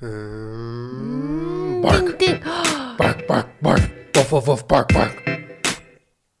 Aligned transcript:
Um, 0.00 1.80
bark. 1.82 2.18
bark, 2.98 3.26
bark, 3.26 3.48
bark. 3.60 3.80
Woof, 4.14 4.30
woof, 4.30 4.46
woof, 4.46 4.68
bark, 4.68 4.92
bark. 4.92 5.28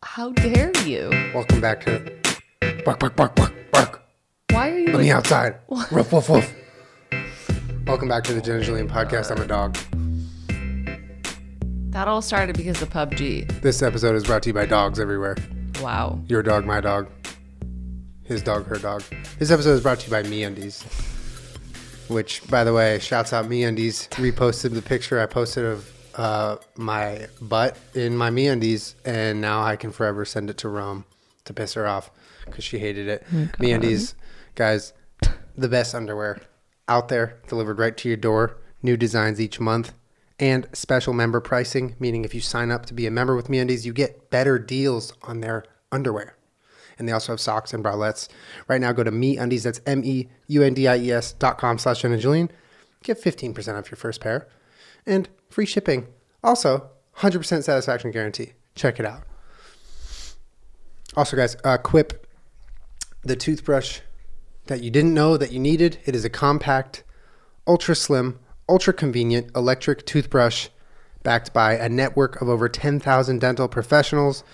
How 0.04 0.30
dare 0.30 0.70
you? 0.84 1.10
Welcome 1.34 1.60
back 1.60 1.84
to 1.84 1.98
bark, 2.84 3.00
bark, 3.00 3.16
bark, 3.16 3.34
bark, 3.34 3.52
bark. 3.72 4.02
Why 4.52 4.70
are 4.70 4.78
you? 4.78 4.86
Let 4.92 5.00
me 5.00 5.10
outside. 5.10 5.56
Woof, 5.68 6.12
woof, 6.12 6.28
woof. 6.28 6.54
Welcome 7.84 8.08
back 8.08 8.22
to 8.24 8.32
the 8.32 8.40
Jenna 8.40 8.62
Julien 8.62 8.88
podcast. 8.88 9.32
I'm 9.32 9.42
a 9.42 9.46
dog. 9.46 9.76
That 11.90 12.06
all 12.06 12.22
started 12.22 12.56
because 12.56 12.80
of 12.80 12.90
PUBG. 12.90 13.60
This 13.60 13.82
episode 13.82 14.14
is 14.14 14.22
brought 14.22 14.44
to 14.44 14.50
you 14.50 14.54
by 14.54 14.66
dogs 14.66 15.00
everywhere. 15.00 15.36
Wow. 15.80 16.20
Your 16.28 16.44
dog, 16.44 16.64
my 16.64 16.80
dog. 16.80 17.08
His 18.22 18.40
dog, 18.40 18.66
her 18.66 18.78
dog. 18.78 19.02
This 19.40 19.50
episode 19.50 19.72
is 19.72 19.80
brought 19.80 19.98
to 19.98 20.06
you 20.06 20.12
by 20.12 20.22
MeUndies. 20.22 21.16
Which, 22.08 22.48
by 22.48 22.64
the 22.64 22.72
way, 22.72 22.98
shouts 22.98 23.32
out 23.32 23.48
me 23.48 23.62
MeUndies. 23.62 24.08
Reposted 24.10 24.74
the 24.74 24.82
picture 24.82 25.20
I 25.20 25.26
posted 25.26 25.64
of 25.64 25.92
uh, 26.14 26.56
my 26.76 27.28
butt 27.40 27.76
in 27.94 28.16
my 28.16 28.30
me 28.30 28.46
MeUndies, 28.46 28.94
and 29.04 29.40
now 29.40 29.62
I 29.62 29.76
can 29.76 29.92
forever 29.92 30.24
send 30.24 30.50
it 30.50 30.58
to 30.58 30.68
Rome 30.68 31.04
to 31.44 31.54
piss 31.54 31.74
her 31.74 31.86
off 31.86 32.10
because 32.44 32.64
she 32.64 32.78
hated 32.78 33.08
it. 33.08 33.30
me 33.32 33.48
MeUndies, 33.58 34.14
guys, 34.54 34.92
the 35.56 35.68
best 35.68 35.94
underwear 35.94 36.40
out 36.88 37.08
there, 37.08 37.38
delivered 37.46 37.78
right 37.78 37.96
to 37.96 38.08
your 38.08 38.16
door. 38.16 38.56
New 38.82 38.96
designs 38.96 39.40
each 39.40 39.60
month, 39.60 39.92
and 40.38 40.66
special 40.72 41.12
member 41.12 41.40
pricing, 41.40 41.96
meaning 41.98 42.24
if 42.24 42.34
you 42.34 42.40
sign 42.40 42.70
up 42.70 42.86
to 42.86 42.94
be 42.94 43.06
a 43.06 43.10
member 43.10 43.36
with 43.36 43.48
MeUndies, 43.48 43.84
you 43.84 43.92
get 43.92 44.30
better 44.30 44.58
deals 44.58 45.12
on 45.22 45.40
their 45.40 45.64
underwear 45.90 46.37
and 46.98 47.08
they 47.08 47.12
also 47.12 47.32
have 47.32 47.40
socks 47.40 47.72
and 47.72 47.84
bralettes. 47.84 48.28
Right 48.66 48.80
now, 48.80 48.92
go 48.92 49.04
to 49.04 49.10
MeUndies, 49.10 49.62
that's 49.62 49.80
M-E-U-N-D-I-E-S 49.86 51.32
dot 51.32 51.58
com 51.58 51.78
slash 51.78 52.02
Jenna 52.02 52.18
Julien. 52.18 52.50
Get 53.02 53.22
15% 53.22 53.78
off 53.78 53.90
your 53.90 53.96
first 53.96 54.20
pair 54.20 54.48
and 55.06 55.28
free 55.48 55.66
shipping. 55.66 56.08
Also, 56.42 56.90
100% 57.18 57.64
satisfaction 57.64 58.10
guarantee. 58.10 58.52
Check 58.74 59.00
it 59.00 59.06
out. 59.06 59.22
Also, 61.16 61.36
guys, 61.36 61.56
uh, 61.64 61.78
Quip, 61.78 62.26
the 63.22 63.36
toothbrush 63.36 64.00
that 64.66 64.82
you 64.82 64.90
didn't 64.90 65.14
know 65.14 65.36
that 65.36 65.50
you 65.50 65.58
needed. 65.58 65.98
It 66.04 66.14
is 66.14 66.24
a 66.24 66.30
compact, 66.30 67.02
ultra 67.66 67.96
slim, 67.96 68.38
ultra 68.68 68.92
convenient 68.92 69.50
electric 69.56 70.06
toothbrush 70.06 70.68
backed 71.22 71.52
by 71.52 71.72
a 71.74 71.88
network 71.88 72.40
of 72.40 72.48
over 72.48 72.68
10,000 72.68 73.40
dental 73.40 73.68
professionals. 73.68 74.44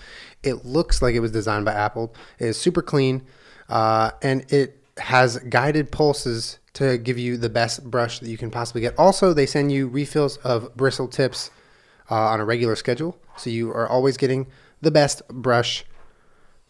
It 0.45 0.65
looks 0.65 1.01
like 1.01 1.15
it 1.15 1.19
was 1.19 1.31
designed 1.31 1.65
by 1.65 1.73
Apple. 1.73 2.13
It 2.39 2.47
is 2.47 2.57
super 2.57 2.81
clean, 2.81 3.23
uh, 3.69 4.11
and 4.21 4.51
it 4.51 4.81
has 4.97 5.37
guided 5.37 5.91
pulses 5.91 6.59
to 6.73 6.97
give 6.97 7.17
you 7.17 7.37
the 7.37 7.49
best 7.49 7.89
brush 7.89 8.19
that 8.19 8.29
you 8.29 8.37
can 8.37 8.51
possibly 8.51 8.81
get. 8.81 8.97
Also, 8.97 9.33
they 9.33 9.45
send 9.45 9.71
you 9.71 9.87
refills 9.87 10.37
of 10.37 10.75
bristle 10.75 11.07
tips 11.07 11.49
uh, 12.11 12.15
on 12.15 12.39
a 12.39 12.45
regular 12.45 12.75
schedule, 12.75 13.17
so 13.37 13.49
you 13.49 13.71
are 13.71 13.87
always 13.87 14.17
getting 14.17 14.47
the 14.81 14.91
best 14.91 15.27
brush 15.29 15.85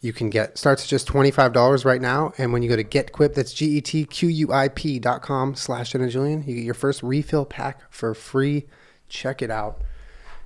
you 0.02 0.14
can 0.14 0.30
get. 0.30 0.58
Starts 0.58 0.84
at 0.84 0.90
just 0.90 1.08
$25 1.08 1.86
right 1.86 2.02
now, 2.02 2.32
and 2.38 2.54
when 2.54 2.62
you 2.62 2.70
go 2.70 2.76
to 2.76 2.84
GetQuip, 2.84 3.34
that's 3.34 3.54
G-E-T-Q-U-I-P 3.54 5.00
dot 5.00 5.22
com 5.22 5.56
slash 5.56 5.92
Julien, 5.92 6.44
you 6.44 6.56
get 6.56 6.64
your 6.64 6.74
first 6.74 7.02
refill 7.02 7.46
pack 7.46 7.82
for 7.90 8.14
free. 8.14 8.66
Check 9.10 9.42
it 9.42 9.52
out 9.52 9.82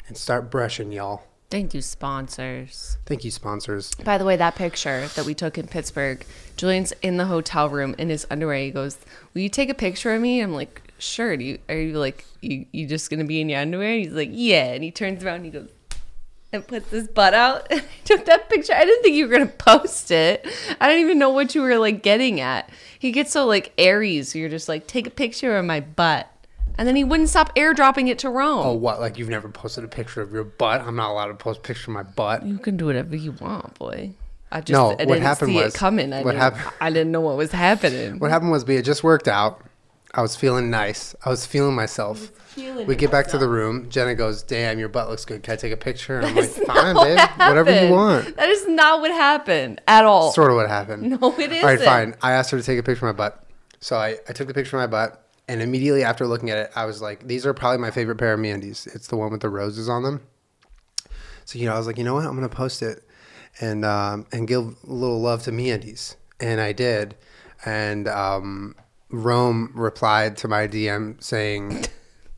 and 0.07 0.17
start 0.17 0.50
brushing, 0.50 0.91
y'all. 0.91 1.28
Thank 1.50 1.73
you, 1.73 1.81
sponsors. 1.81 2.97
Thank 3.08 3.23
you, 3.25 3.31
sponsors. 3.31 3.95
By 3.95 4.19
the 4.19 4.25
way, 4.25 4.36
that 4.36 4.53
picture 4.55 5.08
that 5.16 5.25
we 5.25 5.33
took 5.33 5.58
in 5.58 5.67
Pittsburgh, 5.67 6.23
Julien's 6.58 6.94
in 7.02 7.17
the 7.17 7.25
hotel 7.25 7.69
room 7.69 7.95
in 7.97 8.09
his 8.09 8.28
underwear. 8.30 8.58
He 8.59 8.69
goes, 8.69 9.00
"Will 9.33 9.41
you 9.41 9.50
take 9.50 9.69
a 9.69 9.73
picture 9.73 10.14
of 10.14 10.22
me?" 10.22 10.41
I'm 10.41 10.53
like, 10.53 10.94
"Sure." 11.00 11.36
Do 11.36 11.44
you 11.44 11.58
are 11.67 11.75
you 11.75 11.97
like 11.97 12.23
you 12.41 12.67
you 12.72 12.86
just 12.86 13.09
gonna 13.09 13.23
be 13.23 13.41
in 13.41 13.50
your 13.50 13.61
underwear? 13.61 13.97
He's 13.97 14.11
like, 14.11 14.30
"Yeah." 14.31 14.73
And 14.73 14.83
he 14.83 14.91
turns 14.91 15.23
around 15.23 15.38
and 15.38 15.45
he 15.45 15.52
goes 15.52 15.69
and 16.53 16.67
puts 16.67 16.91
his 16.91 17.08
butt 17.08 17.33
out. 17.33 17.66
I 17.72 17.84
took 18.03 18.25
that 18.25 18.47
picture. 18.50 18.73
I 18.73 18.86
didn't 18.86 19.02
think 19.02 19.16
you 19.16 19.28
were 19.28 19.31
gonna 19.31 19.47
post 19.47 20.12
it. 20.12 20.45
I 20.79 20.88
don't 20.88 21.00
even 21.00 21.18
know 21.18 21.31
what 21.31 21.56
you 21.56 21.63
were 21.63 21.79
like 21.79 22.03
getting 22.03 22.40
at. 22.40 22.69
He 23.00 23.12
gets 23.12 23.31
so 23.31 23.47
like 23.47 23.74
Aries. 23.79 24.34
so 24.34 24.38
you're 24.40 24.50
just 24.50 24.69
like, 24.69 24.85
"Take 24.85 25.07
a 25.07 25.12
picture 25.12 25.57
of 25.57 25.66
my 25.66 25.79
butt." 25.79 26.29
And 26.79 26.88
then 26.88 26.95
he 26.95 27.03
wouldn't 27.03 27.28
stop 27.28 27.53
airdropping 27.57 28.07
it 28.07 28.19
to 28.19 28.29
Rome. 28.29 28.66
Oh, 28.66 28.73
what? 28.73 29.01
Like 29.01 29.17
you've 29.17 29.28
never 29.28 29.50
posted 29.50 29.84
a 29.84 29.88
picture 29.90 30.22
of 30.22 30.31
your 30.31 30.45
butt? 30.45 30.79
I'm 30.79 30.95
not 30.95 31.12
allowed 31.12 31.28
to 31.28 31.34
post 31.34 31.59
a 31.59 31.62
picture 31.62 31.91
of 31.91 31.95
my 31.95 32.03
butt. 32.03 32.45
You 32.45 32.57
can 32.57 32.78
do 32.78 32.85
whatever 32.85 33.17
you 33.17 33.34
want, 33.34 33.78
boy. 33.78 34.13
I 34.50 34.62
just 34.62 34.72
No, 34.72 34.85
I 34.85 34.89
what 34.91 34.97
didn't 35.00 35.22
happened 35.23 35.51
see 35.51 35.57
was- 35.62 35.75
it 35.75 35.78
coming. 35.78 36.13
I 36.13 36.22
what 36.23 36.31
didn't, 36.31 36.41
happened- 36.41 36.73
I 36.79 36.89
didn't 36.89 37.12
know 37.12 37.19
what 37.19 37.35
was 37.35 37.51
happening. 37.51 38.18
What 38.19 38.31
happened 38.31 38.51
was 38.51 38.66
we 38.66 38.75
had 38.75 38.85
just 38.85 39.03
worked 39.03 39.28
out. 39.28 39.62
I 40.13 40.22
was 40.22 40.38
feeling 40.38 40.69
nice. 40.72 41.13
I 41.25 41.29
was 41.29 41.45
feeling 41.45 41.75
myself. 41.75 42.31
feeling 42.47 42.88
we 42.88 42.95
get 42.95 43.12
back 43.12 43.28
to 43.28 43.38
the 43.38 43.47
room. 43.50 43.89
Jenna 43.89 44.16
goes, 44.16 44.41
"Damn, 44.41 44.79
your 44.79 44.89
butt 44.89 45.07
looks 45.09 45.23
good. 45.25 45.44
Can 45.44 45.53
I 45.53 45.56
take 45.57 45.72
a 45.73 45.78
picture?" 45.78 46.18
And 46.18 46.28
I'm 46.28 46.35
like, 46.35 46.50
That's 46.51 46.66
"Fine, 46.66 46.95
not 46.95 47.03
babe. 47.03 47.18
what 47.18 47.38
Whatever 47.50 47.85
you 47.85 47.91
want." 47.94 48.35
That 48.38 48.50
is 48.50 48.68
not 48.68 49.01
what 49.01 49.12
happened 49.12 49.81
at 49.88 50.06
all. 50.06 50.31
Sort 50.31 50.50
of 50.50 50.56
what 50.56 50.68
happened. 50.68 51.03
No, 51.03 51.35
it 51.38 51.51
All 51.51 51.63
right, 51.63 51.79
fine. 51.79 52.16
I 52.23 52.31
asked 52.31 52.50
her 52.51 52.57
to 52.57 52.63
take 52.63 52.79
a 52.79 52.84
picture 52.84 53.06
of 53.07 53.16
my 53.16 53.25
butt. 53.25 53.44
So 53.81 53.97
I, 53.97 54.16
I 54.28 54.34
took 54.34 54.47
the 54.47 54.53
picture 54.56 54.78
of 54.78 54.81
my 54.81 54.88
butt, 54.88 55.23
and 55.50 55.64
immediately 55.64 56.04
after 56.04 56.28
looking 56.28 56.52
at 56.52 56.58
it, 56.60 56.72
I 56.76 56.86
was 56.86 57.02
like, 57.02 57.28
these 57.28 57.44
are 57.44 57.56
probably 57.56 57.80
my 57.80 57.90
favorite 57.90 58.18
pair 58.18 58.34
of 58.34 58.40
MeUndies. 58.40 58.88
It's 58.96 59.08
the 59.08 59.18
one 59.18 59.32
with 59.32 59.42
the 59.42 59.50
roses 59.50 59.90
on 59.90 60.04
them. 60.04 60.22
So, 61.44 61.58
you 61.58 61.66
know, 61.66 61.74
I 61.74 61.78
was 61.80 61.88
like, 61.88 61.98
you 61.98 62.04
know 62.04 62.14
what? 62.14 62.26
I'm 62.26 62.36
going 62.36 62.48
to 62.48 62.56
post 62.56 62.84
it 62.84 63.04
and 63.60 63.84
um, 63.84 64.28
and 64.32 64.48
give 64.48 64.64
a 64.64 64.94
little 64.94 65.20
love 65.20 65.42
to 65.44 65.52
MeUndies. 65.52 66.16
And 66.40 66.62
I 66.62 66.72
did. 66.72 67.16
And 67.66 68.08
um, 68.08 68.76
Rome 69.10 69.72
replied 69.74 70.38
to 70.38 70.48
my 70.48 70.68
DM 70.68 71.22
saying, 71.22 71.86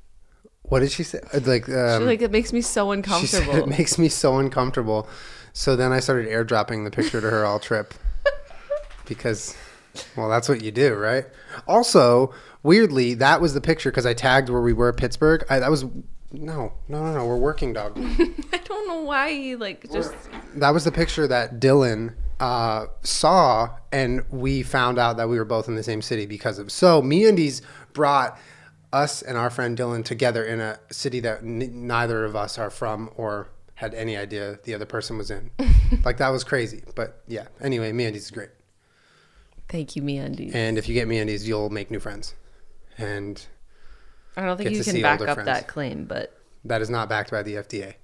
what 0.63 0.79
did 0.79 0.93
she 0.93 1.03
say? 1.03 1.19
Like, 1.33 1.67
um, 1.67 1.99
She's 1.99 2.07
like, 2.07 2.21
it 2.21 2.31
makes 2.31 2.53
me 2.53 2.61
so 2.61 2.91
uncomfortable. 2.91 3.55
it 3.55 3.67
makes 3.67 3.97
me 3.97 4.07
so 4.07 4.39
uncomfortable. 4.39 5.05
So 5.51 5.75
then 5.75 5.91
I 5.91 5.99
started 5.99 6.29
airdropping 6.29 6.85
the 6.85 6.91
picture 6.91 7.19
to 7.19 7.29
her 7.29 7.45
all 7.45 7.59
trip 7.59 7.93
because, 9.05 9.53
well, 10.15 10.29
that's 10.29 10.47
what 10.47 10.63
you 10.63 10.71
do, 10.71 10.95
right? 10.95 11.25
Also, 11.67 12.33
weirdly, 12.63 13.13
that 13.15 13.41
was 13.41 13.53
the 13.53 13.61
picture 13.61 13.91
because 13.91 14.05
I 14.05 14.13
tagged 14.13 14.49
where 14.49 14.61
we 14.61 14.73
were 14.73 14.89
at 14.89 14.97
Pittsburgh. 14.97 15.43
I, 15.49 15.59
that 15.59 15.69
was 15.71 15.83
no, 15.83 15.91
no, 16.31 16.73
no, 16.87 17.13
no. 17.13 17.25
We're 17.25 17.37
working, 17.37 17.73
dog. 17.73 17.93
I 17.97 18.57
don't 18.63 18.87
know 18.87 19.01
why 19.01 19.31
he 19.33 19.55
like 19.55 19.91
just. 19.91 20.13
that 20.55 20.69
was 20.73 20.83
the 20.85 20.91
picture 20.91 21.27
that 21.27 21.59
Dylan 21.59 22.13
uh, 22.39 22.85
saw, 23.03 23.69
and 23.91 24.23
we 24.29 24.63
found 24.63 24.97
out 24.97 25.17
that 25.17 25.27
we 25.29 25.37
were 25.37 25.45
both 25.45 25.67
in 25.67 25.75
the 25.75 25.83
same 25.83 26.01
city 26.01 26.25
because 26.25 26.57
of. 26.57 26.71
So, 26.71 27.01
Me 27.01 27.23
MeUndies 27.23 27.61
brought 27.93 28.39
us 28.93 29.21
and 29.21 29.37
our 29.37 29.49
friend 29.49 29.77
Dylan 29.77 30.03
together 30.05 30.43
in 30.43 30.59
a 30.59 30.79
city 30.89 31.19
that 31.21 31.39
n- 31.43 31.87
neither 31.87 32.23
of 32.25 32.35
us 32.35 32.57
are 32.57 32.69
from 32.69 33.09
or 33.15 33.49
had 33.75 33.93
any 33.93 34.15
idea 34.17 34.59
the 34.63 34.73
other 34.73 34.85
person 34.85 35.17
was 35.17 35.31
in. 35.31 35.49
like 36.05 36.17
that 36.17 36.29
was 36.29 36.43
crazy, 36.43 36.83
but 36.95 37.21
yeah. 37.27 37.47
Anyway, 37.61 37.91
Me 37.91 38.05
MeUndies 38.05 38.15
is 38.15 38.31
great, 38.31 38.49
Thank 39.69 39.95
you, 39.95 40.01
MeUndies. 40.01 40.53
and 40.53 40.77
if 40.77 40.87
you 40.89 40.93
get 40.93 41.07
Me 41.07 41.17
MeUndies, 41.17 41.45
you'll 41.45 41.69
make 41.69 41.89
new 41.91 41.99
friends, 41.99 42.35
and 43.01 43.45
I 44.37 44.45
don't 44.45 44.57
think 44.57 44.71
you 44.71 44.83
can 44.83 45.01
back 45.01 45.21
up 45.21 45.33
friends. 45.35 45.45
that 45.45 45.67
claim, 45.67 46.05
but 46.05 46.37
that 46.65 46.81
is 46.81 46.89
not 46.89 47.09
backed 47.09 47.31
by 47.31 47.43
the 47.43 47.55
FDA. 47.55 47.95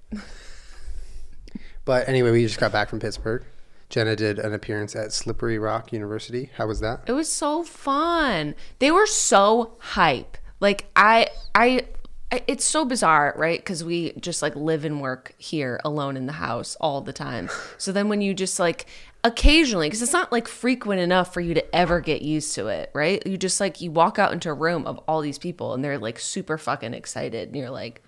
but 1.86 2.08
anyway, 2.10 2.32
we 2.32 2.44
just 2.44 2.60
got 2.60 2.72
back 2.72 2.90
from 2.90 3.00
Pittsburgh. 3.00 3.44
Jenna 3.90 4.16
did 4.18 4.38
an 4.40 4.54
appearance 4.54 4.96
at 4.96 5.14
Slippery 5.14 5.58
Rock 5.58 5.94
University. 5.94 6.50
How 6.58 6.68
was 6.68 6.82
that? 6.82 7.02
it 7.08 7.14
was 7.14 7.32
so 7.32 7.64
fun. 7.64 8.54
They 8.80 8.92
were 8.92 9.06
so 9.06 9.78
hype. 9.80 10.38
Like 10.60 10.88
I, 10.96 11.28
I, 11.56 11.86
I- 12.32 12.44
it's 12.48 12.66
so 12.66 12.84
bizarre, 12.84 13.34
right? 13.38 13.58
Because 13.60 13.86
we 13.86 14.12
just 14.20 14.42
like 14.42 14.54
live 14.58 14.84
and 14.84 15.00
work 15.00 15.34
here 15.38 15.80
alone 15.86 16.18
in 16.18 16.26
the 16.26 16.34
house 16.34 16.76
all 16.82 17.00
the 17.00 17.14
time. 17.14 17.50
So 17.78 17.94
then 17.94 18.10
when 18.10 18.20
you 18.22 18.34
just 18.34 18.60
like 18.60 18.88
occasionally, 19.24 19.88
because 19.88 20.02
it's 20.02 20.14
not 20.14 20.32
like 20.32 20.48
frequent 20.48 21.02
enough 21.02 21.34
for 21.34 21.42
you 21.42 21.54
to 21.54 21.76
ever 21.76 22.00
get 22.00 22.22
used 22.22 22.54
to 22.56 22.68
it, 22.68 22.92
right? 22.94 23.26
You 23.26 23.38
just 23.38 23.60
like 23.60 23.82
you 23.82 23.92
walk 23.92 24.20
out 24.20 24.34
into 24.34 24.50
a 24.50 24.54
room 24.54 24.86
of 24.88 25.00
all 25.08 25.22
these 25.22 25.38
people 25.38 25.74
and 25.74 25.84
they're 25.84 25.98
like 25.98 26.20
super 26.20 26.58
fucking 26.58 26.94
excited, 26.94 27.50
and 27.50 27.56
you're 27.58 27.70
like. 27.70 28.02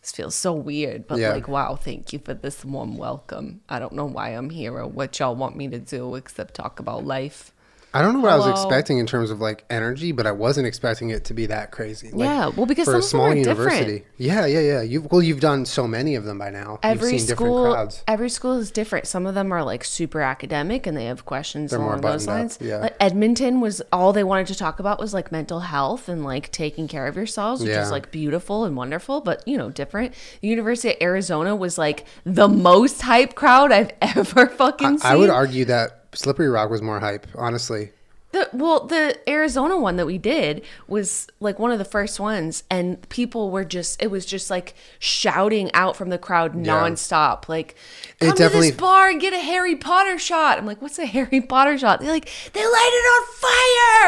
This 0.00 0.10
feels 0.10 0.34
so 0.34 0.52
weird, 0.52 1.06
but 1.06 1.20
Yeah. 1.20 1.30
like, 1.30 1.46
wow, 1.46 1.76
thank 1.76 2.12
you 2.12 2.18
for 2.18 2.34
this 2.34 2.64
warm 2.64 2.96
welcome. 2.96 3.60
I 3.68 3.78
don't 3.78 3.92
know 3.92 4.04
why 4.04 4.30
I'm 4.30 4.50
here 4.50 4.74
or 4.76 4.84
what 4.88 5.16
y'all 5.20 5.36
want 5.36 5.54
me 5.56 5.68
to 5.68 5.78
do 5.78 6.16
except 6.16 6.54
talk 6.54 6.80
about 6.80 7.04
life. 7.06 7.52
I 7.94 8.00
don't 8.02 8.14
know 8.14 8.20
what 8.20 8.32
I 8.32 8.36
was 8.36 8.46
expecting 8.48 8.98
in 8.98 9.06
terms 9.06 9.30
of 9.30 9.40
like 9.40 9.64
energy, 9.68 10.12
but 10.12 10.26
I 10.26 10.32
wasn't 10.32 10.66
expecting 10.66 11.10
it 11.10 11.24
to 11.26 11.34
be 11.34 11.46
that 11.46 11.72
crazy. 11.72 12.10
Like, 12.10 12.20
Yeah, 12.20 12.48
well, 12.48 12.64
because 12.66 12.86
for 12.86 12.92
some 12.92 13.00
a 13.00 13.02
small 13.02 13.34
university, 13.34 13.84
different. 13.98 14.04
yeah, 14.16 14.46
yeah, 14.46 14.60
yeah. 14.60 14.82
You 14.82 15.02
well, 15.10 15.22
you've 15.22 15.40
done 15.40 15.66
so 15.66 15.86
many 15.86 16.14
of 16.14 16.24
them 16.24 16.38
by 16.38 16.50
now. 16.50 16.78
every 16.82 17.12
you've 17.12 17.20
seen 17.20 17.36
school 17.36 17.58
different 17.64 17.74
crowds. 17.74 18.04
every 18.08 18.30
school 18.30 18.56
is 18.56 18.70
different 18.70 19.06
some 19.06 19.26
of 19.26 19.34
them 19.34 19.52
are 19.52 19.62
like 19.62 19.84
super 19.84 20.20
academic 20.22 20.86
and 20.86 20.96
they 20.96 21.04
have 21.04 21.24
questions 21.26 21.70
They're 21.70 21.78
more 21.80 21.90
along 21.90 22.00
those 22.02 22.26
buttoned 22.26 22.28
up, 22.30 22.58
lines 22.58 22.58
yeah. 22.62 22.76
like 22.78 22.96
edmonton 23.00 23.60
was 23.60 23.82
all 23.92 24.12
they 24.12 24.24
wanted 24.24 24.46
to 24.48 24.54
talk 24.54 24.80
about 24.80 24.98
was 24.98 25.12
like 25.12 25.30
mental 25.30 25.60
health 25.60 26.08
and 26.08 26.24
like 26.24 26.50
taking 26.50 26.88
care 26.88 27.06
of 27.06 27.16
yourselves 27.16 27.60
which 27.62 27.70
Yeah. 27.70 27.82
is 27.82 27.90
like 27.90 28.10
beautiful 28.10 28.64
and 28.64 28.76
wonderful 28.76 29.20
but 29.20 29.46
you 29.46 29.56
know 29.58 29.70
different 29.70 30.14
the 30.40 30.48
university 30.48 30.90
of 30.90 30.96
arizona 31.02 31.54
was 31.54 31.76
like 31.78 32.04
the 32.24 32.48
most 32.48 33.02
hype 33.02 33.34
crowd 33.34 33.70
i've 33.72 33.90
ever 34.02 34.46
fucking 34.46 34.98
seen 34.98 35.12
I 35.12 35.16
would 35.16 35.30
argue 35.30 35.66
that 35.66 36.01
Slippery 36.14 36.48
Rock 36.48 36.70
was 36.70 36.82
more 36.82 37.00
hype, 37.00 37.26
honestly. 37.34 37.92
The, 38.32 38.48
well, 38.54 38.86
the 38.86 39.18
Arizona 39.28 39.78
one 39.78 39.96
that 39.96 40.06
we 40.06 40.16
did 40.18 40.64
was 40.88 41.26
like 41.38 41.58
one 41.58 41.70
of 41.70 41.78
the 41.78 41.84
first 41.84 42.18
ones, 42.18 42.64
and 42.70 43.06
people 43.10 43.50
were 43.50 43.64
just, 43.64 44.02
it 44.02 44.10
was 44.10 44.24
just 44.24 44.48
like 44.50 44.74
shouting 44.98 45.70
out 45.74 45.96
from 45.96 46.08
the 46.08 46.16
crowd 46.18 46.54
nonstop. 46.54 47.48
Like, 47.48 47.74
It 48.20 48.26
come 48.26 48.30
to 48.36 48.42
definitely- 48.42 48.70
this 48.70 48.80
bar 48.80 49.10
and 49.10 49.20
get 49.20 49.32
a 49.34 49.38
Harry 49.38 49.76
Potter 49.76 50.18
shot. 50.18 50.56
I'm 50.58 50.64
like, 50.66 50.80
what's 50.80 50.98
a 50.98 51.04
Harry 51.06 51.40
Potter 51.42 51.76
shot? 51.76 52.00
They're 52.00 52.10
like, 52.10 52.30
they 52.54 52.64
light 52.64 52.90
it 52.92 53.06
on 53.06 53.26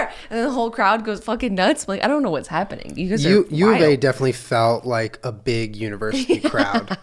fire. 0.06 0.15
And 0.31 0.38
then 0.38 0.44
the 0.47 0.53
whole 0.53 0.71
crowd 0.71 1.05
goes 1.05 1.23
fucking 1.23 1.55
nuts. 1.55 1.85
I'm 1.87 1.93
like, 1.97 2.05
I 2.05 2.09
don't 2.09 2.23
know 2.23 2.31
what's 2.31 2.49
happening. 2.49 2.97
You 2.97 3.11
guys 3.11 3.25
U, 3.25 3.43
are 3.43 3.55
U 3.55 3.71
of 3.73 3.81
A 3.81 3.88
wild. 3.88 4.00
definitely 4.00 4.32
felt 4.32 4.87
like 4.87 5.19
a 5.23 5.32
big 5.32 5.76
university 5.76 6.41
crowd, 6.49 6.97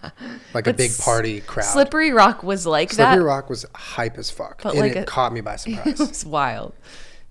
like 0.56 0.66
a 0.68 0.74
big 0.74 0.98
party 0.98 1.42
crowd. 1.42 1.66
Slippery 1.66 2.12
Rock 2.12 2.42
was 2.42 2.66
like 2.66 2.90
that. 2.90 2.96
Slippery 2.96 3.18
that. 3.20 3.24
Rock 3.26 3.50
was 3.50 3.66
hype 3.76 4.18
as 4.18 4.32
fuck, 4.32 4.64
But 4.64 4.72
and 4.72 4.80
like 4.80 4.96
it 4.96 4.98
a- 5.00 5.06
caught 5.06 5.34
me 5.34 5.42
by 5.42 5.56
surprise. 5.58 6.00
It 6.00 6.08
was 6.10 6.26
wild. 6.26 6.74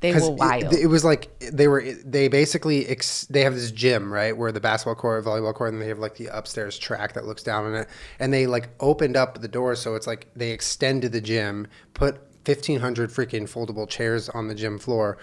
They 0.00 0.14
were 0.14 0.30
wild. 0.30 0.72
It, 0.72 0.80
it 0.80 0.86
was 0.86 1.04
like 1.04 1.38
they 1.40 1.68
were. 1.68 1.82
They 1.82 2.28
basically 2.28 2.86
ex, 2.86 3.26
they 3.26 3.42
have 3.44 3.54
this 3.54 3.70
gym 3.70 4.12
right 4.12 4.34
where 4.36 4.50
the 4.50 4.60
basketball 4.60 4.94
court, 4.94 5.24
volleyball 5.24 5.54
court, 5.54 5.72
and 5.74 5.82
they 5.82 5.88
have 5.88 5.98
like 5.98 6.16
the 6.16 6.26
upstairs 6.28 6.78
track 6.78 7.12
that 7.12 7.26
looks 7.26 7.42
down 7.42 7.66
on 7.66 7.74
it. 7.74 7.88
And 8.18 8.32
they 8.32 8.46
like 8.46 8.70
opened 8.80 9.16
up 9.16 9.40
the 9.40 9.48
door 9.48 9.74
so 9.74 9.94
it's 9.94 10.06
like 10.06 10.28
they 10.34 10.52
extended 10.52 11.12
the 11.12 11.20
gym, 11.20 11.66
put 11.92 12.18
fifteen 12.44 12.80
hundred 12.80 13.10
freaking 13.10 13.42
foldable 13.42 13.86
chairs 13.86 14.30
on 14.30 14.48
the 14.48 14.54
gym 14.54 14.78
floor, 14.78 15.18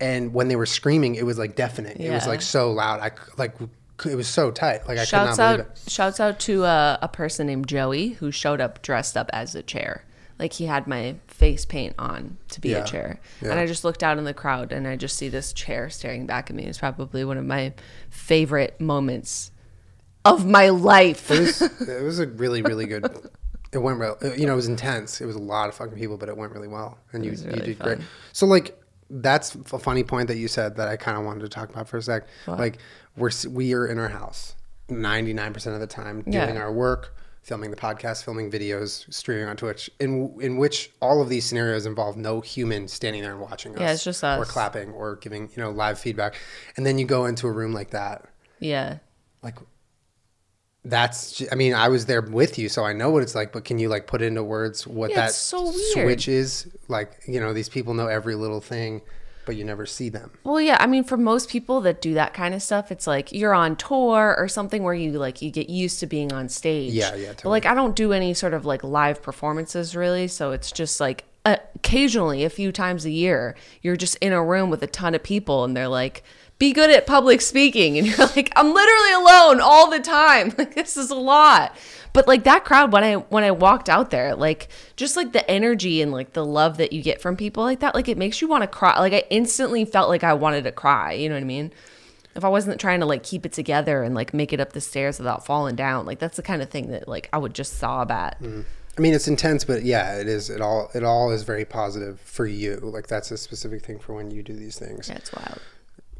and 0.00 0.32
when 0.32 0.46
they 0.46 0.56
were 0.56 0.66
screaming, 0.66 1.16
it 1.16 1.26
was 1.26 1.36
like 1.36 1.56
deafening. 1.56 1.98
It 1.98 2.10
was 2.10 2.28
like 2.28 2.42
so 2.42 2.70
loud. 2.70 3.00
I 3.00 3.10
like 3.36 3.56
it 4.06 4.14
was 4.14 4.28
so 4.28 4.50
tight. 4.50 4.86
Like 4.86 4.98
I 4.98 5.04
Shouts 5.04 5.36
could 5.36 5.42
not 5.42 5.56
believe 5.56 5.66
out! 5.66 5.76
it. 5.76 5.90
Shouts 5.90 6.20
out 6.20 6.40
to 6.40 6.64
uh, 6.64 6.98
a 7.02 7.08
person 7.08 7.48
named 7.48 7.66
Joey 7.66 8.10
who 8.10 8.30
showed 8.30 8.60
up 8.60 8.80
dressed 8.82 9.16
up 9.16 9.28
as 9.32 9.56
a 9.56 9.62
chair. 9.62 10.04
Like 10.40 10.54
he 10.54 10.64
had 10.66 10.86
my 10.88 11.14
face 11.28 11.64
paint 11.64 11.94
on 11.98 12.38
to 12.48 12.60
be 12.60 12.70
Yeah. 12.70 12.78
a 12.82 12.84
chair, 12.86 13.20
Yeah. 13.42 13.50
and 13.50 13.60
I 13.60 13.66
just 13.66 13.84
looked 13.84 14.02
out 14.02 14.18
in 14.18 14.24
the 14.24 14.34
crowd 14.34 14.72
and 14.72 14.88
I 14.88 14.96
just 14.96 15.16
see 15.16 15.28
this 15.28 15.52
chair 15.52 15.88
staring 15.90 16.26
back 16.26 16.50
at 16.50 16.56
me. 16.56 16.64
It's 16.64 16.78
probably 16.78 17.24
one 17.24 17.36
of 17.38 17.44
my 17.44 17.74
favorite 18.08 18.80
moments 18.80 19.52
of 20.24 20.46
my 20.46 20.70
life. 20.70 21.30
It 21.30 21.40
was 21.40 21.62
it 21.88 22.02
was 22.02 22.18
a 22.18 22.26
really 22.26 22.62
really 22.62 22.86
good. 22.86 23.04
It 23.72 23.78
went 23.78 23.98
well. 24.00 24.18
You 24.36 24.46
know, 24.46 24.54
it 24.54 24.56
was 24.56 24.66
intense. 24.66 25.20
It 25.20 25.26
was 25.26 25.36
a 25.36 25.40
lot 25.40 25.68
of 25.68 25.74
fucking 25.76 25.96
people, 25.96 26.16
but 26.16 26.28
it 26.28 26.36
went 26.36 26.52
really 26.52 26.68
well, 26.68 26.98
and 27.12 27.24
you 27.24 27.30
was 27.30 27.44
you 27.44 27.52
did 27.52 27.76
fun. 27.78 27.86
great. 27.86 27.98
So 28.32 28.46
like 28.46 28.76
that's 29.10 29.54
a 29.72 29.78
funny 29.78 30.04
point 30.04 30.28
that 30.28 30.36
you 30.38 30.48
said 30.48 30.76
that 30.76 30.88
I 30.88 30.96
kind 30.96 31.18
of 31.18 31.24
wanted 31.24 31.40
to 31.40 31.48
talk 31.48 31.68
about 31.70 31.86
for 31.88 31.98
a 31.98 32.02
sec. 32.02 32.26
Like 32.46 32.78
we're 33.16 33.30
we 33.48 33.74
are 33.74 33.86
in 33.86 33.98
our 33.98 34.08
house 34.08 34.56
ninety 34.88 35.32
nine 35.34 35.52
percent 35.52 35.74
of 35.74 35.80
the 35.80 35.86
time 35.86 36.22
doing 36.22 36.32
Yeah. 36.54 36.60
our 36.62 36.72
work, 36.72 37.14
filming 37.42 37.70
the 37.70 37.76
podcast, 37.76 38.24
filming 38.24 38.50
videos, 38.50 39.12
streaming 39.12 39.48
on 39.48 39.56
Twitch. 39.56 39.90
In 39.98 40.36
in 40.40 40.56
which 40.56 40.90
all 41.00 41.22
of 41.22 41.28
these 41.28 41.44
scenarios 41.46 41.86
involve 41.86 42.16
no 42.16 42.40
human 42.40 42.88
standing 42.88 43.22
there 43.22 43.32
and 43.32 43.40
watching 43.40 43.74
us. 43.74 43.80
Yeah, 43.80 43.92
it's 43.92 44.04
just 44.04 44.22
us. 44.24 44.38
or 44.38 44.44
clapping 44.44 44.90
or 44.90 45.16
giving 45.16 45.50
you 45.56 45.62
know 45.62 45.70
live 45.70 45.98
feedback, 45.98 46.34
and 46.76 46.84
then 46.84 46.98
you 46.98 47.06
go 47.06 47.26
into 47.26 47.46
a 47.46 47.52
room 47.52 47.72
like 47.72 47.90
that 47.90 48.26
yeah, 48.60 48.98
like 49.42 49.56
that's 50.84 51.42
I 51.52 51.56
mean 51.56 51.74
i 51.74 51.88
was 51.88 52.06
there 52.06 52.22
with 52.22 52.58
you 52.58 52.70
so 52.70 52.84
i 52.84 52.94
know 52.94 53.10
what 53.10 53.22
it's 53.22 53.34
like 53.34 53.52
but 53.52 53.64
can 53.66 53.78
you 53.78 53.90
like 53.90 54.06
put 54.06 54.22
into 54.22 54.42
words 54.42 54.86
what 54.86 55.10
Yeah, 55.10 55.16
that 55.26 55.32
so 55.32 55.70
switch 55.92 56.26
is 56.26 56.68
like 56.88 57.20
you 57.28 57.38
know 57.38 57.52
these 57.52 57.68
people 57.68 57.92
know 57.92 58.06
every 58.06 58.34
little 58.34 58.62
thing 58.62 59.02
but 59.46 59.56
you 59.56 59.64
never 59.64 59.86
see 59.86 60.08
them. 60.08 60.30
Well, 60.44 60.60
yeah, 60.60 60.76
I 60.80 60.86
mean, 60.86 61.04
for 61.04 61.16
most 61.16 61.48
people 61.48 61.80
that 61.82 62.00
do 62.00 62.14
that 62.14 62.34
kind 62.34 62.54
of 62.54 62.62
stuff, 62.62 62.92
it's 62.92 63.06
like 63.06 63.32
you're 63.32 63.54
on 63.54 63.76
tour 63.76 64.34
or 64.38 64.48
something 64.48 64.82
where 64.82 64.94
you 64.94 65.12
like 65.12 65.42
you 65.42 65.50
get 65.50 65.68
used 65.70 66.00
to 66.00 66.06
being 66.06 66.32
on 66.32 66.48
stage. 66.48 66.92
Yeah, 66.92 67.14
yeah, 67.14 67.32
But 67.42 67.48
like, 67.50 67.66
I 67.66 67.74
don't 67.74 67.96
do 67.96 68.12
any 68.12 68.34
sort 68.34 68.54
of 68.54 68.64
like 68.64 68.84
live 68.84 69.22
performances 69.22 69.96
really, 69.96 70.28
so 70.28 70.52
it's 70.52 70.70
just 70.70 71.00
like 71.00 71.24
occasionally, 71.44 72.44
a 72.44 72.50
few 72.50 72.72
times 72.72 73.04
a 73.04 73.10
year, 73.10 73.54
you're 73.82 73.96
just 73.96 74.16
in 74.16 74.32
a 74.32 74.42
room 74.44 74.70
with 74.70 74.82
a 74.82 74.86
ton 74.86 75.14
of 75.14 75.22
people, 75.22 75.64
and 75.64 75.76
they're 75.76 75.88
like, 75.88 76.22
"Be 76.60 76.72
good 76.72 76.90
at 76.90 77.08
public 77.08 77.40
speaking," 77.40 77.98
and 77.98 78.06
you're 78.06 78.26
like, 78.36 78.52
"I'm 78.54 78.72
literally 78.72 79.12
alone 79.14 79.60
all 79.60 79.90
the 79.90 79.98
time. 79.98 80.54
Like, 80.58 80.74
this 80.76 80.96
is 80.96 81.10
a 81.10 81.16
lot." 81.16 81.76
But 82.12 82.26
like 82.26 82.42
that 82.44 82.64
crowd 82.64 82.92
when 82.92 83.02
I 83.04 83.14
when 83.14 83.44
I 83.44 83.50
walked 83.52 83.88
out 83.88 84.10
there, 84.10 84.34
like 84.34 84.68
just 84.96 85.16
like 85.16 85.32
the 85.32 85.48
energy 85.50 86.02
and 86.02 86.10
like 86.12 86.32
the 86.32 86.44
love 86.44 86.76
that 86.78 86.92
you 86.92 87.02
get 87.02 87.20
from 87.20 87.36
people 87.36 87.62
like 87.62 87.80
that, 87.80 87.94
like 87.94 88.08
it 88.08 88.18
makes 88.18 88.40
you 88.40 88.48
want 88.48 88.62
to 88.62 88.66
cry. 88.68 88.98
Like 88.98 89.12
I 89.12 89.24
instantly 89.30 89.84
felt 89.84 90.08
like 90.08 90.24
I 90.24 90.32
wanted 90.34 90.64
to 90.64 90.72
cry. 90.72 91.12
You 91.12 91.28
know 91.28 91.36
what 91.36 91.42
I 91.42 91.44
mean? 91.44 91.72
If 92.34 92.44
I 92.44 92.48
wasn't 92.48 92.80
trying 92.80 93.00
to 93.00 93.06
like 93.06 93.22
keep 93.22 93.46
it 93.46 93.52
together 93.52 94.02
and 94.02 94.14
like 94.14 94.34
make 94.34 94.52
it 94.52 94.60
up 94.60 94.72
the 94.72 94.80
stairs 94.80 95.18
without 95.18 95.46
falling 95.46 95.76
down, 95.76 96.04
like 96.04 96.18
that's 96.18 96.36
the 96.36 96.42
kind 96.42 96.62
of 96.62 96.68
thing 96.68 96.90
that 96.90 97.06
like 97.06 97.28
I 97.32 97.38
would 97.38 97.54
just 97.54 97.78
sob 97.78 98.10
at. 98.10 98.40
Mm-hmm. 98.42 98.62
i 98.98 99.00
mean 99.00 99.14
it's 99.14 99.28
intense 99.28 99.64
but 99.64 99.84
yeah 99.84 100.16
it 100.18 100.26
is 100.26 100.50
it 100.50 100.60
all 100.60 100.90
it 100.94 101.04
all 101.04 101.30
is 101.30 101.44
very 101.44 101.64
positive 101.64 102.20
for 102.20 102.44
you 102.44 102.76
like 102.82 103.06
that's 103.06 103.30
a 103.30 103.38
specific 103.38 103.84
thing 103.84 103.98
for 104.00 104.14
when 104.14 104.32
you 104.32 104.42
do 104.42 104.52
these 104.52 104.76
things 104.78 105.08
Yeah, 105.08 105.20
wild. 105.36 105.60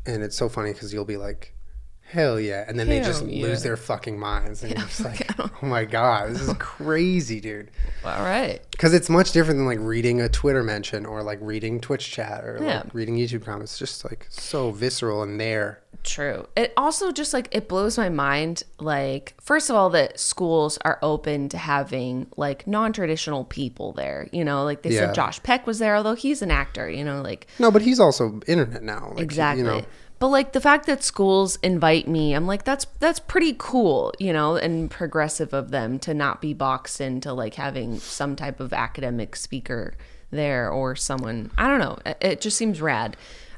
And 0.06 0.23
it's 0.23 0.37
so 0.37 0.49
funny 0.49 0.73
because 0.73 0.93
you'll 0.93 1.05
be 1.05 1.17
like 1.17 1.55
hell 2.02 2.41
yeah 2.41 2.64
and 2.67 2.76
then 2.76 2.88
they 2.88 2.99
just 2.99 3.25
yeah. 3.25 3.43
lose 3.47 3.62
their 3.62 3.76
fucking 3.76 4.19
minds 4.19 4.64
and 4.64 4.73
you're 4.73 4.85
just 4.85 5.00
like 5.05 5.31
oh 5.38 5.49
my 5.62 5.85
god 5.85 6.31
this 6.31 6.41
is 6.41 6.52
crazy 6.58 7.41
dude 7.41 7.70
All 8.05 8.23
right. 8.25 8.61
because 8.73 8.93
it's 8.94 9.08
much 9.08 9.31
different 9.31 9.58
than 9.58 9.67
like 9.67 9.79
reading 9.81 10.20
a 10.20 10.29
Twitter 10.29 10.64
mention 10.64 11.06
or 11.06 11.23
like 11.23 11.38
reading 11.41 11.81
Twitch 11.81 12.11
chat 12.11 12.44
or 12.44 12.58
Yeah. 12.61 12.79
like 12.82 12.94
reading 12.94 13.17
YouTube 13.17 13.44
comments. 13.44 13.73
It's 13.73 13.79
just 13.79 14.05
like 14.05 14.26
so 14.29 14.73
visceral 14.73 15.23
and 15.23 15.41
there. 15.41 15.82
True. 16.02 16.47
It 16.56 16.73
also 16.76 17.12
just 17.12 17.32
like 17.35 17.49
it 17.55 17.69
blows 17.69 17.99
my 17.99 18.08
mind. 18.08 18.62
Like, 18.79 19.35
first 19.41 19.69
of 19.70 19.76
all, 19.76 19.91
that 19.91 20.19
schools 20.19 20.79
are 20.85 20.99
open 21.02 21.49
to 21.50 21.58
having 21.58 22.26
like 22.37 22.67
non 22.67 22.93
traditional 22.93 23.44
people 23.44 23.93
there. 23.93 24.29
You 24.32 24.44
know, 24.44 24.64
like 24.64 24.82
they 24.82 24.91
Yeah. 24.91 25.06
said 25.06 25.14
Josh 25.14 25.43
Peck 25.43 25.67
was 25.67 25.79
there, 25.79 25.97
although 25.97 26.14
he's 26.14 26.43
an 26.43 26.50
actor, 26.50 26.88
you 26.88 27.05
know, 27.05 27.20
like 27.23 27.47
No, 27.58 27.70
but 27.70 27.82
he's 27.82 28.00
also 28.00 28.41
internet 28.47 28.82
now. 28.82 29.11
Like, 29.14 29.20
exactly. 29.23 29.62
You 29.62 29.69
know, 29.69 29.82
But 30.19 30.29
like 30.29 30.52
the 30.52 30.61
fact 30.61 30.87
that 30.87 31.02
schools 31.02 31.58
invite 31.62 32.06
me, 32.08 32.35
I'm 32.35 32.47
like, 32.47 32.64
that's 32.64 32.87
that's 32.99 33.20
pretty 33.20 33.55
cool, 33.58 34.12
you 34.19 34.32
know, 34.32 34.56
and 34.56 34.91
progressive 34.91 35.52
of 35.55 35.70
them 35.70 35.99
to 36.00 36.14
not 36.14 36.41
be 36.41 36.52
boxed 36.55 37.00
into 37.00 37.32
like 37.32 37.55
having 37.55 37.99
some 37.99 38.37
type 38.37 38.61
of 38.61 38.73
academic 38.73 39.35
speaker 39.37 39.94
there 40.31 40.70
or 40.70 40.94
someone. 40.97 41.50
I 41.58 41.69
don't 41.69 41.79
know. 41.81 41.99
It, 42.06 42.17
it 42.20 42.41
just 42.41 42.56
seems 42.56 42.81
rad. 42.81 43.17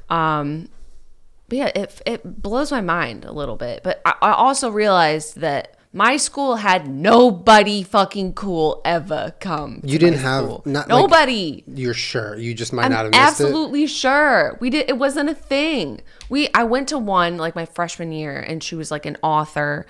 Um, 0.09 0.69
but 1.53 1.57
yeah, 1.57 1.71
it 1.83 2.01
it 2.07 2.41
blows 2.41 2.71
my 2.71 2.81
mind 2.81 3.25
a 3.25 3.31
little 3.31 3.55
bit. 3.55 3.81
But 3.83 4.01
I, 4.05 4.13
I 4.21 4.31
also 4.33 4.71
realized 4.71 5.37
that 5.41 5.77
my 5.95 6.17
school 6.17 6.55
had 6.55 6.87
nobody 6.87 7.83
fucking 7.83 8.33
cool 8.33 8.81
ever 8.83 9.35
come. 9.39 9.81
to 9.81 9.87
You 9.87 9.99
didn't 9.99 10.19
have- 10.21 10.43
school. 10.45 10.63
not 10.65 10.89
like- 10.89 10.99
nobody. 11.01 11.63
you're 11.67 11.93
sure. 11.93 12.35
You 12.35 12.55
just 12.55 12.73
might 12.73 12.87
not 12.87 13.05
have 13.05 13.05
I'm 13.05 13.11
missed 13.11 13.39
it. 13.39 13.43
absolutely 13.45 13.85
sure. 13.85 14.57
We 14.59 14.71
did. 14.71 14.89
It 14.89 14.97
wasn't 14.97 15.29
a 15.29 15.35
thing. 15.35 16.01
We. 16.29 16.49
I 16.55 16.63
went 16.63 16.87
to 16.89 16.97
one 16.97 17.37
like 17.37 17.55
my 17.55 17.65
freshman 17.65 18.11
year, 18.11 18.39
and 18.39 18.63
she 18.63 18.73
was 18.75 18.89
like 18.89 19.05
an 19.05 19.17
author, 19.21 19.85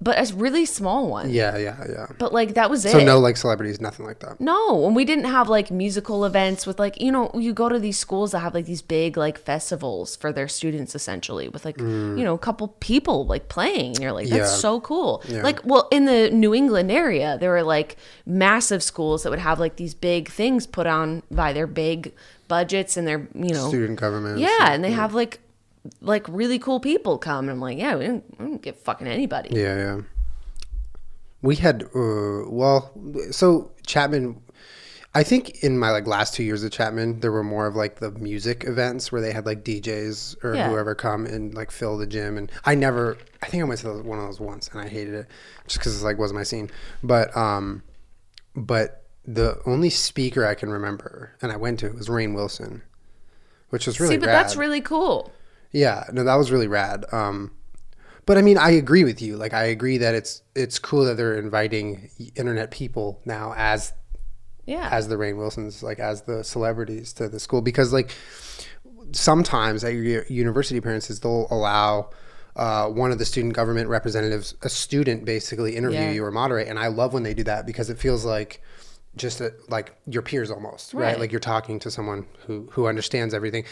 but 0.00 0.18
a 0.18 0.34
really 0.34 0.66
small 0.66 1.08
one. 1.08 1.30
Yeah, 1.30 1.56
yeah, 1.56 1.82
yeah. 1.88 2.06
But 2.18 2.32
like 2.32 2.54
that 2.54 2.68
was 2.68 2.84
it. 2.84 2.92
So 2.92 3.00
no 3.02 3.18
like 3.18 3.36
celebrities, 3.38 3.80
nothing 3.80 4.04
like 4.04 4.18
that. 4.20 4.40
No, 4.40 4.86
and 4.86 4.94
we 4.94 5.04
didn't 5.06 5.24
have 5.24 5.48
like 5.48 5.70
musical 5.70 6.24
events 6.26 6.66
with 6.66 6.78
like 6.78 7.00
you 7.00 7.10
know 7.10 7.30
you 7.34 7.54
go 7.54 7.68
to 7.70 7.78
these 7.78 7.96
schools 7.98 8.32
that 8.32 8.40
have 8.40 8.52
like 8.54 8.66
these 8.66 8.82
big 8.82 9.16
like 9.16 9.38
festivals 9.38 10.14
for 10.16 10.32
their 10.32 10.48
students 10.48 10.94
essentially 10.94 11.48
with 11.48 11.64
like 11.64 11.78
you 11.80 12.22
know 12.24 12.34
a 12.34 12.38
couple 12.38 12.68
people 12.80 13.26
like 13.26 13.48
playing 13.48 13.92
and 13.96 14.00
you're 14.00 14.12
like 14.12 14.28
that's 14.28 14.50
Mm. 14.50 14.54
Yeah. 14.54 14.60
so 14.60 14.80
cool. 14.80 15.22
Yeah. 15.28 15.42
Like 15.42 15.64
well 15.64 15.88
in 15.90 16.04
the 16.04 16.30
New 16.30 16.54
England 16.54 16.90
area 16.90 17.38
there 17.40 17.50
were 17.50 17.62
like 17.62 17.96
massive 18.26 18.82
schools 18.82 19.22
that 19.22 19.30
would 19.30 19.38
have 19.38 19.58
like 19.58 19.76
these 19.76 19.94
big 19.94 20.28
things 20.28 20.66
put 20.66 20.86
on 20.86 21.22
by 21.30 21.52
their 21.54 21.66
big 21.66 22.12
budgets 22.48 22.96
and 22.96 23.08
their 23.08 23.26
you 23.34 23.54
know 23.54 23.68
Student 23.68 23.98
government. 23.98 24.38
yeah 24.38 24.72
and 24.72 24.84
they 24.84 24.90
have 24.92 25.14
like 25.14 25.40
like 26.00 26.26
really 26.28 26.58
cool 26.58 26.80
people 26.80 27.18
come 27.18 27.44
and 27.48 27.50
I'm 27.52 27.60
like 27.60 27.78
yeah 27.78 27.96
we 27.96 28.06
don't, 28.06 28.40
we 28.40 28.46
don't 28.46 28.62
get 28.62 28.76
fucking 28.76 29.06
anybody. 29.06 29.50
Yeah, 29.52 29.76
yeah. 29.76 30.00
We 31.42 31.56
had 31.56 31.82
uh, 31.94 32.48
well, 32.48 32.90
so 33.30 33.70
Chapman. 33.86 34.40
I 35.14 35.22
think 35.22 35.62
in 35.62 35.78
my 35.78 35.92
like 35.92 36.06
last 36.06 36.34
two 36.34 36.42
years 36.42 36.62
at 36.64 36.72
Chapman, 36.72 37.20
there 37.20 37.32
were 37.32 37.44
more 37.44 37.66
of 37.66 37.74
like 37.74 38.00
the 38.00 38.10
music 38.10 38.64
events 38.66 39.10
where 39.10 39.20
they 39.22 39.32
had 39.32 39.46
like 39.46 39.64
DJs 39.64 40.44
or 40.44 40.54
Yeah. 40.54 40.68
whoever 40.68 40.94
come 40.94 41.24
and 41.24 41.54
like 41.54 41.70
fill 41.70 41.96
the 41.96 42.06
gym. 42.06 42.36
And 42.36 42.52
I 42.66 42.74
never, 42.74 43.16
I 43.42 43.46
think 43.46 43.62
I 43.62 43.66
went 43.66 43.80
to 43.80 44.02
one 44.02 44.18
of 44.18 44.26
those 44.26 44.40
once 44.40 44.68
and 44.68 44.80
I 44.80 44.88
hated 44.88 45.14
it 45.14 45.26
just 45.66 45.78
because 45.78 45.94
it's 45.94 46.04
like 46.04 46.18
wasn't 46.18 46.36
my 46.38 46.42
scene. 46.42 46.70
But 47.02 47.34
um, 47.34 47.82
but 48.54 49.04
the 49.24 49.58
only 49.64 49.88
speaker 49.90 50.44
I 50.46 50.54
can 50.54 50.68
remember 50.70 51.32
and 51.40 51.50
I 51.50 51.56
went 51.56 51.80
to 51.80 51.90
was 51.90 52.08
Rainn 52.08 52.34
Wilson, 52.34 52.82
which 53.70 53.86
was 53.86 53.98
really 54.00 54.14
See, 54.16 54.18
but 54.18 54.26
rad. 54.26 54.34
that's 54.34 54.56
really 54.56 54.80
cool. 54.82 55.32
Yeah, 55.72 56.04
no, 56.12 56.24
that 56.24 56.36
was 56.36 56.50
really 56.50 56.68
rad. 56.68 57.04
Um, 57.12 57.52
but 58.24 58.36
I 58.38 58.42
mean, 58.42 58.58
I 58.58 58.70
agree 58.70 59.04
with 59.04 59.20
you. 59.22 59.36
Like, 59.36 59.52
I 59.54 59.64
agree 59.64 59.98
that 59.98 60.14
it's 60.14 60.42
it's 60.54 60.78
cool 60.78 61.04
that 61.04 61.16
they're 61.16 61.38
inviting 61.38 62.10
internet 62.34 62.70
people 62.70 63.20
now 63.24 63.54
as 63.56 63.92
Yeah. 64.64 64.88
as 64.90 65.08
the 65.08 65.16
Rainn 65.16 65.36
Wilsons, 65.36 65.82
like 65.82 65.98
as 65.98 66.22
the 66.22 66.42
celebrities 66.42 67.12
to 67.14 67.28
the 67.28 67.38
school, 67.40 67.60
because 67.62 67.92
like 67.92 68.10
sometimes 69.12 69.84
at 69.84 69.92
your 69.94 70.24
university 70.26 70.78
appearances 70.78 71.20
they'll 71.20 71.46
allow. 71.50 72.10
Uh, 72.56 72.88
one 72.88 73.12
of 73.12 73.18
the 73.18 73.24
student 73.26 73.52
government 73.52 73.86
representatives, 73.86 74.54
a 74.62 74.68
student, 74.70 75.26
basically 75.26 75.76
interview 75.76 75.98
Yeah. 76.00 76.12
you 76.12 76.24
or 76.24 76.30
moderate, 76.30 76.68
and 76.68 76.78
I 76.78 76.86
love 76.86 77.12
when 77.12 77.22
they 77.22 77.34
do 77.34 77.44
that 77.44 77.66
because 77.66 77.90
it 77.90 77.98
feels 77.98 78.24
like 78.24 78.62
just 79.16 79.40
a, 79.40 79.52
like 79.68 79.94
your 80.06 80.22
peers 80.22 80.50
almost, 80.50 80.94
right? 80.94 81.02
Right. 81.12 81.20
Like 81.20 81.30
you're 81.32 81.40
talking 81.40 81.78
to 81.80 81.90
someone 81.90 82.26
who 82.46 82.68
who 82.72 82.86
understands 82.86 83.34
everything. 83.34 83.64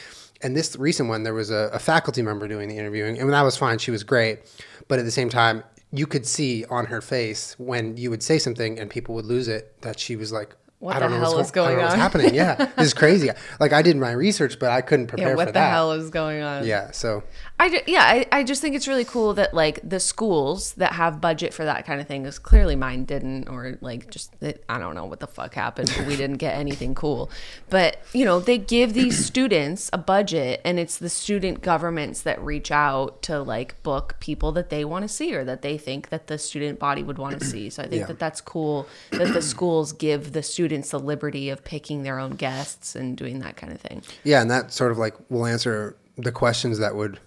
And 0.42 0.56
this 0.56 0.76
recent 0.76 1.08
one, 1.08 1.22
there 1.22 1.34
was 1.34 1.50
a, 1.50 1.70
a 1.72 1.78
faculty 1.78 2.22
member 2.22 2.48
doing 2.48 2.68
the 2.68 2.76
interviewing, 2.76 3.18
and 3.18 3.32
that 3.32 3.42
was 3.42 3.56
fine. 3.56 3.78
She 3.78 3.90
was 3.90 4.02
great, 4.04 4.40
but 4.88 4.98
at 4.98 5.04
the 5.04 5.10
same 5.10 5.28
time, 5.28 5.62
you 5.92 6.06
could 6.06 6.26
see 6.26 6.64
on 6.70 6.86
her 6.86 7.00
face 7.00 7.54
when 7.58 7.96
you 7.96 8.10
would 8.10 8.22
say 8.22 8.38
something 8.38 8.78
and 8.78 8.90
people 8.90 9.14
would 9.14 9.24
lose 9.26 9.48
it 9.48 9.80
that 9.82 9.98
she 9.98 10.16
was 10.16 10.32
like. 10.32 10.54
What 10.80 10.96
I 10.96 10.98
don't 10.98 11.12
the 11.12 11.16
know 11.16 11.22
hell 11.24 11.36
what's, 11.36 11.48
is 11.48 11.52
go- 11.52 11.64
going 11.64 11.76
know 11.78 11.82
what's 11.84 11.94
happening. 11.94 12.34
Yeah, 12.34 12.56
this 12.76 12.88
is 12.88 12.94
crazy. 12.94 13.30
Like 13.60 13.72
I 13.72 13.80
did 13.80 13.96
my 13.96 14.12
research, 14.12 14.58
but 14.58 14.70
I 14.70 14.82
couldn't 14.82 15.06
prepare 15.06 15.28
Yeah, 15.30 15.34
what 15.34 15.46
for 15.46 15.52
the 15.52 15.60
that. 15.60 15.70
hell 15.70 15.92
is 15.92 16.10
going 16.10 16.42
on? 16.42 16.66
Yeah, 16.66 16.90
so 16.90 17.22
I 17.60 17.82
yeah, 17.86 18.02
I, 18.02 18.26
I 18.32 18.42
just 18.42 18.60
think 18.60 18.74
it's 18.74 18.88
really 18.88 19.04
cool 19.04 19.32
that 19.34 19.54
like 19.54 19.78
the 19.88 20.00
schools 20.00 20.72
that 20.74 20.94
have 20.94 21.20
budget 21.20 21.54
for 21.54 21.64
that 21.64 21.86
kind 21.86 22.00
of 22.00 22.08
thing 22.08 22.26
is 22.26 22.38
clearly 22.38 22.74
mine 22.74 23.04
didn't 23.04 23.48
or 23.48 23.78
like 23.80 24.10
just 24.10 24.34
I 24.68 24.78
don't 24.78 24.96
know 24.96 25.04
what 25.04 25.20
the 25.20 25.28
fuck 25.28 25.54
happened. 25.54 25.92
but 25.96 26.06
we 26.06 26.16
didn't 26.16 26.38
get 26.38 26.56
anything 26.56 26.96
cool. 26.96 27.30
But, 27.70 27.98
you 28.12 28.24
know, 28.24 28.40
they 28.40 28.58
give 28.58 28.92
these 28.92 29.24
students 29.26 29.88
a 29.92 29.98
budget 29.98 30.62
and 30.64 30.80
it's 30.80 30.98
the 30.98 31.08
student 31.08 31.62
governments 31.62 32.22
that 32.22 32.42
reach 32.42 32.72
out 32.72 33.22
to 33.22 33.40
like 33.40 33.80
book 33.84 34.16
people 34.18 34.50
that 34.52 34.68
they 34.70 34.84
want 34.84 35.02
to 35.04 35.08
see 35.08 35.32
or 35.34 35.44
that 35.44 35.62
they 35.62 35.78
think 35.78 36.08
that 36.08 36.26
the 36.26 36.38
student 36.38 36.80
body 36.80 37.04
would 37.04 37.18
want 37.18 37.38
to 37.38 37.46
see. 37.46 37.70
So 37.70 37.84
I 37.84 37.86
think 37.86 38.00
Yeah. 38.00 38.06
that 38.06 38.18
that's 38.18 38.40
cool 38.40 38.88
that 39.12 39.32
the 39.32 39.40
schools 39.42 39.92
give 39.92 40.32
the 40.32 40.42
students 40.42 40.90
the 40.90 40.98
liberty 40.98 41.50
of 41.50 41.62
picking 41.62 42.02
their 42.02 42.18
own 42.18 42.32
guests 42.32 42.96
and 42.96 43.16
doing 43.16 43.38
that 43.38 43.56
kind 43.56 43.72
of 43.72 43.80
thing. 43.80 44.02
Yeah, 44.24 44.42
and 44.42 44.50
that 44.50 44.72
sort 44.72 44.90
of 44.90 44.98
like 44.98 45.14
will 45.30 45.46
answer 45.46 45.96
the 46.18 46.32
questions 46.32 46.78
that 46.78 46.96
would 46.96 47.20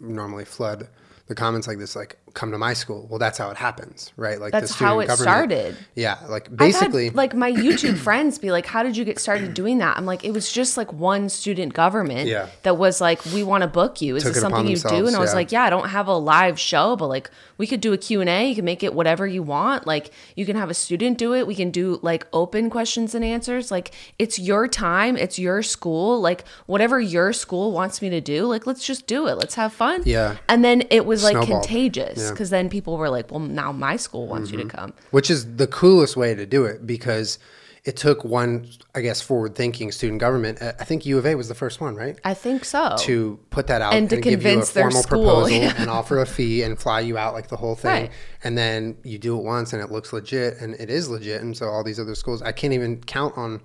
normally 0.00 0.44
flood 0.44 0.88
the 1.26 1.34
comments 1.34 1.66
like 1.66 1.78
this, 1.78 1.96
like 1.96 2.18
come 2.36 2.52
to 2.52 2.58
my 2.58 2.74
school. 2.74 3.08
Well, 3.10 3.18
that's 3.18 3.38
how 3.38 3.50
it 3.50 3.56
happens, 3.56 4.12
right? 4.16 4.38
Like 4.40 4.52
That's 4.52 4.72
how 4.72 5.00
it 5.00 5.10
started. 5.10 5.76
Yeah, 5.96 6.18
like 6.28 6.54
basically, 6.54 7.06
had, 7.06 7.14
like 7.16 7.34
my 7.34 7.50
YouTube 7.66 7.96
friends 7.96 8.38
be 8.38 8.52
like, 8.52 8.66
"How 8.66 8.84
did 8.84 8.96
you 8.96 9.04
get 9.04 9.18
started 9.18 9.54
doing 9.54 9.78
that?" 9.78 9.96
I'm 9.96 10.06
like, 10.06 10.22
"It 10.24 10.30
was 10.32 10.52
just 10.52 10.76
like 10.76 10.92
one 10.92 11.28
student 11.28 11.74
government 11.74 12.28
Yeah. 12.28 12.46
that 12.62 12.76
was 12.76 13.00
like, 13.00 13.24
we 13.26 13.42
want 13.42 13.62
to 13.62 13.66
book 13.68 14.00
you. 14.00 14.14
Is 14.14 14.22
Took 14.22 14.34
this 14.34 14.42
something 14.42 14.68
you 14.68 14.76
do?" 14.76 15.06
And 15.08 15.16
I 15.16 15.18
was 15.18 15.34
like, 15.34 15.50
"Yeah, 15.50 15.64
I 15.64 15.70
don't 15.70 15.88
have 15.88 16.06
a 16.06 16.16
live 16.16 16.60
show, 16.60 16.94
but 16.94 17.08
like 17.08 17.30
we 17.58 17.66
could 17.66 17.80
do 17.80 17.92
a 17.92 17.98
Q 17.98 18.20
and 18.20 18.28
A. 18.30 18.48
You 18.48 18.54
can 18.54 18.64
make 18.64 18.82
it 18.82 18.94
whatever 18.94 19.26
you 19.26 19.42
want. 19.42 19.86
Like 19.86 20.10
you 20.36 20.44
can 20.46 20.56
have 20.56 20.70
a 20.70 20.74
student 20.74 21.18
do 21.18 21.34
it. 21.34 21.46
We 21.46 21.54
can 21.54 21.70
do 21.70 21.98
like 22.02 22.26
open 22.32 22.68
questions 22.70 23.14
and 23.14 23.24
answers. 23.24 23.70
Like 23.70 23.92
it's 24.18 24.38
your 24.38 24.68
time. 24.68 25.16
It's 25.16 25.38
your 25.38 25.62
school. 25.62 26.20
Like 26.20 26.44
whatever 26.66 27.00
your 27.00 27.32
school 27.32 27.72
wants 27.72 28.02
me 28.02 28.10
to 28.10 28.20
do. 28.20 28.44
Like 28.46 28.66
let's 28.66 28.86
just 28.86 29.06
do 29.06 29.26
it. 29.26 29.34
Let's 29.38 29.54
have 29.54 29.72
fun. 29.72 30.02
Yeah. 30.04 30.36
And 30.48 30.62
then 30.62 30.82
it 30.90 31.06
was 31.06 31.22
like 31.24 31.32
Snowballed. 31.32 31.62
contagious 31.62 32.18
Yeah. 32.18 32.25
Mm-hmm. 32.26 32.34
because 32.34 32.50
then 32.50 32.68
people 32.68 32.96
were 32.96 33.10
like, 33.10 33.30
"Well, 33.30 33.40
now 33.40 33.72
my 33.72 33.96
school 33.96 34.26
wants 34.26 34.50
you 34.50 34.58
to 34.58 34.64
come." 34.68 34.92
which 35.10 35.30
is 35.30 35.56
the 35.56 35.66
coolest 35.66 36.16
way 36.16 36.34
to 36.34 36.46
do 36.46 36.64
it 36.64 36.86
because 36.86 37.38
it 37.86 37.96
took 37.96 38.24
one, 38.24 38.68
I 38.96 39.00
guess, 39.00 39.20
forward-thinking 39.20 39.92
student 39.92 40.20
government. 40.20 40.60
I 40.60 40.72
think 40.72 41.06
U 41.06 41.18
of 41.18 41.24
A 41.24 41.36
was 41.36 41.46
the 41.48 41.54
first 41.54 41.80
one, 41.80 41.94
right? 41.94 42.18
I 42.24 42.34
think 42.34 42.64
so. 42.64 42.96
to 42.98 43.38
put 43.50 43.68
that 43.68 43.80
out 43.80 43.94
And 43.94 44.10
to 44.10 44.16
give 44.16 44.26
you 44.26 44.38
a 44.38 44.40
convince 44.40 44.72
their 44.72 44.90
formal 44.90 45.02
school, 45.02 45.24
proposal 45.24 45.56
yeah. 45.62 45.74
and 45.78 45.88
offer 45.88 46.20
a 46.20 46.26
fee 46.26 46.64
and 46.64 46.76
fly 46.76 46.98
you 46.98 47.16
out 47.16 47.32
like 47.32 47.46
the 47.46 47.56
whole 47.56 47.76
thing. 47.76 47.90
Right. 48.02 48.12
And 48.42 48.58
then 48.58 48.96
you 49.04 49.18
do 49.18 49.38
it 49.38 49.44
once 49.44 49.72
and 49.72 49.80
it 49.80 49.92
looks 49.92 50.12
legit 50.12 50.54
and 50.60 50.74
it 50.74 50.90
is 50.90 51.08
legit. 51.08 51.42
And 51.42 51.56
so 51.56 51.68
all 51.68 51.84
these 51.84 52.00
other 52.00 52.16
schools, 52.16 52.42
I 52.42 52.50
can't 52.50 52.72
even 52.72 53.00
count 53.04 53.38
on. 53.38 53.62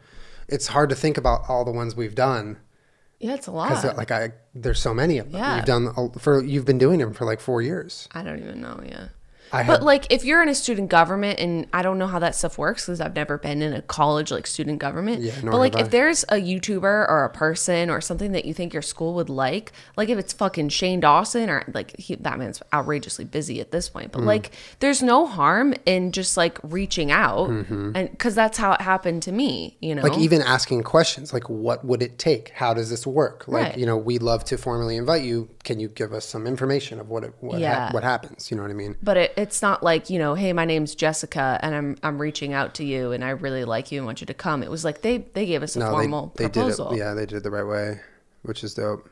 It's 0.48 0.68
hard 0.68 0.90
to 0.90 0.96
think 0.96 1.18
about 1.18 1.42
all 1.50 1.66
the 1.66 1.72
ones 1.72 1.96
we've 1.96 2.14
done 2.14 2.58
Yeah, 3.22 3.36
it's 3.36 3.48
a 3.48 3.52
because 3.52 3.86
uh, 3.86 3.90
lot. 3.90 3.98
like 3.98 4.12
I 4.12 4.34
there's 4.56 4.80
so 4.80 4.94
many 4.94 5.20
of 5.20 5.32
them. 5.32 5.40
Yeah. 5.40 5.58
You've 5.58 5.66
done 5.66 6.12
for 6.18 6.44
you've 6.44 6.66
been 6.66 6.78
doing 6.80 7.00
them 7.00 7.14
for 7.14 7.26
like 7.26 7.40
four 7.40 7.62
years. 7.62 8.10
I 8.14 8.24
don't 8.24 8.40
even 8.40 8.62
know. 8.62 8.80
Yeah. 8.84 9.08
I 9.54 9.64
But 9.64 9.74
had 9.80 9.84
like, 9.84 10.06
if 10.12 10.24
you're 10.24 10.42
in 10.42 10.50
a 10.50 10.56
student 10.56 10.90
government, 10.90 11.40
and 11.40 11.68
I 11.74 11.82
don't 11.82 11.98
know 11.98 12.08
how 12.08 12.20
that 12.20 12.36
stuff 12.36 12.58
works 12.58 12.86
because 12.86 13.02
I've 13.02 13.16
never 13.16 13.38
been 13.38 13.62
in 13.62 13.74
a 13.74 13.82
college 13.82 14.32
like 14.32 14.48
student 14.48 14.80
government. 14.80 15.22
Yeah, 15.22 15.34
but 15.44 15.54
like, 15.58 15.74
have 15.74 15.82
I. 15.84 15.86
if 15.86 15.92
there's 15.92 16.24
a 16.30 16.36
YouTuber 16.36 16.84
or 16.84 17.24
a 17.26 17.30
person 17.30 17.90
or 17.90 18.00
something 18.02 18.32
that 18.32 18.46
you 18.46 18.54
think 18.54 18.74
your 18.74 18.82
school 18.82 19.14
would 19.16 19.30
like, 19.30 19.72
like 19.98 20.10
if 20.10 20.18
it's 20.18 20.34
fucking 20.34 20.70
Shane 20.70 21.00
Dawson 21.02 21.50
or 21.50 21.64
like 21.74 21.98
he, 22.00 22.16
that 22.16 22.40
man's 22.40 22.62
outrageously 22.74 23.26
busy 23.26 23.60
at 23.60 23.72
this 23.72 23.90
point, 23.90 24.12
but 24.12 24.22
Mm. 24.22 24.26
like, 24.26 24.52
there's 24.80 25.02
no 25.04 25.26
harm 25.28 25.74
in 25.86 26.12
just 26.12 26.38
like 26.38 26.58
reaching 26.64 27.12
out, 27.12 27.50
Mm-hmm. 27.50 27.92
and 27.96 28.10
because 28.12 28.36
that's 28.36 28.58
how 28.58 28.74
it 28.74 28.82
happened 28.82 29.24
to 29.24 29.32
me. 29.32 29.78
You 29.82 29.96
know, 29.96 30.04
like 30.04 30.18
even 30.18 30.42
asking 30.42 30.84
questions 30.84 31.34
like 31.34 31.50
what 31.50 31.84
would 31.84 32.02
it 32.02 32.18
take? 32.18 32.50
How 32.50 32.74
does 32.74 32.90
this 32.90 33.06
work? 33.06 33.48
Like 33.48 33.64
Right. 33.64 33.78
you 33.78 33.86
know 33.86 33.98
we'd 33.98 34.22
love 34.22 34.46
to 34.46 34.58
formally 34.58 34.96
invite 34.96 35.24
you. 35.24 35.50
Can 35.64 35.80
you 35.80 35.90
give 35.90 36.14
us 36.14 36.26
some 36.26 36.48
information 36.48 37.00
of 37.00 37.10
what 37.10 37.24
it, 37.24 37.34
what 37.40 37.62
ha- 37.62 37.90
what 37.92 38.04
happens? 38.04 38.50
You 38.50 38.58
know 38.58 38.64
what 38.64 38.72
I 38.72 38.76
mean? 38.76 38.96
but 39.04 39.18
it, 39.18 39.34
it's 39.42 39.62
not 39.62 39.82
like 39.84 40.10
you 40.10 40.18
know 40.20 40.34
hey 40.36 40.54
my 40.54 40.66
name's 40.66 40.96
jessica 40.96 41.60
and 41.62 41.74
i'm 41.76 41.98
i'm 42.04 42.18
reaching 42.22 42.54
out 42.54 42.74
to 42.76 42.84
you 42.84 43.12
and 43.12 43.24
i 43.24 43.30
really 43.30 43.66
like 43.66 43.92
you 43.92 44.00
and 44.00 44.06
want 44.06 44.22
you 44.22 44.28
to 44.28 44.34
come 44.34 44.64
it 44.64 44.70
was 44.72 44.86
like 44.86 45.02
they 45.02 45.18
they 45.34 45.46
gave 45.46 45.64
us 45.64 45.76
a 45.76 45.80
formal 45.82 46.34
they, 46.38 46.46
they 46.46 46.50
proposal 46.50 46.90
did 46.90 46.96
it. 46.96 47.00
Yeah, 47.00 47.14
they 47.14 47.26
did 47.26 47.38
it 47.38 47.44
the 47.44 47.52
right 47.52 47.66
way, 47.68 48.00
which 48.44 48.64
is 48.64 48.74
dope. 48.74 49.10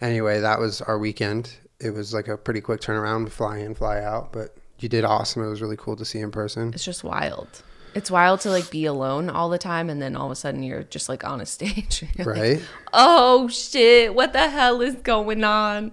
Anyway, 0.00 0.40
that 0.40 0.58
was 0.58 0.80
our 0.82 0.98
weekend. 0.98 1.52
It 1.78 1.90
was 1.90 2.14
like 2.14 2.28
a 2.28 2.36
pretty 2.36 2.60
quick 2.60 2.80
turnaround, 2.80 3.30
fly 3.30 3.58
in, 3.58 3.74
fly 3.74 4.00
out. 4.02 4.32
But 4.32 4.56
you 4.78 4.88
did 4.88 5.04
awesome. 5.04 5.42
It 5.44 5.48
was 5.48 5.60
really 5.60 5.76
cool 5.76 5.96
to 5.96 6.04
see 6.04 6.20
in 6.20 6.30
person. 6.30 6.72
it's 6.74 6.84
just 6.84 7.04
wild 7.04 7.62
it's 7.92 8.08
wild 8.10 8.38
to 8.40 8.48
like 8.50 8.70
be 8.70 8.84
alone 8.84 9.28
all 9.28 9.48
the 9.48 9.58
time 9.58 9.90
and 9.90 10.00
then 10.00 10.14
all 10.14 10.26
of 10.26 10.30
a 10.32 10.36
sudden 10.36 10.62
you're 10.62 10.84
just 10.84 11.08
like 11.08 11.24
on 11.24 11.40
a 11.40 11.46
stage 11.56 12.04
You're 12.16 12.26
like, 12.26 12.40
Right? 12.42 12.62
oh 12.92 13.48
shit 13.48 14.14
what 14.14 14.32
the 14.32 14.48
hell 14.48 14.80
is 14.80 14.94
going 14.94 15.42
on 15.44 15.90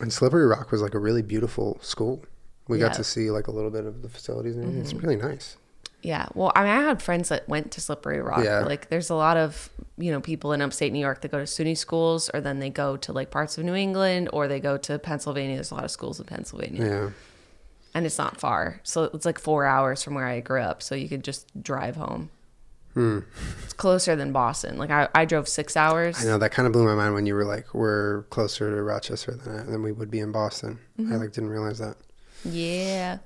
And 0.00 0.12
Slippery 0.12 0.46
Rock 0.46 0.70
was 0.70 0.80
like 0.80 0.94
a 0.94 0.98
really 1.00 1.22
beautiful 1.22 1.78
school. 1.82 2.22
We 2.68 2.78
Yeah. 2.78 2.86
got 2.88 2.94
to 2.94 3.04
see 3.04 3.30
like 3.30 3.46
a 3.46 3.50
little 3.50 3.70
bit 3.70 3.84
of 3.84 4.02
the 4.02 4.08
facilities 4.08 4.56
and 4.56 4.64
everything. 4.64 4.82
It's 4.82 4.94
really 4.94 5.16
nice. 5.16 5.56
yeah 6.02 6.26
well 6.34 6.52
i 6.54 6.60
mean 6.62 6.70
i 6.72 6.82
had 6.82 7.00
friends 7.00 7.30
that 7.30 7.48
went 7.48 7.70
to 7.72 7.80
slippery 7.80 8.20
rock 8.20 8.44
Yeah. 8.44 8.60
like 8.60 8.90
there's 8.90 9.08
a 9.08 9.14
lot 9.14 9.38
of 9.38 9.70
you 9.96 10.10
know 10.12 10.20
people 10.20 10.52
in 10.52 10.60
upstate 10.60 10.92
new 10.92 10.98
york 11.00 11.22
that 11.22 11.30
go 11.30 11.38
to 11.38 11.44
suny 11.44 11.74
schools 11.76 12.28
or 12.34 12.42
then 12.42 12.58
they 12.58 12.68
go 12.68 12.98
to 12.98 13.10
like 13.12 13.30
parts 13.30 13.56
of 13.56 13.64
new 13.64 13.74
england 13.74 14.28
or 14.30 14.46
they 14.46 14.60
go 14.60 14.76
to 14.76 14.98
pennsylvania 14.98 15.54
there's 15.56 15.70
a 15.70 15.74
lot 15.74 15.84
of 15.84 15.90
schools 15.90 16.20
in 16.20 16.26
pennsylvania 16.26 16.84
Yeah. 16.84 17.10
and 17.94 18.04
it's 18.06 18.18
not 18.18 18.38
far. 18.40 18.80
So 18.82 19.04
it's 19.14 19.24
like 19.24 19.38
four 19.38 19.64
hours 19.64 20.02
from 20.02 20.14
where 20.14 20.26
I 20.26 20.40
grew 20.40 20.60
up. 20.60 20.82
So 20.82 20.94
you 20.94 21.08
could 21.08 21.22
just 21.24 21.46
drive 21.62 21.94
home. 21.96 22.28
Hmm. 22.94 23.20
It's 23.62 23.72
closer 23.72 24.14
than 24.16 24.32
Boston. 24.32 24.76
Like 24.78 24.90
I, 24.90 25.08
I 25.14 25.24
drove 25.24 25.46
six 25.48 25.76
hours. 25.76 26.20
I 26.20 26.26
know 26.26 26.38
that 26.38 26.50
kind 26.50 26.66
of 26.66 26.72
blew 26.72 26.84
my 26.84 26.94
mind 26.96 27.14
when 27.14 27.24
you 27.26 27.34
were 27.34 27.44
like, 27.44 27.72
we're 27.72 28.24
closer 28.30 28.68
to 28.74 28.82
Rochester 28.82 29.32
than, 29.36 29.70
than 29.70 29.82
we 29.82 29.90
would 29.92 30.10
be 30.10 30.18
in 30.20 30.32
Boston. 30.32 30.78
Mm-hmm. 30.98 31.12
I 31.12 31.16
like 31.16 31.32
didn't 31.32 31.50
realize 31.50 31.78
that. 31.78 31.96
Yeah. 32.44 33.18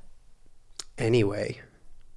Anyway, 0.97 1.61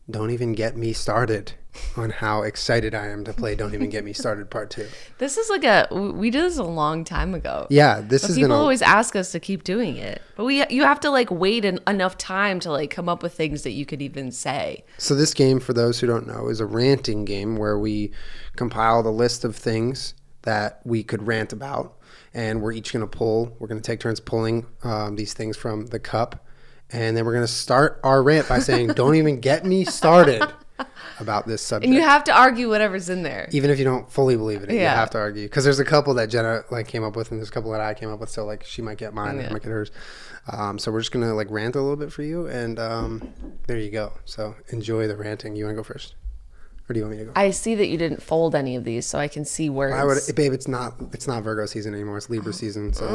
don't 0.10 0.32
even 0.32 0.54
get 0.54 0.76
me 0.76 0.94
started 0.94 1.54
on 1.96 2.10
how 2.10 2.42
excited 2.42 2.94
I 2.94 3.08
am 3.08 3.24
to 3.24 3.34
play 3.34 3.56
Don't 3.56 3.74
Even 3.74 3.90
Get 3.90 4.04
Me 4.04 4.12
Started 4.12 4.50
Part 4.50 4.70
2. 4.72 4.88
This 5.20 5.38
is 5.38 5.50
like 5.50 5.64
a 5.64 5.88
we 5.92 6.32
did 6.32 6.44
this 6.44 6.58
a 6.58 6.64
long 6.64 7.04
time 7.04 7.36
ago. 7.36 7.68
Yeah, 7.70 8.02
this 8.02 8.24
But 8.24 8.30
has 8.30 8.36
people 8.36 8.50
been 8.50 8.58
a, 8.58 8.60
always 8.60 8.82
ask 8.82 9.16
us 9.16 9.32
to 9.34 9.40
keep 9.40 9.64
doing 9.64 9.98
it. 9.98 10.22
But 10.36 10.46
we 10.46 10.66
you 10.70 10.84
have 10.84 11.00
to 11.02 11.12
like 11.12 11.30
wait 11.30 11.64
en- 11.64 11.80
enough 11.86 12.18
time 12.18 12.60
to 12.62 12.72
like 12.72 12.90
come 12.90 13.08
up 13.08 13.22
with 13.22 13.34
things 13.34 13.62
that 13.62 13.72
you 13.72 13.86
could 13.86 14.02
even 14.02 14.32
say. 14.32 14.84
So 14.98 15.14
this 15.14 15.36
game, 15.36 15.60
for 15.60 15.74
those 15.74 16.00
who 16.00 16.08
don't 16.08 16.26
know, 16.26 16.48
is 16.48 16.60
a 16.60 16.66
ranting 16.66 17.24
game 17.24 17.56
where 17.56 17.78
we 17.78 18.12
compile 18.56 19.04
the 19.04 19.12
list 19.12 19.46
of 19.46 19.56
things 19.56 20.16
that 20.42 20.82
we 20.84 21.04
could 21.04 21.28
rant 21.28 21.54
about, 21.54 21.98
and 22.34 22.62
we're 22.64 22.72
each 22.72 22.92
going 22.94 23.08
to 23.08 23.18
pull. 23.18 23.56
We're 23.60 23.68
going 23.68 23.82
to 23.82 23.86
take 23.86 24.00
turns 24.00 24.20
pulling 24.20 24.66
um, 24.84 25.16
these 25.18 25.34
things 25.36 25.56
from 25.56 25.86
the 25.88 26.00
cup, 26.00 26.44
and 26.94 27.16
then 27.16 27.26
we're 27.26 27.34
going 27.34 27.46
to 27.46 27.52
start 27.52 28.00
our 28.04 28.22
rant 28.24 28.48
by 28.50 28.60
saying, 28.60 28.90
"Don't 28.90 29.16
even 29.16 29.40
get 29.40 29.66
me 29.66 29.86
started 29.86 30.44
about 31.20 31.48
this 31.48 31.62
subject." 31.62 31.86
And 31.90 31.94
you 31.96 32.02
have 32.02 32.24
to 32.26 32.34
argue 32.34 32.70
whatever's 32.70 33.10
in 33.10 33.24
there. 33.24 33.48
even 33.52 33.70
if 33.70 33.78
you 33.80 33.86
don't 33.86 34.12
fully 34.12 34.36
believe 34.36 34.64
in 34.64 34.70
it, 34.70 34.74
you 34.74 34.80
have 34.82 35.10
to 35.12 35.18
argue 35.20 35.44
because 35.46 35.64
there's 35.64 35.80
a 35.80 35.86
couple 35.86 36.14
that 36.16 36.28
Jenna 36.30 36.64
like 36.72 36.88
came 36.88 37.04
up 37.04 37.16
with, 37.16 37.32
and 37.32 37.40
there's 37.40 37.50
a 37.50 37.52
couple 37.52 37.72
that 37.72 37.82
I 37.82 37.94
came 37.94 38.10
up 38.12 38.20
with. 38.20 38.30
So 38.30 38.46
like 38.46 38.64
she 38.66 38.82
might 38.82 38.98
get 38.98 39.14
mine, 39.14 39.38
Yeah. 39.38 39.48
I 39.50 39.54
might 39.54 39.64
get 39.64 39.70
hers. 39.72 39.92
Um, 40.52 40.80
so 40.80 40.92
we're 40.92 41.02
just 41.02 41.12
gonna 41.12 41.34
like 41.36 41.52
rant 41.52 41.76
a 41.76 41.82
little 41.82 41.96
bit 41.96 42.12
for 42.12 42.24
you, 42.24 42.48
and 42.48 42.80
um, 42.80 43.32
there 43.68 43.78
you 43.78 43.92
go. 43.92 44.14
So 44.26 44.56
enjoy 44.70 45.08
the 45.08 45.16
ranting. 45.16 45.56
You 45.56 45.66
want 45.66 45.76
to 45.76 45.80
go 45.80 45.84
first, 45.84 46.16
or 46.90 46.94
do 46.94 47.00
you 47.00 47.06
want 47.06 47.16
me 47.18 47.24
to 47.24 47.26
go? 47.30 47.32
I 47.36 47.52
see 47.52 47.76
that 47.76 47.86
you 47.88 47.98
didn't 47.98 48.24
fold 48.24 48.56
any 48.56 48.76
of 48.76 48.84
these, 48.84 49.06
so 49.06 49.20
I 49.20 49.28
can 49.28 49.46
see 49.46 49.70
where. 49.70 49.94
I 49.94 50.04
would, 50.04 50.18
babe. 50.36 50.52
It's 50.52 50.68
not. 50.68 50.96
It's 51.14 51.28
not 51.28 51.44
Virgo 51.44 51.68
season 51.68 51.94
anymore. 51.94 52.18
It's 52.18 52.28
Libra 52.30 52.54
season. 52.62 52.92
So 52.92 53.06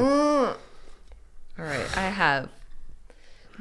All 1.58 1.64
right, 1.64 1.96
I 1.96 2.02
have. 2.02 2.48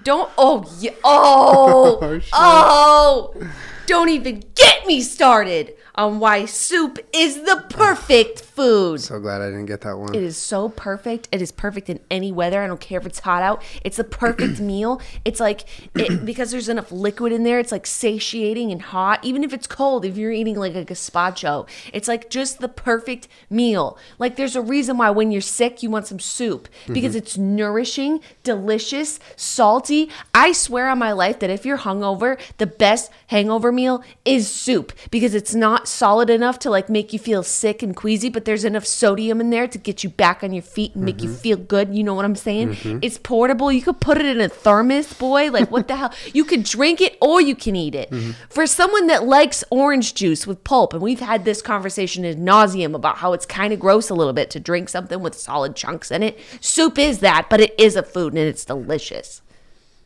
Don't. 0.03 0.29
Oh, 0.37 0.65
yeah. 0.79 0.91
Oh. 1.03 2.21
Oh, 2.33 3.33
oh. 3.37 3.47
Don't 3.87 4.09
even 4.09 4.43
get 4.55 4.85
me 4.87 5.01
started 5.01 5.75
on 5.95 6.19
why 6.19 6.45
soup 6.45 6.99
is 7.13 7.43
the 7.43 7.63
perfect 7.69 8.41
food. 8.41 9.01
so 9.01 9.19
glad 9.19 9.41
I 9.41 9.47
didn't 9.47 9.65
get 9.65 9.81
that 9.81 9.97
one. 9.97 10.13
It 10.13 10.23
is 10.23 10.37
so 10.37 10.69
perfect. 10.69 11.27
It 11.31 11.41
is 11.41 11.51
perfect 11.51 11.89
in 11.89 11.99
any 12.11 12.31
weather. 12.31 12.61
I 12.61 12.67
don't 12.67 12.79
care 12.79 12.99
if 12.99 13.05
it's 13.05 13.19
hot 13.19 13.41
out. 13.41 13.63
It's 13.83 13.97
the 13.97 14.03
perfect 14.03 14.59
meal. 14.59 15.01
It's 15.23 15.39
like 15.39 15.63
it, 15.95 16.25
because 16.25 16.51
there's 16.51 16.69
enough 16.69 16.91
liquid 16.91 17.31
in 17.31 17.43
there. 17.43 17.59
It's 17.59 17.71
like 17.71 17.87
satiating 17.87 18.71
and 18.71 18.81
hot. 18.81 19.23
Even 19.23 19.43
if 19.43 19.53
it's 19.53 19.67
cold, 19.67 20.05
if 20.05 20.17
you're 20.17 20.31
eating 20.31 20.55
like 20.55 20.75
a 20.75 20.83
gazpacho, 20.85 21.67
it's 21.93 22.07
like 22.07 22.29
just 22.29 22.59
the 22.59 22.69
perfect 22.69 23.27
meal. 23.49 23.97
Like 24.19 24.35
there's 24.35 24.55
a 24.55 24.61
reason 24.61 24.97
why 24.97 25.09
when 25.09 25.31
you're 25.31 25.41
sick 25.41 25.81
you 25.81 25.89
want 25.89 26.07
some 26.07 26.19
soup 26.19 26.67
mm-hmm. 26.83 26.93
because 26.93 27.15
it's 27.15 27.37
nourishing, 27.37 28.19
delicious, 28.43 29.19
salty. 29.35 30.09
I 30.33 30.51
swear 30.51 30.89
on 30.89 30.99
my 30.99 31.13
life 31.13 31.39
that 31.39 31.49
if 31.49 31.65
you're 31.65 31.79
hungover, 31.79 32.39
the 32.57 32.67
best 32.67 33.11
hangover 33.27 33.71
meal 33.71 34.03
is 34.25 34.51
soup 34.51 34.91
because 35.09 35.33
it's 35.33 35.55
not 35.55 35.84
solid 35.87 36.29
enough 36.29 36.59
to 36.59 36.69
like 36.69 36.89
make 36.89 37.13
you 37.13 37.19
feel 37.19 37.43
sick 37.43 37.81
and 37.81 37.95
queasy, 37.95 38.29
but 38.29 38.45
there's 38.45 38.63
enough 38.63 38.85
sodium 38.85 39.41
in 39.41 39.49
there 39.49 39.67
to 39.67 39.77
get 39.77 40.03
you 40.03 40.09
back 40.09 40.43
on 40.43 40.53
your 40.53 40.61
feet 40.61 40.95
and 40.95 41.03
make 41.03 41.21
you 41.21 41.29
mm-hmm. 41.29 41.37
feel 41.37 41.57
good. 41.57 41.93
You 41.93 42.03
know 42.03 42.13
what 42.13 42.25
I'm 42.25 42.35
saying? 42.35 42.69
Mm-hmm. 42.75 42.99
It's 43.01 43.17
portable. 43.17 43.71
You 43.71 43.81
could 43.81 43.99
put 43.99 44.17
it 44.17 44.25
in 44.25 44.41
a 44.41 44.49
thermos, 44.49 45.13
boy. 45.13 45.51
Like 45.51 45.71
what 45.71 45.87
the 45.87 45.95
hell? 45.97 46.13
You 46.33 46.45
could 46.45 46.63
drink 46.63 47.01
it 47.01 47.17
or 47.21 47.41
you 47.41 47.55
can 47.55 47.75
eat 47.75 47.95
it. 47.95 48.09
Mm-hmm. 48.11 48.31
For 48.49 48.67
someone 48.67 49.07
that 49.07 49.25
likes 49.25 49.63
orange 49.69 50.13
juice 50.13 50.45
with 50.45 50.63
pulp, 50.63 50.93
and 50.93 51.01
we've 51.01 51.19
had 51.19 51.45
this 51.45 51.61
conversation 51.61 52.25
ad 52.25 52.37
nauseum 52.37 52.95
about 52.95 53.17
how 53.17 53.33
it's 53.33 53.45
kind 53.45 53.73
of 53.73 53.79
gross 53.79 54.09
a 54.09 54.15
little 54.15 54.33
bit 54.33 54.49
to 54.51 54.59
drink 54.59 54.89
something 54.89 55.21
with 55.21 55.35
solid 55.35 55.75
chunks 55.75 56.11
in 56.11 56.23
it. 56.23 56.39
Soup 56.61 56.97
is 56.97 57.19
that, 57.19 57.47
but 57.49 57.61
it 57.61 57.73
is 57.79 57.95
a 57.95 58.03
food 58.03 58.33
and 58.33 58.41
it's 58.41 58.65
delicious. 58.65 59.41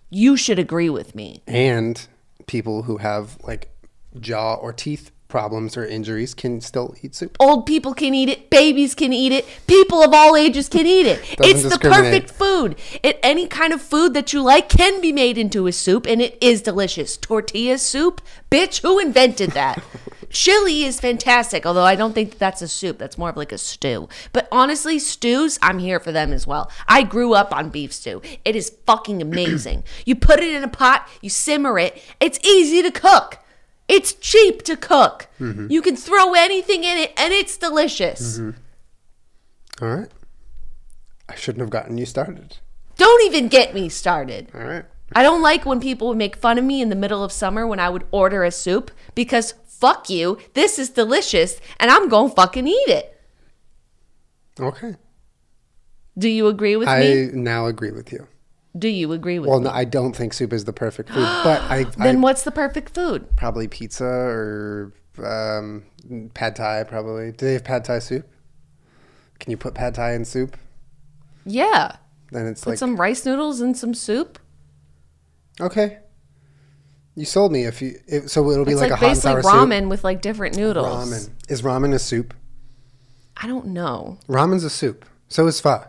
You 0.09 0.35
should 0.37 0.59
agree 0.59 0.89
with 0.89 1.13
me. 1.15 1.43
And 1.47 2.07
people 2.47 2.83
who 2.83 2.97
have 2.97 3.37
like 3.43 3.69
jaw 4.19 4.55
or 4.55 4.73
teeth 4.73 5.11
problems 5.29 5.77
or 5.77 5.85
injuries 5.85 6.33
can 6.33 6.59
still 6.59 6.95
eat 7.01 7.15
soup. 7.15 7.37
Old 7.39 7.65
people 7.65 7.93
can 7.93 8.13
eat 8.13 8.27
it. 8.27 8.49
Babies 8.49 8.93
can 8.95 9.13
eat 9.13 9.31
it. 9.31 9.47
People 9.67 10.03
of 10.03 10.13
all 10.13 10.35
ages 10.35 10.67
can 10.67 10.85
eat 10.85 11.05
it. 11.05 11.21
It's 11.39 11.63
the 11.63 11.79
perfect 11.79 12.31
food. 12.31 12.75
It, 13.01 13.19
any 13.23 13.47
kind 13.47 13.71
of 13.71 13.81
food 13.81 14.13
that 14.15 14.33
you 14.33 14.41
like 14.41 14.67
can 14.67 14.99
be 14.99 15.13
made 15.13 15.37
into 15.37 15.67
a 15.67 15.71
soup, 15.71 16.05
and 16.05 16.21
it 16.21 16.37
is 16.41 16.61
delicious. 16.61 17.15
Tortilla 17.15 17.77
soup, 17.77 18.21
bitch. 18.51 18.81
Who 18.81 18.99
invented 18.99 19.51
that? 19.51 19.81
Chili 20.29 20.83
is 20.83 20.99
fantastic, 20.99 21.65
although 21.65 21.83
I 21.83 21.95
don't 21.95 22.13
think 22.13 22.37
that's 22.37 22.61
a 22.61 22.67
soup. 22.67 22.97
That's 22.97 23.17
more 23.17 23.29
of 23.29 23.37
like 23.37 23.51
a 23.51 23.57
stew. 23.57 24.09
But 24.31 24.47
honestly, 24.51 24.99
stews, 24.99 25.57
I'm 25.61 25.79
here 25.79 25.99
for 25.99 26.11
them 26.11 26.33
as 26.33 26.45
well. 26.45 26.71
I 26.87 27.03
grew 27.03 27.33
up 27.33 27.55
on 27.55 27.69
beef 27.69 27.93
stew. 27.93 28.21
It 28.45 28.55
is 28.55 28.75
fucking 28.85 29.21
amazing. 29.21 29.83
you 30.05 30.15
put 30.15 30.39
it 30.39 30.53
in 30.53 30.63
a 30.63 30.67
pot, 30.67 31.07
you 31.21 31.29
simmer 31.29 31.79
it. 31.79 32.01
It's 32.19 32.39
easy 32.45 32.81
to 32.83 32.91
cook. 32.91 33.39
It's 33.89 34.13
cheap 34.13 34.61
to 34.63 34.77
cook. 34.77 35.27
Mm-hmm. 35.39 35.67
You 35.69 35.81
can 35.81 35.95
throw 35.95 36.35
anything 36.35 36.83
in 36.83 36.97
it 36.99 37.11
and 37.17 37.33
it's 37.33 37.57
delicious. 37.57 38.37
Mm-hmm. 38.37 39.83
All 39.83 39.95
right. 39.95 40.09
I 41.27 41.35
shouldn't 41.35 41.61
have 41.61 41.71
gotten 41.71 41.97
you 41.97 42.05
started. 42.05 42.57
Don't 42.97 43.25
even 43.25 43.47
get 43.47 43.73
me 43.73 43.89
started. 43.89 44.51
All 44.53 44.61
right. 44.61 44.85
I 45.13 45.23
don't 45.23 45.41
like 45.41 45.65
when 45.65 45.79
people 45.79 46.07
would 46.09 46.17
make 46.17 46.35
fun 46.35 46.59
of 46.59 46.63
me 46.63 46.81
in 46.81 46.89
the 46.89 46.95
middle 46.95 47.23
of 47.23 47.31
summer 47.31 47.65
when 47.65 47.79
I 47.79 47.89
would 47.89 48.05
order 48.11 48.43
a 48.43 48.51
soup 48.51 48.91
because 49.15 49.55
fuck 49.65 50.07
you, 50.07 50.37
this 50.53 50.77
is 50.77 50.89
delicious 50.89 51.59
and 51.79 51.89
I'm 51.89 52.09
going 52.09 52.29
to 52.29 52.35
fucking 52.35 52.67
eat 52.67 52.89
it. 52.89 53.19
Okay. 54.59 54.97
Do 56.15 56.29
you 56.29 56.47
agree 56.47 56.75
with 56.75 56.87
I 56.87 56.99
me? 56.99 57.23
I 57.23 57.31
now 57.31 57.65
agree 57.65 57.91
with 57.91 58.11
you. 58.11 58.27
Do 58.77 58.87
you 58.87 59.11
agree 59.13 59.39
with 59.39 59.49
Well, 59.49 59.59
me? 59.59 59.65
no, 59.65 59.71
I 59.71 59.83
don't 59.83 60.15
think 60.15 60.33
soup 60.33 60.53
is 60.53 60.65
the 60.65 60.73
perfect 60.73 61.09
food, 61.09 61.23
but 61.43 61.61
I, 61.63 61.79
I 61.99 62.03
Then 62.03 62.21
what's 62.21 62.43
the 62.43 62.51
perfect 62.51 62.93
food? 62.93 63.35
probably 63.35 63.67
pizza 63.67 64.05
or 64.05 64.93
um, 65.23 65.83
pad 66.33 66.55
thai. 66.55 66.83
Probably. 66.83 67.31
Do 67.31 67.45
they 67.47 67.53
have 67.53 67.63
pad 67.63 67.83
thai 67.85 67.99
soup? 67.99 68.27
Can 69.39 69.51
you 69.51 69.57
put 69.57 69.73
pad 69.73 69.95
thai 69.95 70.13
in 70.13 70.23
soup? 70.25 70.55
Yeah. 71.45 71.95
Then 72.31 72.45
it's 72.45 72.63
Put 72.63 72.71
like 72.71 72.79
some 72.79 72.95
rice 72.95 73.25
noodles 73.25 73.59
and 73.59 73.75
some 73.75 73.93
soup. 73.93 74.37
okay. 75.59 75.99
You 77.15 77.25
sold 77.25 77.51
me. 77.51 77.63
If 77.65 77.81
you 77.81 77.99
if, 78.07 78.29
so, 78.29 78.49
it'll 78.51 78.63
be 78.63 78.71
It's 78.71 78.79
like, 78.79 78.91
like, 78.91 79.01
a 79.01 79.05
hot 79.07 79.25
and 79.25 79.35
basically 79.35 79.41
ramen 79.51 79.89
with 79.89 80.03
like 80.05 80.21
different 80.21 80.55
noodles. 80.55 80.87
Ramen 81.11 81.29
is 81.49 81.61
ramen 81.63 81.93
a 81.93 81.99
soup? 81.99 82.33
I 83.35 83.47
don't 83.47 83.67
know. 83.67 84.19
Ramen's 84.29 84.63
a 84.63 84.69
soup. 84.69 85.03
So 85.27 85.47
is 85.47 85.59
pho. 85.59 85.83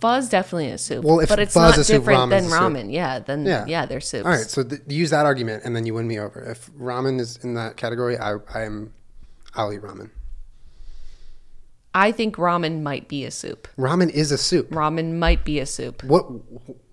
Pho 0.00 0.14
is 0.14 0.28
definitely 0.28 0.70
a 0.70 0.78
soup. 0.78 1.04
Well, 1.04 1.20
if 1.20 1.28
but 1.28 1.38
it's 1.38 1.54
pho 1.54 1.64
is 1.66 1.70
not 1.72 1.78
a 1.78 1.84
soup, 1.84 2.00
different 2.04 2.30
than 2.30 2.44
ramen's 2.44 2.52
a 2.52 2.56
soup. 2.56 2.60
ramen. 2.60 2.92
Yeah, 2.92 3.18
then 3.20 3.46
Yeah. 3.46 3.64
yeah, 3.66 3.86
they're 3.86 4.00
soups. 4.00 4.24
All 4.26 4.30
right, 4.32 4.40
so 4.48 4.62
th- 4.62 4.82
use 4.88 5.10
that 5.10 5.24
argument, 5.26 5.62
and 5.64 5.74
then 5.74 5.86
you 5.86 5.94
win 5.94 6.06
me 6.06 6.18
over. 6.18 6.40
If 6.42 6.70
ramen 6.78 7.18
is 7.20 7.38
in 7.42 7.54
that 7.54 7.76
category, 7.76 8.18
I 8.18 8.36
I'm 8.54 8.92
I'll 9.54 9.72
eat 9.72 9.82
ramen. 9.82 10.10
I 11.94 12.12
think 12.12 12.36
ramen 12.36 12.82
might 12.82 13.08
be 13.08 13.24
a 13.24 13.30
soup. 13.30 13.68
Ramen 13.78 14.10
is 14.10 14.30
a 14.30 14.36
soup. 14.38 14.68
Ramen 14.70 15.14
might 15.14 15.44
be 15.44 15.58
a 15.60 15.66
soup. 15.66 16.04
What 16.04 16.26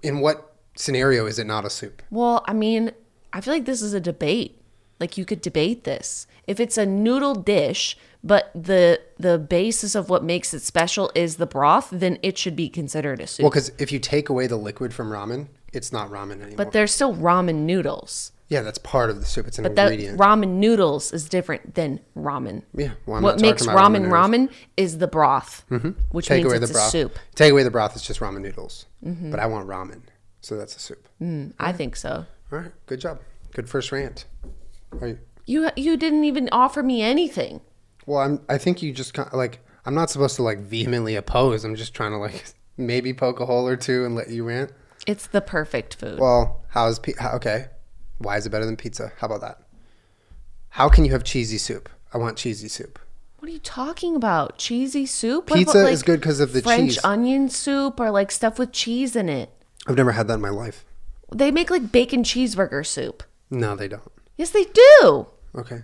in 0.02 0.22
what 0.22 0.54
scenario 0.76 1.26
is 1.26 1.40
it 1.40 1.46
not 1.46 1.66
a 1.66 1.70
soup? 1.70 2.02
Well, 2.10 2.44
I 2.48 2.54
mean, 2.54 2.92
I 3.34 3.42
feel 3.42 3.54
like 3.54 3.66
this 3.66 3.82
is 3.82 3.94
a 3.94 4.00
debate. 4.00 4.62
Like 5.00 5.18
you 5.18 5.26
could 5.26 5.42
debate 5.42 5.84
this. 5.84 6.26
If 6.48 6.60
it's 6.60 6.78
a 6.78 6.86
noodle 6.86 7.36
dish, 7.36 7.98
but 8.24 8.52
the 8.56 9.00
the 9.18 9.38
basis 9.38 9.96
of 9.96 10.10
what 10.10 10.24
makes 10.24 10.54
it 10.54 10.62
special 10.62 11.12
is 11.16 11.38
the 11.38 11.46
broth, 11.46 11.90
then 11.92 12.18
it 12.22 12.38
should 12.38 12.56
be 12.56 12.70
considered 12.70 13.20
a 13.22 13.28
soup. 13.28 13.44
Well, 13.44 13.50
because 13.52 13.72
if 13.80 13.92
you 13.92 14.00
take 14.00 14.30
away 14.30 14.48
the 14.48 14.58
liquid 14.58 14.94
from 14.94 15.10
ramen, 15.10 15.48
it's 15.72 15.92
not 15.92 16.10
ramen 16.10 16.34
anymore. 16.42 16.58
but 16.58 16.72
there's 16.72 16.94
still 16.94 17.16
ramen 17.16 17.64
noodles. 17.64 18.32
yeah, 18.50 18.62
that's 18.62 18.78
part 18.78 19.10
of 19.10 19.20
the 19.20 19.26
soup. 19.26 19.48
It's 19.48 19.58
an 19.58 19.64
But 19.64 19.76
that 19.76 19.92
ingredient. 19.92 20.20
ramen 20.20 20.48
noodles 20.60 21.12
is 21.14 21.28
different 21.28 21.76
than 21.76 22.00
ramen. 22.16 22.64
yeah, 22.76 22.92
well, 23.06 23.22
what 23.22 23.42
makes 23.42 23.66
ramen 23.66 24.04
noodles. 24.04 24.14
ramen 24.14 24.50
is 24.78 24.98
the 25.00 25.08
broth, 25.08 25.64
which 26.12 26.28
Take 26.28 26.44
means 26.44 26.46
away 26.54 26.58
it's 26.58 26.68
the 26.68 26.74
a 26.74 26.80
broth. 26.80 26.92
soup. 26.92 27.20
Take 27.36 27.52
away 27.52 27.64
the 27.64 27.72
broth. 27.72 27.96
It's 27.96 28.06
just 28.06 28.20
ramen 28.20 28.42
noodles. 28.42 28.86
Mm-hmm. 29.04 29.32
But 29.32 29.40
I 29.40 29.48
want 29.48 29.68
ramen, 29.68 30.02
so 30.42 30.56
that's 30.58 30.76
a 30.76 30.80
soup. 30.80 31.08
Mm, 31.22 31.54
I 31.60 31.72
think 31.72 31.96
so. 31.96 32.26
All 32.52 32.60
right, 32.60 32.72
good 32.86 33.00
job. 33.00 33.20
Good 33.54 33.68
first 33.70 33.92
rant. 33.92 34.26
Are 35.02 35.08
you, 35.08 35.20
You 35.46 35.70
you 35.76 35.98
didn't 35.98 36.24
even 36.24 36.50
offer 36.52 36.82
me 36.84 37.02
anything. 37.02 37.62
well, 38.06 38.20
I'm. 38.20 38.42
I 38.50 38.58
think 38.58 38.82
you 38.82 38.92
just 38.94 39.14
kind 39.14 39.28
of 39.28 39.34
like. 39.36 39.60
I'm 39.86 39.96
not 39.96 40.10
supposed 40.10 40.38
to 40.38 40.44
like 40.44 40.60
vehemently 40.60 41.16
oppose. 41.16 41.66
I'm 41.66 41.76
just 41.76 41.94
trying 41.94 42.12
to 42.12 42.18
like 42.18 42.46
maybe 42.78 43.14
poke 43.14 43.40
a 43.42 43.46
hole 43.46 43.68
or 43.68 43.76
two 43.76 44.06
and 44.06 44.16
let 44.16 44.30
you 44.30 44.46
rant. 44.46 44.72
It's 45.06 45.28
the 45.28 45.42
perfect 45.42 45.96
food. 45.96 46.20
Well, 46.20 46.64
how's 46.70 47.00
pi- 47.00 47.16
how, 47.20 47.32
okay? 47.36 47.66
Why 48.20 48.38
is 48.38 48.46
it 48.46 48.50
better 48.52 48.66
than 48.66 48.78
pizza? 48.78 49.12
How 49.18 49.28
about 49.28 49.42
that? 49.42 49.58
How 50.70 50.88
can 50.88 51.04
you 51.04 51.12
have 51.12 51.24
cheesy 51.26 51.58
soup? 51.58 51.90
I 52.14 52.18
want 52.18 52.38
cheesy 52.38 52.70
soup. 52.70 52.98
What 53.40 53.50
are 53.50 53.52
you 53.52 53.60
talking 53.60 54.16
about? 54.16 54.58
Cheesy 54.58 55.06
soup? 55.06 55.50
What 55.50 55.58
Pizza 55.58 55.80
about, 55.80 55.92
is 55.92 56.02
good 56.04 56.22
'cause 56.22 56.40
of 56.40 56.54
the 56.54 56.62
French 56.62 56.92
cheese. 56.94 57.04
onion 57.04 57.50
soup 57.50 58.00
or 58.00 58.10
like 58.10 58.32
stuff 58.32 58.58
with 58.58 58.72
cheese 58.72 59.18
in 59.18 59.28
it. 59.28 59.50
I've 59.86 59.98
never 59.98 60.14
had 60.14 60.30
that 60.30 60.36
in 60.36 60.42
my 60.42 60.50
life. 60.50 60.86
They 61.36 61.52
make 61.52 61.70
like 61.70 61.92
bacon 61.92 62.24
cheeseburger 62.24 62.86
soup. 62.86 63.24
No, 63.52 63.76
they 63.76 63.90
don't. 63.90 64.10
Yes, 64.38 64.50
they 64.50 64.66
do. 64.66 65.28
Okay. 65.56 65.82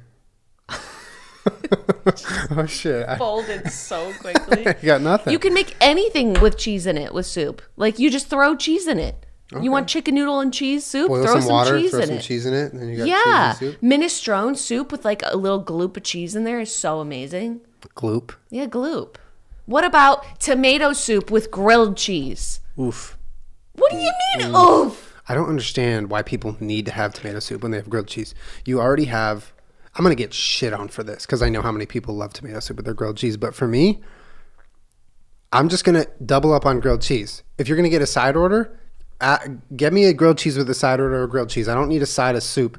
oh 2.52 2.66
shit! 2.68 3.08
I, 3.08 3.18
Folded 3.18 3.72
so 3.72 4.14
quickly. 4.14 4.68
I 4.68 4.74
got 4.74 5.02
nothing. 5.02 5.32
you 5.34 5.40
can 5.40 5.54
make 5.54 5.76
anything 5.82 6.34
with 6.34 6.58
cheese 6.58 6.86
in 6.86 6.98
it 6.98 7.14
with 7.14 7.26
soup. 7.26 7.62
Like 7.76 8.00
you 8.00 8.10
just 8.10 8.28
throw 8.28 8.56
cheese 8.56 8.88
in 8.88 9.00
it. 9.00 9.26
You 9.60 9.72
want 9.72 9.88
chicken 9.88 10.14
noodle 10.14 10.42
and 10.42 10.54
cheese 10.54 10.86
soup? 10.86 11.08
boil 11.08 11.24
throw 11.24 11.34
some, 11.34 11.42
some, 11.42 11.52
water, 11.52 11.80
cheese 11.80 11.90
throw 11.92 12.02
in 12.02 12.08
some 12.08 12.18
it. 12.18 12.22
cheese 12.22 12.46
in 12.46 12.54
it, 12.54 12.72
and 12.72 12.82
then 12.82 12.90
you 12.90 12.98
got 12.98 13.08
yeah, 13.08 13.54
cheesy 13.54 13.72
soup. 13.72 13.82
minestrone 13.82 14.56
soup 14.56 14.92
with 14.92 15.04
like 15.04 15.24
a 15.26 15.36
little 15.36 15.64
gloop 15.64 15.98
of 15.98 16.04
cheese 16.04 16.36
in 16.36 16.44
there 16.44 16.60
is 16.60 16.74
so 16.74 17.00
amazing. 17.00 17.62
Gloop. 17.96 18.36
Yeah, 18.52 18.68
gloop. 18.68 19.16
What 19.66 19.84
about 19.84 20.40
tomato 20.40 20.94
soup 20.94 21.32
with 21.32 21.50
grilled 21.50 21.98
cheese? 21.98 22.60
Oof. 22.80 23.18
What 23.76 23.92
do 23.92 23.98
you 23.98 24.12
mean? 24.38 24.56
Oof. 24.56 25.09
I 25.30 25.36
don't 25.36 25.48
understand 25.48 26.10
why 26.10 26.24
people 26.24 26.58
need 26.60 26.86
to 26.88 26.92
have 26.92 27.14
tomato 27.14 27.40
soup 27.40 27.62
when 27.62 27.72
they 27.72 27.78
have 27.78 27.90
grilled 27.90 28.08
cheese. 28.08 28.34
You 28.66 28.82
already 28.82 29.06
have. 29.06 29.54
I'm 29.96 30.04
gonna 30.04 30.16
get 30.16 30.34
shit 30.34 30.74
on 30.74 30.88
for 30.88 31.04
this 31.04 31.26
because 31.26 31.42
I 31.42 31.50
know 31.50 31.62
how 31.62 31.72
many 31.72 31.86
people 31.86 32.16
love 32.16 32.34
tomato 32.34 32.60
soup 32.60 32.78
with 32.78 32.86
their 32.86 32.94
grilled 32.96 33.18
cheese. 33.18 33.38
But 33.38 33.54
for 33.56 33.68
me, 33.68 34.02
I'm 35.52 35.70
just 35.70 35.84
gonna 35.84 36.06
double 36.26 36.54
up 36.54 36.66
on 36.66 36.80
grilled 36.80 37.02
cheese. 37.02 37.44
If 37.58 37.68
you're 37.68 37.78
gonna 37.78 37.90
get 37.90 38.02
a 38.02 38.08
side 38.08 38.36
order, 38.36 38.78
uh, 39.22 39.38
get 39.76 39.94
me 39.94 40.06
a 40.06 40.14
grilled 40.14 40.38
cheese 40.38 40.58
with 40.58 40.70
a 40.70 40.74
side 40.76 41.00
order 41.00 41.24
of 41.24 41.30
grilled 41.30 41.50
cheese. 41.50 41.68
I 41.68 41.74
don't 41.74 41.90
need 41.90 42.02
a 42.02 42.06
side 42.08 42.36
of 42.36 42.44
soup 42.44 42.78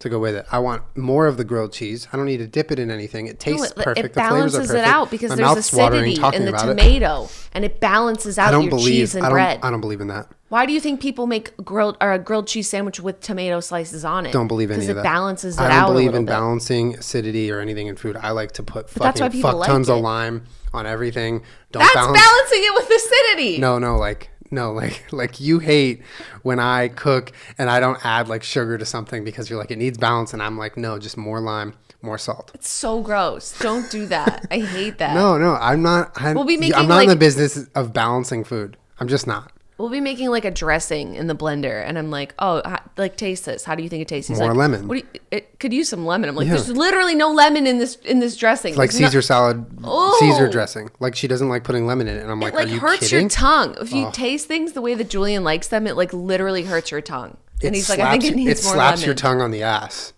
to 0.00 0.08
go 0.08 0.18
with 0.18 0.34
it. 0.34 0.46
I 0.50 0.58
want 0.58 0.82
more 0.96 1.26
of 1.26 1.36
the 1.36 1.44
grilled 1.44 1.72
cheese. 1.72 2.08
I 2.12 2.16
don't 2.16 2.26
need 2.26 2.38
to 2.38 2.46
dip 2.46 2.70
it 2.72 2.78
in 2.78 2.90
anything. 2.90 3.26
It 3.26 3.38
tastes 3.40 3.60
No, 3.76 3.82
it, 3.82 3.84
perfect. 3.84 4.06
it 4.06 4.14
the 4.14 4.20
flavors 4.20 4.54
are 4.54 4.58
balances 4.58 4.70
it 4.74 4.84
out 4.84 5.10
because 5.10 5.30
My 5.30 5.36
there's 5.36 5.56
acidity 5.58 6.14
in 6.14 6.44
the 6.44 6.48
about 6.50 6.64
it. 6.68 6.76
tomato, 6.76 7.28
and 7.52 7.64
it 7.64 7.80
balances 7.80 8.38
out 8.38 8.50
your 8.60 8.68
believe. 8.70 8.86
cheese 8.86 9.14
and 9.14 9.24
I 9.24 9.28
don't. 9.28 9.34
bread. 9.34 9.60
I 9.62 9.70
don't 9.70 9.80
believe 9.80 10.00
in 10.00 10.08
that. 10.08 10.28
Why 10.54 10.66
do 10.66 10.72
you 10.72 10.78
think 10.78 11.00
people 11.00 11.26
make 11.26 11.56
grilled 11.56 11.96
or 12.00 12.12
a 12.12 12.18
grilled 12.20 12.46
cheese 12.46 12.68
sandwich 12.68 13.00
with 13.00 13.20
tomato 13.20 13.58
slices 13.58 14.04
on 14.04 14.24
it? 14.24 14.32
Don't 14.32 14.46
believe 14.46 14.70
any 14.70 14.76
because 14.76 14.88
of 14.90 14.98
it 14.98 15.02
that. 15.02 15.02
balances 15.02 15.56
it 15.56 15.60
out. 15.60 15.64
I 15.64 15.68
don't 15.70 15.78
out 15.78 15.88
believe 15.88 16.14
in 16.14 16.26
bit. 16.26 16.30
balancing 16.30 16.94
acidity 16.94 17.50
or 17.50 17.58
anything 17.58 17.88
in 17.88 17.96
food. 17.96 18.16
I 18.16 18.30
like 18.30 18.52
to 18.52 18.62
put 18.62 18.88
fucking 18.88 19.42
fuck 19.42 19.56
like 19.56 19.66
tons 19.66 19.88
it. 19.88 19.94
of 19.96 20.00
lime 20.00 20.46
on 20.72 20.86
everything. 20.86 21.42
Don't 21.72 21.80
That's 21.80 21.94
balance. 21.96 22.20
balancing 22.20 22.60
it 22.62 22.72
with 22.72 22.88
acidity. 22.88 23.58
No, 23.58 23.80
no, 23.80 23.96
like 23.96 24.30
no, 24.52 24.70
like 24.70 25.04
like 25.12 25.40
you 25.40 25.58
hate 25.58 26.02
when 26.42 26.60
I 26.60 26.86
cook 26.86 27.32
and 27.58 27.68
I 27.68 27.80
don't 27.80 27.98
add 28.06 28.28
like 28.28 28.44
sugar 28.44 28.78
to 28.78 28.84
something 28.84 29.24
because 29.24 29.50
you're 29.50 29.58
like 29.58 29.72
it 29.72 29.78
needs 29.78 29.98
balance, 29.98 30.32
and 30.32 30.40
I'm 30.40 30.56
like 30.56 30.76
no, 30.76 31.00
just 31.00 31.16
more 31.16 31.40
lime, 31.40 31.74
more 32.00 32.16
salt. 32.16 32.52
It's 32.54 32.68
so 32.68 33.02
gross. 33.02 33.58
Don't 33.58 33.90
do 33.90 34.06
that. 34.06 34.46
I 34.52 34.60
hate 34.60 34.98
that. 34.98 35.14
No, 35.16 35.36
no, 35.36 35.56
I'm 35.56 35.82
not. 35.82 36.12
I'm, 36.14 36.36
We'll 36.36 36.44
be 36.44 36.56
making. 36.56 36.76
I'm 36.76 36.86
not 36.86 37.02
in 37.02 37.08
the 37.08 37.16
business 37.16 37.66
of 37.74 37.92
balancing 37.92 38.44
food. 38.44 38.76
I'm 39.00 39.08
just 39.08 39.26
not. 39.26 39.50
We'll 39.76 39.88
be 39.88 40.00
making 40.00 40.30
like 40.30 40.44
a 40.44 40.52
dressing 40.52 41.16
in 41.16 41.26
the 41.26 41.34
blender, 41.34 41.84
and 41.84 41.98
I'm 41.98 42.08
like, 42.08 42.32
oh, 42.38 42.62
ho- 42.64 42.76
like 42.96 43.16
taste 43.16 43.44
this. 43.44 43.64
How 43.64 43.74
do 43.74 43.82
you 43.82 43.88
think 43.88 44.02
it 44.02 44.08
tastes? 44.08 44.28
He's 44.28 44.38
More 44.38 44.50
like, 44.50 44.56
lemon. 44.56 44.86
What 44.86 44.94
do 45.02 45.08
you, 45.14 45.20
it 45.32 45.58
could 45.58 45.72
use 45.72 45.88
some 45.88 46.06
lemon. 46.06 46.28
I'm 46.28 46.36
like, 46.36 46.46
Yeah. 46.46 46.54
there's 46.54 46.70
literally 46.70 47.16
no 47.16 47.32
lemon 47.32 47.66
in 47.66 47.78
this 47.78 47.96
in 47.96 48.20
this 48.20 48.36
dressing. 48.36 48.76
Like 48.76 48.90
There's 48.90 49.00
no- 49.00 49.08
Caesar 49.08 49.22
salad, 49.22 49.66
Oh. 49.82 50.16
Caesar 50.20 50.48
dressing. 50.48 50.90
Like 51.00 51.16
she 51.16 51.26
doesn't 51.26 51.48
like 51.48 51.64
putting 51.64 51.86
lemon 51.86 52.06
in 52.06 52.16
it, 52.16 52.22
and 52.22 52.30
I'm 52.30 52.38
like, 52.38 52.52
it 52.52 52.56
like 52.56 52.66
are 52.68 52.70
you 52.70 52.78
hurts 52.78 53.00
kidding? 53.08 53.22
your 53.22 53.28
tongue. 53.30 53.74
If 53.80 53.92
you 53.92 54.06
oh. 54.06 54.10
taste 54.12 54.46
things 54.46 54.74
the 54.74 54.80
way 54.80 54.94
that 54.94 55.10
Julien 55.10 55.42
likes 55.42 55.66
them, 55.66 55.88
it 55.88 55.96
like 55.96 56.12
literally 56.12 56.62
hurts 56.62 56.92
your 56.92 57.00
tongue. 57.00 57.36
and 57.62 57.74
he's 57.74 57.88
like, 57.90 57.98
I 57.98 58.12
think 58.12 58.24
it 58.24 58.36
needs 58.36 58.60
it 58.60 58.64
more 58.64 58.74
slaps 58.74 58.98
lemon. 59.00 59.06
your 59.06 59.14
tongue 59.16 59.40
on 59.40 59.50
the 59.50 59.64
ass. 59.64 60.12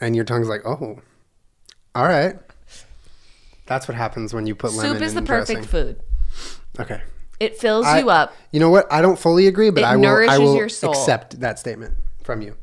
and 0.00 0.16
your 0.16 0.24
tongue's 0.24 0.48
like, 0.48 0.62
oh, 0.66 1.00
all 1.94 2.08
right. 2.08 2.36
That's 3.66 3.86
what 3.86 3.96
happens 3.96 4.34
when 4.34 4.46
you 4.48 4.54
put 4.56 4.72
lemon 4.72 4.94
Soup 4.94 5.02
is 5.02 5.14
the 5.14 5.20
in 5.20 5.26
perfect 5.26 5.70
dressing. 5.70 5.94
food. 5.94 6.00
Okay. 6.80 7.00
It 7.38 7.56
fills 7.58 7.86
I- 7.86 7.98
you 8.00 8.10
up. 8.10 8.34
You 8.50 8.60
know 8.60 8.70
what? 8.70 8.90
I 8.92 9.02
don't 9.02 9.18
fully 9.18 9.46
agree, 9.46 9.70
but 9.70 9.82
It 9.82 9.86
I 9.86 9.96
will. 9.96 10.30
I 10.30 10.38
will 10.38 10.56
your 10.56 10.68
soul. 10.68 10.90
accept 10.92 11.40
that 11.40 11.58
statement 11.58 11.94
from 12.22 12.40
you. 12.42 12.56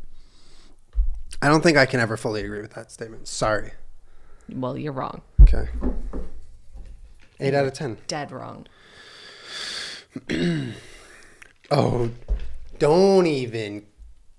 I 1.41 1.47
don't 1.49 1.61
think 1.61 1.77
I 1.77 1.85
can 1.85 1.99
ever 1.99 2.15
fully 2.17 2.43
agree 2.43 2.61
with 2.61 2.73
that 2.73 2.91
statement. 2.91 3.27
Sorry. 3.27 3.73
Well, 4.49 4.77
you're 4.77 4.93
wrong. 4.93 5.21
Okay. 5.41 5.67
Eight 7.39 7.53
out 7.53 7.65
of 7.65 7.73
ten. 7.73 7.97
Dead 8.07 8.31
wrong. 8.31 8.65
Oh, 11.71 12.11
don't 12.77 13.25
even 13.25 13.85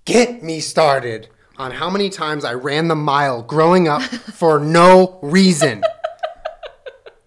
get 0.05 0.41
me 0.41 0.59
started 0.61 1.27
on 1.57 1.71
how 1.71 1.89
many 1.89 2.09
times 2.09 2.45
I 2.45 2.53
ran 2.53 2.87
the 2.87 2.95
mile 2.95 3.41
growing 3.41 3.87
up 3.87 4.01
for 4.35 4.59
no 4.59 5.19
reason. 5.21 5.83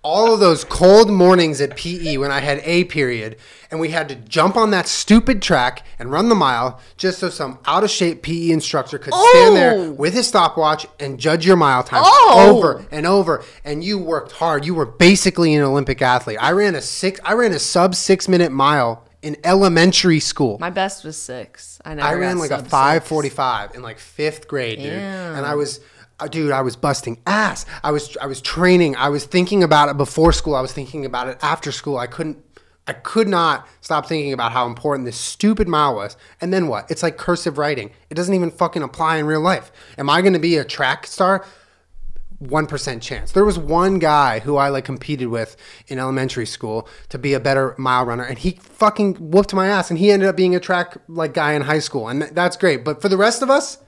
All 0.02 0.32
of 0.32 0.40
those 0.40 0.62
cold 0.64 1.10
mornings 1.10 1.60
at 1.60 1.76
PE 1.76 2.16
when 2.18 2.30
I 2.30 2.38
had 2.40 2.60
A 2.64 2.84
period 2.84 3.36
and 3.70 3.80
we 3.80 3.90
had 3.90 4.08
to 4.08 4.14
jump 4.14 4.56
on 4.56 4.70
that 4.70 4.86
stupid 4.88 5.42
track 5.42 5.84
and 5.98 6.10
run 6.10 6.28
the 6.28 6.34
mile 6.34 6.80
just 6.96 7.18
so 7.18 7.28
some 7.28 7.58
out 7.66 7.84
of 7.84 7.90
shape 7.90 8.22
PE 8.22 8.50
instructor 8.50 8.98
could 8.98 9.12
stand 9.12 9.56
there 9.56 9.72
Oh. 9.74 9.90
with 9.90 10.14
his 10.14 10.26
stopwatch 10.28 10.86
and 11.00 11.18
judge 11.18 11.44
your 11.44 11.56
mile 11.56 11.82
time 11.82 12.02
Oh. 12.04 12.48
over 12.56 12.86
and 12.90 13.06
over 13.06 13.42
and 13.64 13.82
you 13.82 13.98
worked 13.98 14.32
hard. 14.32 14.64
You 14.64 14.74
were 14.74 14.86
basically 14.86 15.54
an 15.54 15.62
Olympic 15.62 16.00
athlete. 16.00 16.38
I 16.40 16.52
ran 16.52 16.74
a 16.76 16.80
six 16.80 17.18
I 17.24 17.32
ran 17.34 17.52
a 17.52 17.58
sub 17.58 17.94
6 17.94 18.28
minute 18.28 18.52
mile 18.52 19.04
in 19.20 19.36
elementary 19.42 20.20
school. 20.20 20.58
My 20.60 20.70
best 20.70 21.04
was 21.04 21.16
six. 21.20 21.80
I 21.84 21.94
never 21.94 22.08
I 22.08 22.14
ran 22.14 22.38
like 22.38 22.52
a 22.52 22.62
545 22.62 23.74
in 23.74 23.82
like 23.82 23.98
5th 23.98 24.46
grade, 24.46 24.78
dude. 24.78 24.92
Damn. 24.92 25.34
And 25.36 25.44
I 25.44 25.56
was 25.56 25.80
dude, 26.26 26.50
I 26.50 26.62
was 26.62 26.74
busting 26.74 27.20
ass. 27.26 27.64
I 27.84 27.92
was 27.92 28.16
I 28.20 28.26
was 28.26 28.40
training. 28.40 28.96
I 28.96 29.08
was 29.08 29.24
thinking 29.24 29.62
about 29.62 29.88
it 29.88 29.96
before 29.96 30.32
school. 30.32 30.56
I 30.56 30.60
was 30.60 30.72
thinking 30.72 31.06
about 31.06 31.28
it 31.28 31.38
after 31.42 31.70
school. 31.70 31.96
I 31.96 32.08
couldn't 32.08 32.44
I 32.88 32.94
could 32.94 33.28
not 33.28 33.68
stop 33.82 34.06
thinking 34.06 34.32
about 34.32 34.52
how 34.52 34.66
important 34.66 35.04
this 35.04 35.18
stupid 35.18 35.68
mile 35.68 35.94
was. 35.94 36.16
And 36.40 36.52
then 36.52 36.68
what? 36.68 36.90
It's 36.90 37.02
like 37.02 37.18
cursive 37.18 37.58
writing. 37.58 37.90
It 38.08 38.14
doesn't 38.14 38.34
even 38.34 38.50
fucking 38.50 38.82
apply 38.82 39.18
in 39.18 39.26
real 39.26 39.42
life. 39.42 39.70
Am 39.98 40.08
I 40.08 40.22
going 40.22 40.32
to 40.32 40.38
be 40.38 40.56
a 40.56 40.64
track 40.64 41.06
star? 41.06 41.44
1% 42.42 43.02
chance. 43.02 43.32
There 43.32 43.44
was 43.44 43.58
one 43.58 43.98
guy 43.98 44.38
who 44.38 44.56
I 44.56 44.68
like 44.68 44.84
competed 44.84 45.28
with 45.28 45.56
in 45.88 45.98
elementary 45.98 46.46
school 46.46 46.88
to 47.08 47.18
be 47.18 47.34
a 47.34 47.40
better 47.40 47.74
mile 47.78 48.06
runner 48.06 48.22
and 48.22 48.38
he 48.38 48.52
fucking 48.52 49.14
whooped 49.14 49.52
my 49.52 49.66
ass 49.66 49.90
and 49.90 49.98
he 49.98 50.10
ended 50.10 50.28
up 50.28 50.36
being 50.36 50.54
a 50.54 50.60
track 50.60 50.96
like 51.08 51.34
guy 51.34 51.54
in 51.54 51.62
high 51.62 51.80
school 51.80 52.08
and 52.08 52.22
th- 52.22 52.32
that's 52.32 52.56
great. 52.56 52.84
But 52.84 53.02
for 53.02 53.08
the 53.08 53.16
rest 53.16 53.42
of 53.42 53.50
us, 53.50 53.78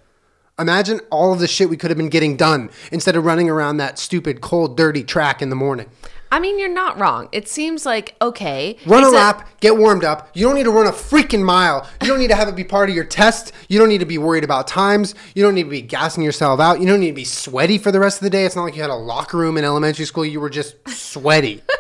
imagine 0.61 1.01
all 1.11 1.33
of 1.33 1.41
the 1.41 1.49
shit 1.49 1.69
we 1.69 1.77
could 1.77 1.91
have 1.91 1.99
been 1.99 2.09
getting 2.09 2.37
done 2.37 2.71
instead 2.93 3.17
of 3.17 3.25
running 3.25 3.49
around 3.49 3.79
that 3.79 3.99
stupid 3.99 4.41
cold 4.41 4.77
dirty 4.77 5.03
track 5.03 5.43
in 5.43 5.51
the 5.51 5.57
morning. 5.57 5.87
I 6.33 6.39
mean, 6.39 6.61
you're 6.61 6.69
not 6.69 6.99
wrong. 6.99 7.29
It 7.33 7.49
seems 7.49 7.85
like 7.85 8.15
okay. 8.23 8.77
Run 8.87 9.03
a 9.03 9.09
lap, 9.09 9.49
get 9.61 9.77
warmed 9.77 10.05
up. 10.05 10.31
You 10.35 10.47
don't 10.47 10.55
need 10.55 10.65
to 10.65 10.71
run 10.71 10.87
a 10.87 10.93
freaking 10.93 11.43
mile. 11.43 11.89
You 12.01 12.07
don't 12.07 12.21
need 12.21 12.29
to 12.29 12.37
have 12.37 12.47
it 12.47 12.55
be 12.55 12.63
part 12.63 12.89
of 12.89 12.95
your 12.95 13.05
test. 13.05 13.53
You 13.69 13.81
don't 13.81 13.89
need 13.89 13.99
to 13.99 14.07
be 14.07 14.19
worried 14.19 14.45
about 14.45 14.69
times. 14.69 15.17
You 15.35 15.43
don't 15.43 15.57
need 15.57 15.65
to 15.65 15.71
be 15.71 15.83
gassing 15.83 16.23
yourself 16.23 16.61
out. 16.61 16.81
You 16.81 16.87
don't 16.87 17.01
need 17.01 17.09
to 17.09 17.15
be 17.15 17.25
sweaty 17.25 17.79
for 17.79 17.91
the 17.91 17.99
rest 17.99 18.19
of 18.19 18.25
the 18.25 18.31
day. 18.31 18.45
It's 18.45 18.55
not 18.55 18.63
like 18.63 18.77
you 18.77 18.83
had 18.83 18.91
a 18.91 18.95
locker 18.95 19.39
room 19.39 19.57
in 19.57 19.65
elementary 19.65 20.05
school. 20.05 20.25
You 20.25 20.41
were 20.41 20.51
just 20.51 20.77
sweaty. 20.89 21.63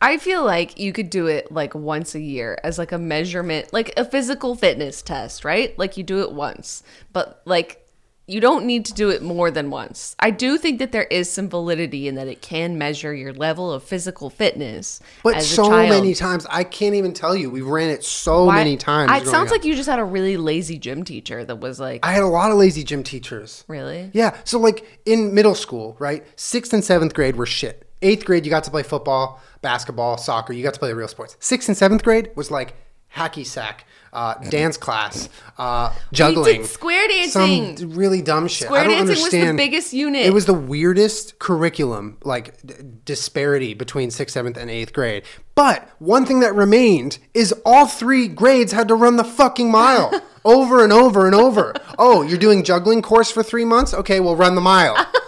I 0.00 0.18
feel 0.18 0.44
like 0.44 0.78
you 0.78 0.92
could 0.92 1.10
do 1.10 1.26
it 1.26 1.50
like 1.50 1.74
once 1.74 2.14
a 2.14 2.20
year 2.20 2.58
as 2.62 2.78
like 2.78 2.92
a 2.92 2.98
measurement, 2.98 3.72
like 3.72 3.92
a 3.96 4.04
physical 4.04 4.54
fitness 4.54 5.02
test, 5.02 5.44
right? 5.44 5.76
Like 5.78 5.96
you 5.96 6.02
do 6.04 6.20
it 6.20 6.32
once, 6.32 6.82
but 7.12 7.40
like 7.44 7.82
you 8.28 8.40
don't 8.40 8.66
need 8.66 8.84
to 8.84 8.92
do 8.92 9.08
it 9.08 9.22
more 9.22 9.52
than 9.52 9.70
once. 9.70 10.16
I 10.18 10.30
do 10.32 10.58
think 10.58 10.80
that 10.80 10.90
there 10.90 11.04
is 11.04 11.30
some 11.30 11.48
validity 11.48 12.08
in 12.08 12.16
that 12.16 12.26
it 12.26 12.42
can 12.42 12.76
measure 12.76 13.14
your 13.14 13.32
level 13.32 13.72
of 13.72 13.84
physical 13.84 14.30
fitness. 14.30 14.98
But 15.22 15.36
as 15.36 15.44
a 15.52 15.54
so 15.54 15.68
child. 15.68 15.90
many 15.90 16.12
times, 16.12 16.44
I 16.50 16.64
can't 16.64 16.96
even 16.96 17.12
tell 17.12 17.36
you. 17.36 17.50
We 17.50 17.60
ran 17.62 17.88
it 17.88 18.02
so 18.02 18.46
Why- 18.46 18.56
many 18.56 18.76
times. 18.76 19.22
It 19.22 19.28
sounds 19.30 19.52
up. 19.52 19.58
like 19.58 19.64
you 19.64 19.76
just 19.76 19.88
had 19.88 20.00
a 20.00 20.04
really 20.04 20.36
lazy 20.36 20.76
gym 20.76 21.04
teacher 21.04 21.44
that 21.44 21.60
was 21.60 21.78
like, 21.78 22.04
I 22.04 22.10
had 22.12 22.24
a 22.24 22.26
lot 22.26 22.50
of 22.50 22.56
lazy 22.58 22.82
gym 22.82 23.04
teachers. 23.04 23.62
really? 23.68 24.10
Yeah. 24.12 24.36
So 24.42 24.58
like 24.58 25.00
in 25.06 25.32
middle 25.32 25.54
school, 25.54 25.94
right? 26.00 26.26
Sixth 26.34 26.72
and 26.72 26.82
seventh 26.84 27.14
grade 27.14 27.36
were 27.36 27.46
shit. 27.46 27.88
Eighth 28.02 28.24
grade, 28.24 28.44
you 28.44 28.50
got 28.50 28.64
to 28.64 28.70
play 28.70 28.82
football, 28.82 29.40
basketball, 29.62 30.18
soccer. 30.18 30.52
You 30.52 30.62
got 30.62 30.74
to 30.74 30.80
play 30.80 30.88
the 30.90 30.96
real 30.96 31.08
sports. 31.08 31.36
Sixth 31.40 31.68
and 31.68 31.76
seventh 31.76 32.02
grade 32.02 32.30
was 32.36 32.50
like 32.50 32.74
hacky 33.14 33.46
sack, 33.46 33.86
uh, 34.12 34.34
dance 34.50 34.76
class, 34.76 35.28
uh, 35.58 35.92
juggling, 36.12 36.64
square 36.64 37.08
dancing. 37.08 37.76
some 37.76 37.90
really 37.92 38.20
dumb 38.22 38.48
shit. 38.48 38.66
Square 38.66 38.82
I 38.82 38.84
don't 38.84 39.06
dancing 39.06 39.22
was 39.22 39.32
the 39.32 39.54
biggest 39.56 39.92
unit. 39.92 40.26
It 40.26 40.34
was 40.34 40.46
the 40.46 40.54
weirdest 40.54 41.38
curriculum, 41.38 42.18
like 42.22 42.60
d- 42.64 42.74
disparity 43.04 43.74
between 43.74 44.10
sixth, 44.10 44.34
seventh, 44.34 44.56
and 44.56 44.70
eighth 44.70 44.92
grade. 44.92 45.22
But 45.54 45.88
one 45.98 46.26
thing 46.26 46.40
that 46.40 46.54
remained 46.54 47.18
is 47.32 47.54
all 47.64 47.86
three 47.86 48.28
grades 48.28 48.72
had 48.72 48.88
to 48.88 48.94
run 48.94 49.16
the 49.16 49.24
fucking 49.24 49.70
mile 49.70 50.20
over 50.44 50.84
and 50.84 50.92
over 50.92 51.26
and 51.26 51.34
over. 51.34 51.74
Oh, 51.98 52.22
you're 52.22 52.38
doing 52.38 52.62
juggling 52.62 53.00
course 53.00 53.30
for 53.30 53.42
three 53.42 53.64
months? 53.64 53.94
Okay, 53.94 54.20
we'll 54.20 54.36
run 54.36 54.54
the 54.54 54.60
mile. 54.60 54.94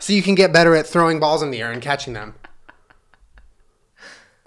so 0.00 0.12
you 0.12 0.22
can 0.22 0.34
get 0.34 0.52
better 0.52 0.74
at 0.74 0.86
throwing 0.86 1.20
balls 1.20 1.42
in 1.42 1.50
the 1.50 1.60
air 1.60 1.70
and 1.70 1.80
catching 1.80 2.14
them. 2.14 2.34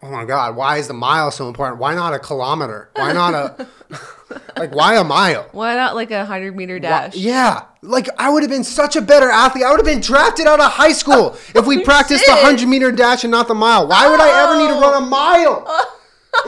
Oh 0.02 0.10
my 0.12 0.26
God, 0.26 0.58
why 0.58 0.78
is 0.78 0.90
the 0.90 0.94
mile 0.94 1.32
so 1.32 1.48
important? 1.48 1.80
Why 1.80 1.96
not 1.96 2.14
a 2.14 2.20
kilometer? 2.20 2.90
Why 2.96 3.14
not 3.14 3.34
a, 3.34 3.68
like, 4.58 4.76
why 4.76 4.98
a 4.98 5.04
mile? 5.04 5.48
Why 5.54 5.76
not 5.76 5.96
like 5.96 6.12
a 6.12 6.26
hundred 6.26 6.58
meter 6.58 6.76
Why- 6.76 6.80
dash? 6.82 7.16
Yeah. 7.16 7.64
Like 7.82 8.10
I 8.18 8.30
would 8.30 8.44
have 8.44 8.50
been 8.50 8.66
such 8.66 8.98
a 8.98 9.02
better 9.02 9.30
athlete. 9.30 9.64
I 9.64 9.72
would 9.72 9.80
have 9.80 9.86
been 9.86 10.02
drafted 10.02 10.46
out 10.46 10.60
of 10.60 10.72
high 10.72 10.92
school 10.92 11.38
if 11.56 11.66
we 11.66 11.84
practiced 11.84 12.26
the 12.26 12.34
100 12.34 12.68
meter 12.68 12.92
dash 12.92 13.24
and 13.24 13.32
not 13.32 13.48
the 13.48 13.54
mile. 13.54 13.88
Why 13.88 14.10
would 14.10 14.20
I 14.20 14.44
ever 14.44 14.58
need 14.58 14.68
to 14.68 14.82
run 14.82 15.02
a 15.02 15.06
mile? 15.06 15.60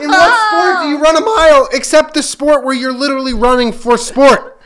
In 0.02 0.10
what 0.10 0.48
sport 0.48 0.82
do 0.82 0.88
you 0.90 1.00
run 1.00 1.16
a 1.16 1.20
mile 1.24 1.68
except 1.72 2.12
the 2.12 2.22
sport 2.22 2.62
where 2.64 2.74
you're 2.74 2.92
literally 2.92 3.32
running 3.32 3.72
for 3.72 3.96
sport? 3.96 4.60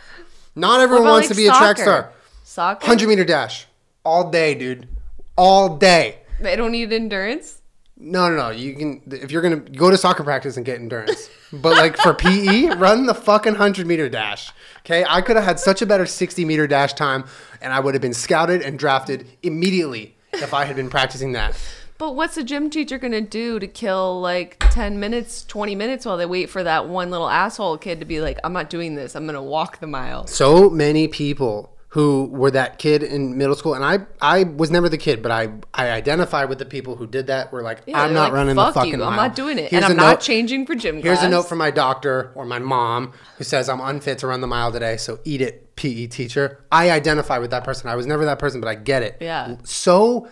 Not 0.56 0.80
everyone 0.80 1.06
about, 1.06 1.12
wants 1.12 1.28
like, 1.28 1.36
to 1.36 1.42
be 1.42 1.46
a 1.46 1.52
track 1.52 1.78
star. 1.78 2.12
Soccer. 2.42 2.80
100 2.80 3.08
meter 3.08 3.24
dash. 3.24 3.66
All 4.04 4.30
day, 4.30 4.54
dude. 4.54 4.88
All 5.36 5.76
day. 5.76 6.20
They 6.40 6.56
don't 6.56 6.72
need 6.72 6.92
endurance. 6.92 7.60
No, 8.02 8.30
no, 8.30 8.36
no. 8.36 8.50
You 8.50 8.74
can 8.74 9.02
if 9.10 9.30
you're 9.30 9.42
gonna 9.42 9.56
go 9.56 9.90
to 9.90 9.96
soccer 9.98 10.24
practice 10.24 10.56
and 10.56 10.64
get 10.64 10.80
endurance, 10.80 11.28
but 11.52 11.76
like 11.76 11.98
for 11.98 12.14
PE, 12.24 12.76
run 12.76 13.04
the 13.04 13.14
fucking 13.14 13.56
hundred 13.56 13.86
meter 13.86 14.08
dash. 14.08 14.52
Okay, 14.80 15.04
I 15.06 15.20
could 15.20 15.36
have 15.36 15.44
had 15.44 15.60
such 15.60 15.82
a 15.82 15.86
better 15.86 16.06
sixty 16.06 16.46
meter 16.46 16.66
dash 16.66 16.94
time, 16.94 17.24
and 17.60 17.74
I 17.74 17.80
would 17.80 17.94
have 17.94 18.00
been 18.00 18.14
scouted 18.14 18.62
and 18.62 18.78
drafted 18.78 19.26
immediately 19.42 20.16
if 20.32 20.54
I 20.54 20.64
had 20.64 20.76
been 20.76 20.88
practicing 20.88 21.32
that. 21.32 21.54
But 21.98 22.16
what's 22.16 22.38
a 22.38 22.42
gym 22.42 22.70
teacher 22.70 22.96
gonna 22.96 23.20
do 23.20 23.58
to 23.58 23.66
kill 23.66 24.18
like 24.22 24.56
ten 24.70 24.98
minutes, 24.98 25.44
twenty 25.44 25.74
minutes 25.74 26.06
while 26.06 26.16
they 26.16 26.24
wait 26.24 26.48
for 26.48 26.62
that 26.64 26.88
one 26.88 27.10
little 27.10 27.28
asshole 27.28 27.76
kid 27.76 28.00
to 28.00 28.06
be 28.06 28.22
like, 28.22 28.38
"I'm 28.42 28.54
not 28.54 28.70
doing 28.70 28.94
this. 28.94 29.14
I'm 29.14 29.26
gonna 29.26 29.42
walk 29.42 29.80
the 29.80 29.86
mile." 29.86 30.26
So 30.26 30.70
many 30.70 31.06
people 31.06 31.76
who 31.90 32.26
were 32.26 32.52
that 32.52 32.78
kid 32.78 33.02
in 33.02 33.36
middle 33.36 33.56
school, 33.56 33.74
and 33.74 33.84
I, 33.84 33.98
I 34.20 34.44
was 34.44 34.70
never 34.70 34.88
the 34.88 34.96
kid, 34.96 35.22
but 35.22 35.32
I, 35.32 35.48
I 35.74 35.90
identified 35.90 36.48
with 36.48 36.58
the 36.60 36.64
people 36.64 36.94
who 36.94 37.06
did 37.06 37.26
that. 37.26 37.52
Were 37.52 37.62
like, 37.62 37.80
Yeah, 37.86 38.00
I'm 38.02 38.14
not 38.14 38.24
like, 38.24 38.32
running 38.32 38.54
the 38.54 38.72
fucking 38.72 38.92
you. 38.92 38.98
mile. 38.98 39.08
I'm 39.08 39.16
not 39.16 39.34
doing 39.34 39.58
it, 39.58 39.70
Here's 39.72 39.82
and 39.84 39.92
I'm 39.92 39.96
not 39.96 40.10
note- 40.12 40.20
changing 40.20 40.66
for 40.66 40.74
gym 40.76 41.02
Here's 41.02 41.18
class. 41.18 41.26
a 41.26 41.30
note 41.30 41.48
from 41.48 41.58
my 41.58 41.70
doctor 41.72 42.30
or 42.36 42.44
my 42.44 42.60
mom 42.60 43.12
who 43.38 43.44
says 43.44 43.68
I'm 43.68 43.80
unfit 43.80 44.18
to 44.18 44.28
run 44.28 44.40
the 44.40 44.46
mile 44.46 44.70
today, 44.70 44.96
so 44.98 45.18
eat 45.24 45.40
it, 45.40 45.74
PE 45.74 46.06
teacher. 46.06 46.64
I 46.70 46.90
identify 46.90 47.38
with 47.38 47.50
that 47.50 47.64
person. 47.64 47.88
I 47.90 47.96
was 47.96 48.06
never 48.06 48.24
that 48.24 48.38
person, 48.38 48.60
but 48.60 48.68
I 48.68 48.76
get 48.76 49.02
it. 49.02 49.16
Yeah. 49.20 49.56
So 49.64 50.28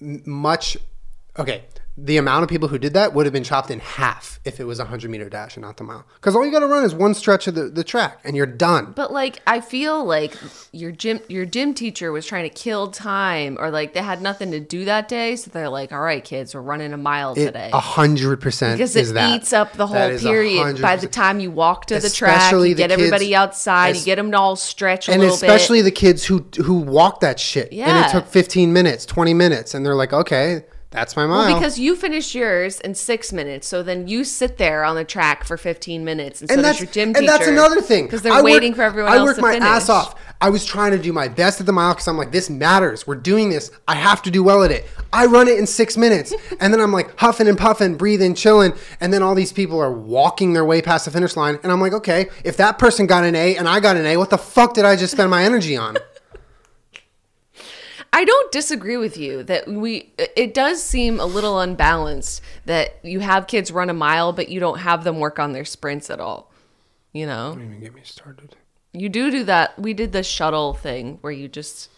much. 0.00 0.76
Okay. 1.38 1.64
The 2.02 2.16
amount 2.16 2.42
of 2.44 2.48
people 2.48 2.68
who 2.68 2.78
did 2.78 2.94
that 2.94 3.14
would 3.14 3.26
have 3.26 3.32
been 3.32 3.44
chopped 3.44 3.70
in 3.70 3.80
half 3.80 4.40
if 4.44 4.58
it 4.58 4.64
was 4.64 4.78
a 4.78 4.84
100 4.84 5.10
meter 5.10 5.28
dash 5.28 5.56
and 5.56 5.64
not 5.64 5.76
the 5.76 5.84
mile. 5.84 6.06
Because 6.14 6.34
all 6.34 6.44
you 6.44 6.50
got 6.50 6.60
to 6.60 6.66
run 6.66 6.84
is 6.84 6.94
one 6.94 7.14
stretch 7.14 7.46
of 7.46 7.54
the, 7.54 7.64
the 7.64 7.84
track 7.84 8.20
and 8.24 8.34
you're 8.34 8.46
done. 8.46 8.92
But 8.96 9.12
like, 9.12 9.40
I 9.46 9.60
feel 9.60 10.04
like 10.04 10.34
your 10.72 10.92
gym 10.92 11.20
your 11.28 11.44
gym 11.44 11.74
teacher 11.74 12.10
was 12.12 12.26
trying 12.26 12.48
to 12.48 12.54
kill 12.54 12.88
time, 12.90 13.58
or 13.60 13.70
like 13.70 13.92
they 13.92 14.02
had 14.02 14.22
nothing 14.22 14.50
to 14.52 14.60
do 14.60 14.84
that 14.86 15.08
day, 15.08 15.36
so 15.36 15.50
they're 15.50 15.68
like, 15.68 15.92
"All 15.92 16.00
right, 16.00 16.24
kids, 16.24 16.54
we're 16.54 16.60
running 16.62 16.92
a 16.92 16.96
mile 16.96 17.32
It 17.32 17.46
today." 17.46 17.70
a 17.72 17.80
hundred 17.80 18.40
percent 18.40 18.78
because 18.78 18.96
it 18.96 19.12
that. 19.14 19.36
eats 19.36 19.52
up 19.52 19.72
the 19.74 19.86
whole 19.86 20.18
period. 20.18 20.80
By 20.80 20.96
the 20.96 21.08
time 21.08 21.40
you 21.40 21.50
walk 21.50 21.86
to 21.86 21.98
the 22.00 22.10
track, 22.10 22.52
you 22.52 22.60
the 22.60 22.74
get 22.74 22.90
everybody 22.90 23.34
outside, 23.34 23.96
you 23.96 24.04
get 24.04 24.16
them 24.16 24.30
to 24.30 24.38
all 24.38 24.56
stretch 24.56 25.08
a 25.08 25.12
and 25.12 25.22
especially 25.22 25.80
bit. 25.80 25.84
the 25.84 25.90
kids 25.90 26.24
who 26.24 26.46
who 26.64 26.74
walk 26.78 27.20
that 27.20 27.38
shit 27.38 27.72
Yeah, 27.72 27.88
and 27.88 28.06
it 28.06 28.12
took 28.12 28.26
15 28.26 28.72
minutes 28.72 29.04
20 29.06 29.34
minutes 29.34 29.74
and 29.74 29.84
they're 29.84 29.94
like 29.94 30.12
okay 30.12 30.64
That's 30.90 31.14
my 31.14 31.24
mile. 31.24 31.46
Well, 31.46 31.54
because 31.58 31.78
you 31.78 31.94
finished 31.94 32.34
yours 32.34 32.80
in 32.80 32.96
six 32.96 33.32
minutes, 33.32 33.68
so 33.68 33.80
then 33.82 34.08
you 34.08 34.24
sit 34.24 34.58
there 34.58 34.82
on 34.82 34.96
the 34.96 35.04
track 35.04 35.44
for 35.44 35.56
15 35.56 36.04
minutes, 36.04 36.40
and, 36.40 36.50
so 36.50 36.54
and 36.54 36.62
does 36.62 36.70
that's 36.78 36.80
your 36.80 36.90
gym 36.90 37.10
teacher. 37.14 37.18
and 37.20 37.28
that's 37.28 37.46
another 37.46 37.80
thing 37.80 38.06
because 38.06 38.22
they're 38.22 38.32
I 38.32 38.36
work- 38.38 38.44
waiting 38.46 38.74
for 38.74 38.82
everyone 38.82 39.12
I 39.12 39.22
work 39.22 39.38
my 39.38 39.52
finish. 39.52 39.68
ass 39.68 39.88
off. 39.88 40.16
I 40.40 40.50
was 40.50 40.64
trying 40.64 40.90
to 40.92 40.98
do 40.98 41.12
my 41.12 41.28
best 41.28 41.60
at 41.60 41.66
the 41.66 41.72
mile 41.72 41.92
because 41.92 42.08
I'm 42.08 42.16
like, 42.16 42.32
this 42.32 42.48
matters. 42.50 43.06
We're 43.06 43.14
doing 43.16 43.50
this. 43.50 43.70
I 43.86 43.94
have 43.94 44.22
to 44.22 44.30
do 44.32 44.42
well 44.42 44.64
at 44.64 44.70
it. 44.72 44.86
I 45.12 45.26
run 45.26 45.48
it 45.48 45.58
in 45.58 45.66
six 45.66 45.96
minutes, 45.96 46.34
and 46.60 46.72
then 46.74 46.80
I'm 46.80 46.92
like 46.92 47.16
huffing 47.20 47.46
and 47.46 47.56
puffing, 47.56 47.94
breathing, 47.96 48.34
chilling, 48.34 48.72
and 49.00 49.12
then 49.12 49.22
all 49.22 49.36
these 49.36 49.52
people 49.52 49.78
are 49.78 49.92
walking 49.92 50.54
their 50.54 50.64
way 50.64 50.82
past 50.82 51.04
the 51.04 51.12
finish 51.12 51.36
line, 51.36 51.60
and 51.62 51.70
I'm 51.70 51.80
like, 51.80 51.92
okay, 51.92 52.26
if 52.42 52.56
that 52.56 52.78
person 52.80 53.06
got 53.06 53.22
an 53.22 53.36
A 53.36 53.54
and 53.56 53.68
I 53.68 53.78
got 53.78 53.96
an 53.96 54.06
A, 54.06 54.16
what 54.16 54.30
the 54.30 54.38
fuck 54.38 54.74
did 54.74 54.84
I 54.84 54.96
just 54.96 55.12
spend 55.12 55.30
my 55.30 55.44
energy 55.44 55.76
on? 55.76 55.98
I 58.20 58.24
don't 58.24 58.52
disagree 58.52 58.98
with 58.98 59.16
you 59.16 59.42
that 59.44 59.66
we. 59.66 60.12
It 60.18 60.52
does 60.52 60.82
seem 60.82 61.18
a 61.18 61.24
little 61.24 61.58
unbalanced 61.58 62.42
that 62.66 62.98
you 63.02 63.20
have 63.20 63.46
kids 63.46 63.72
run 63.72 63.88
a 63.88 63.94
mile, 63.94 64.34
but 64.34 64.50
you 64.50 64.60
don't 64.60 64.78
have 64.80 65.04
them 65.04 65.20
work 65.20 65.38
on 65.38 65.52
their 65.52 65.64
sprints 65.64 66.10
at 66.10 66.20
all. 66.20 66.52
You 67.14 67.24
know, 67.26 67.54
Don't 67.54 67.64
even 67.64 67.80
get 67.80 67.94
me 67.94 68.02
started. 68.04 68.56
you 68.92 69.08
do 69.08 69.30
do 69.30 69.44
that. 69.44 69.78
We 69.78 69.94
did 69.94 70.12
the 70.12 70.22
shuttle 70.22 70.74
thing 70.74 71.16
where 71.22 71.32
you 71.32 71.48
just 71.48 71.88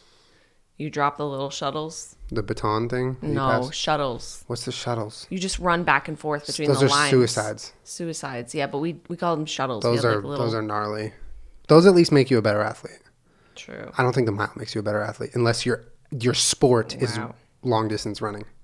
you 0.78 0.90
drop 0.90 1.16
the 1.16 1.26
little 1.26 1.50
shuttles. 1.50 2.14
The 2.30 2.42
baton 2.44 2.88
thing. 2.88 3.16
No 3.20 3.70
shuttles. 3.72 4.44
What's 4.46 4.64
the 4.64 4.70
shuttles? 4.72 5.26
You 5.28 5.40
just 5.40 5.58
run 5.58 5.82
back 5.82 6.06
and 6.06 6.16
forth 6.18 6.46
between 6.46 6.68
Those 6.68 6.80
the 6.80 6.86
are 6.86 6.90
lines. 6.90 7.10
suicides. 7.10 7.72
Suicides, 7.82 8.54
yeah, 8.54 8.68
but 8.68 8.78
we 8.78 9.00
we 9.08 9.16
call 9.16 9.34
them 9.34 9.44
shuttles. 9.46 9.82
Those 9.82 10.04
are 10.04 10.14
like, 10.14 10.24
little- 10.24 10.44
those 10.46 10.54
are 10.54 10.62
gnarly. 10.62 11.12
Those 11.66 11.84
at 11.84 11.94
least 11.96 12.12
make 12.12 12.30
you 12.30 12.38
a 12.38 12.42
better 12.42 12.60
athlete. 12.62 13.00
true. 13.56 13.90
I 13.98 14.02
don't 14.04 14.14
think 14.14 14.26
the 14.26 14.32
mile 14.32 14.52
makes 14.56 14.74
you 14.74 14.78
a 14.80 14.84
better 14.84 15.02
athlete 15.02 15.30
unless 15.34 15.66
your 15.66 15.84
your 16.20 16.34
sport 16.34 16.94
is 17.02 17.18
long 17.62 17.88
distance 17.88 18.20
running. 18.20 18.44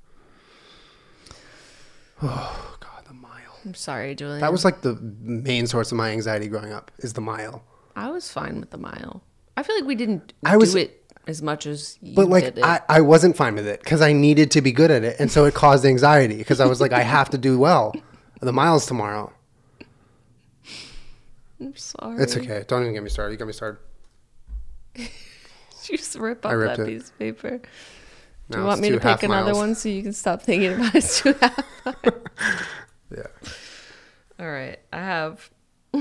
Oh 2.20 2.76
god, 2.80 3.04
the 3.06 3.14
mile. 3.14 3.58
I'm 3.64 3.74
sorry, 3.74 4.14
Julien. 4.16 4.40
That 4.40 4.50
was 4.50 4.64
like 4.64 4.80
the 4.80 4.94
main 5.00 5.68
source 5.68 5.92
of 5.92 5.98
my 5.98 6.10
anxiety 6.10 6.48
growing 6.48 6.72
up 6.72 6.90
is 6.98 7.12
the 7.12 7.20
mile. 7.20 7.62
I 7.94 8.10
was 8.10 8.30
fine 8.32 8.58
with 8.58 8.70
the 8.70 8.76
mile. 8.78 9.22
I 9.56 9.62
feel 9.62 9.76
like 9.76 9.84
we 9.84 9.94
didn't 9.94 10.32
I 10.44 10.56
was- 10.56 10.72
do 10.72 10.78
it 10.80 11.04
as 11.28 11.42
much 11.42 11.64
as 11.66 11.96
you 12.00 12.16
But 12.16 12.28
like 12.28 12.42
did 12.42 12.58
it. 12.58 12.64
I, 12.64 12.80
I 12.88 13.00
wasn't 13.02 13.36
fine 13.36 13.54
with 13.54 13.68
it 13.68 13.80
because 13.84 14.00
I 14.00 14.12
needed 14.12 14.50
to 14.52 14.60
be 14.62 14.72
good 14.72 14.90
at 14.90 15.04
it, 15.04 15.16
and 15.20 15.30
so 15.30 15.44
it 15.44 15.54
caused 15.54 15.84
anxiety 15.84 16.38
because 16.38 16.58
I 16.58 16.66
was 16.66 16.80
like 16.80 16.92
I 16.92 17.02
have 17.02 17.30
to 17.30 17.38
do 17.38 17.56
well. 17.56 17.94
The 18.40 18.52
miles 18.52 18.84
tomorrow. 18.86 19.32
I'm 21.60 21.76
sorry. 21.76 22.20
It's 22.22 22.36
okay. 22.36 22.64
Don't 22.66 22.82
even 22.82 22.94
get 22.94 23.02
me 23.04 23.10
started. 23.10 23.32
You 23.32 23.38
got 23.38 23.46
me 23.46 23.52
started. 23.52 23.78
You 25.88 25.96
just 25.96 26.16
rip 26.16 26.44
up 26.44 26.52
that 26.52 26.78
it. 26.80 26.86
piece 26.86 27.08
of 27.08 27.18
paper. 27.18 27.60
Do 28.50 28.58
you 28.58 28.64
want 28.64 28.80
me 28.80 28.90
to 28.90 29.00
pick 29.00 29.22
another 29.22 29.52
miles. 29.52 29.58
one 29.58 29.74
so 29.74 29.88
you 29.88 30.02
can 30.02 30.12
stop 30.12 30.42
thinking 30.42 30.74
about 30.74 30.94
it 30.94 31.04
two 31.04 31.34
half? 31.40 31.64
Yeah. 33.10 33.26
All 34.38 34.50
right, 34.50 34.78
I 34.92 34.98
have. 34.98 35.48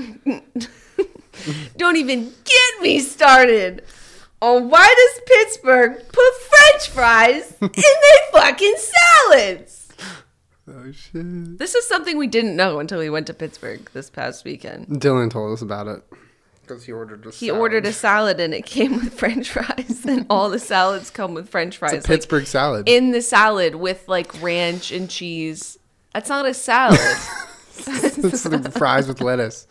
Don't 1.76 1.96
even 1.96 2.24
get 2.24 2.82
me 2.82 2.98
started 3.00 3.82
on 4.42 4.68
why 4.68 4.86
does 4.86 5.22
Pittsburgh 5.26 5.96
put 6.12 6.34
French 6.34 6.88
fries 6.90 7.56
in 7.62 7.70
their 7.72 8.32
fucking 8.32 8.74
salads? 9.30 9.88
Oh 10.70 10.92
shit. 10.92 11.58
This 11.58 11.74
is 11.74 11.88
something 11.88 12.18
we 12.18 12.26
didn't 12.26 12.56
know 12.56 12.78
until 12.78 12.98
we 12.98 13.08
went 13.08 13.26
to 13.28 13.34
Pittsburgh 13.34 13.88
this 13.94 14.10
past 14.10 14.44
weekend. 14.44 14.86
Dylan 14.88 15.30
told 15.30 15.54
us 15.54 15.62
about 15.62 15.86
it 15.86 16.02
because 16.68 16.84
he 16.84 16.92
ordered 16.92 17.26
a. 17.26 17.30
He 17.30 17.50
ordered 17.50 17.86
a 17.86 17.92
salad 17.92 18.40
and 18.40 18.54
it 18.54 18.66
came 18.66 18.94
with 18.94 19.14
French 19.18 19.50
fries, 19.52 20.04
and 20.06 20.26
all 20.28 20.50
the 20.50 20.58
salads 20.58 21.10
come 21.10 21.34
with 21.34 21.48
French 21.48 21.78
fries. 21.78 21.94
It's 21.94 22.04
a 22.04 22.08
Pittsburgh 22.08 22.46
salad. 22.46 22.88
in 22.88 23.10
the 23.12 23.22
salad 23.22 23.76
with 23.76 24.06
like 24.08 24.40
ranch 24.42 24.92
and 24.92 25.08
cheese. 25.08 25.78
That's 26.12 26.28
not 26.28 26.46
a 26.46 26.54
salad. 26.54 26.98
it's 27.86 28.42
the 28.42 28.72
fries 28.76 29.06
with 29.06 29.20
lettuce. 29.20 29.66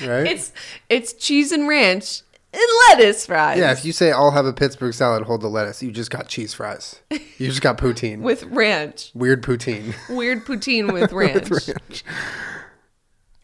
Right? 0.00 0.26
it's 0.26 0.52
it's 0.88 1.12
cheese 1.12 1.52
and 1.52 1.68
ranch 1.68 2.22
and 2.54 2.62
lettuce 2.88 3.26
fries. 3.26 3.58
yeah, 3.58 3.72
if 3.72 3.84
you 3.84 3.92
say 3.92 4.12
I'll 4.12 4.30
have 4.30 4.46
a 4.46 4.52
Pittsburgh 4.52 4.94
salad, 4.94 5.24
hold 5.24 5.42
the 5.42 5.48
lettuce, 5.48 5.82
you 5.82 5.90
just 5.90 6.10
got 6.10 6.28
cheese 6.28 6.54
fries. 6.54 7.00
You 7.10 7.48
just 7.48 7.60
got 7.60 7.76
poutine. 7.76 8.20
with 8.20 8.44
ranch. 8.44 9.10
Weird 9.14 9.42
poutine. 9.42 9.94
Weird 10.08 10.44
poutine 10.46 10.92
with 10.92 11.12
ranch. 11.12 11.50
With 11.50 11.68
ranch. 11.68 12.04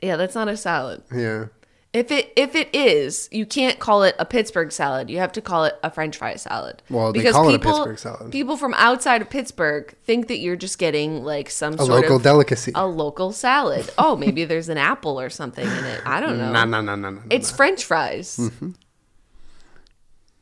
Yeah, 0.03 0.17
that's 0.17 0.35
not 0.35 0.49
a 0.49 0.57
salad. 0.57 1.03
Yeah. 1.15 1.47
If 1.97 2.11
it 2.11 2.31
if 2.37 2.55
it 2.55 2.69
is, 2.75 3.27
you 3.33 3.47
can't 3.47 3.79
call 3.79 4.03
it 4.03 4.15
a 4.19 4.27
Pittsburgh 4.27 4.71
salad. 4.71 5.09
You 5.09 5.17
have 5.19 5.33
to 5.33 5.41
call 5.41 5.65
it 5.65 5.79
a 5.83 5.91
French 5.91 6.19
fry 6.19 6.35
salad. 6.37 6.83
Well, 6.91 7.11
they 7.15 7.31
call 7.33 7.49
it 7.49 7.55
a 7.55 7.59
Pittsburgh 7.59 7.99
salad. 7.99 8.33
People 8.33 8.59
from 8.59 8.75
outside 8.75 9.23
of 9.23 9.31
Pittsburgh 9.31 9.95
think 10.05 10.29
that 10.29 10.37
you're 10.39 10.57
just 10.57 10.79
getting 10.79 11.25
like 11.25 11.49
some 11.49 11.73
A 11.75 11.79
sort 11.79 11.89
local 12.03 12.17
of 12.17 12.23
delicacy. 12.23 12.73
a 12.75 12.87
local 12.87 13.33
salad. 13.33 13.89
Oh, 13.97 14.15
maybe 14.15 14.45
there's 14.45 14.69
an 14.69 14.77
apple 14.77 15.19
or 15.19 15.31
something 15.31 15.67
in 15.67 15.85
it. 15.85 16.03
I 16.05 16.21
don't 16.21 16.37
know. 16.43 16.53
No, 16.53 16.65
no, 16.67 16.81
no, 16.83 16.97
no, 16.97 17.11
no. 17.11 17.23
It's 17.31 17.51
French 17.51 17.83
fries. 17.83 18.37
Mm-hmm. 18.37 18.73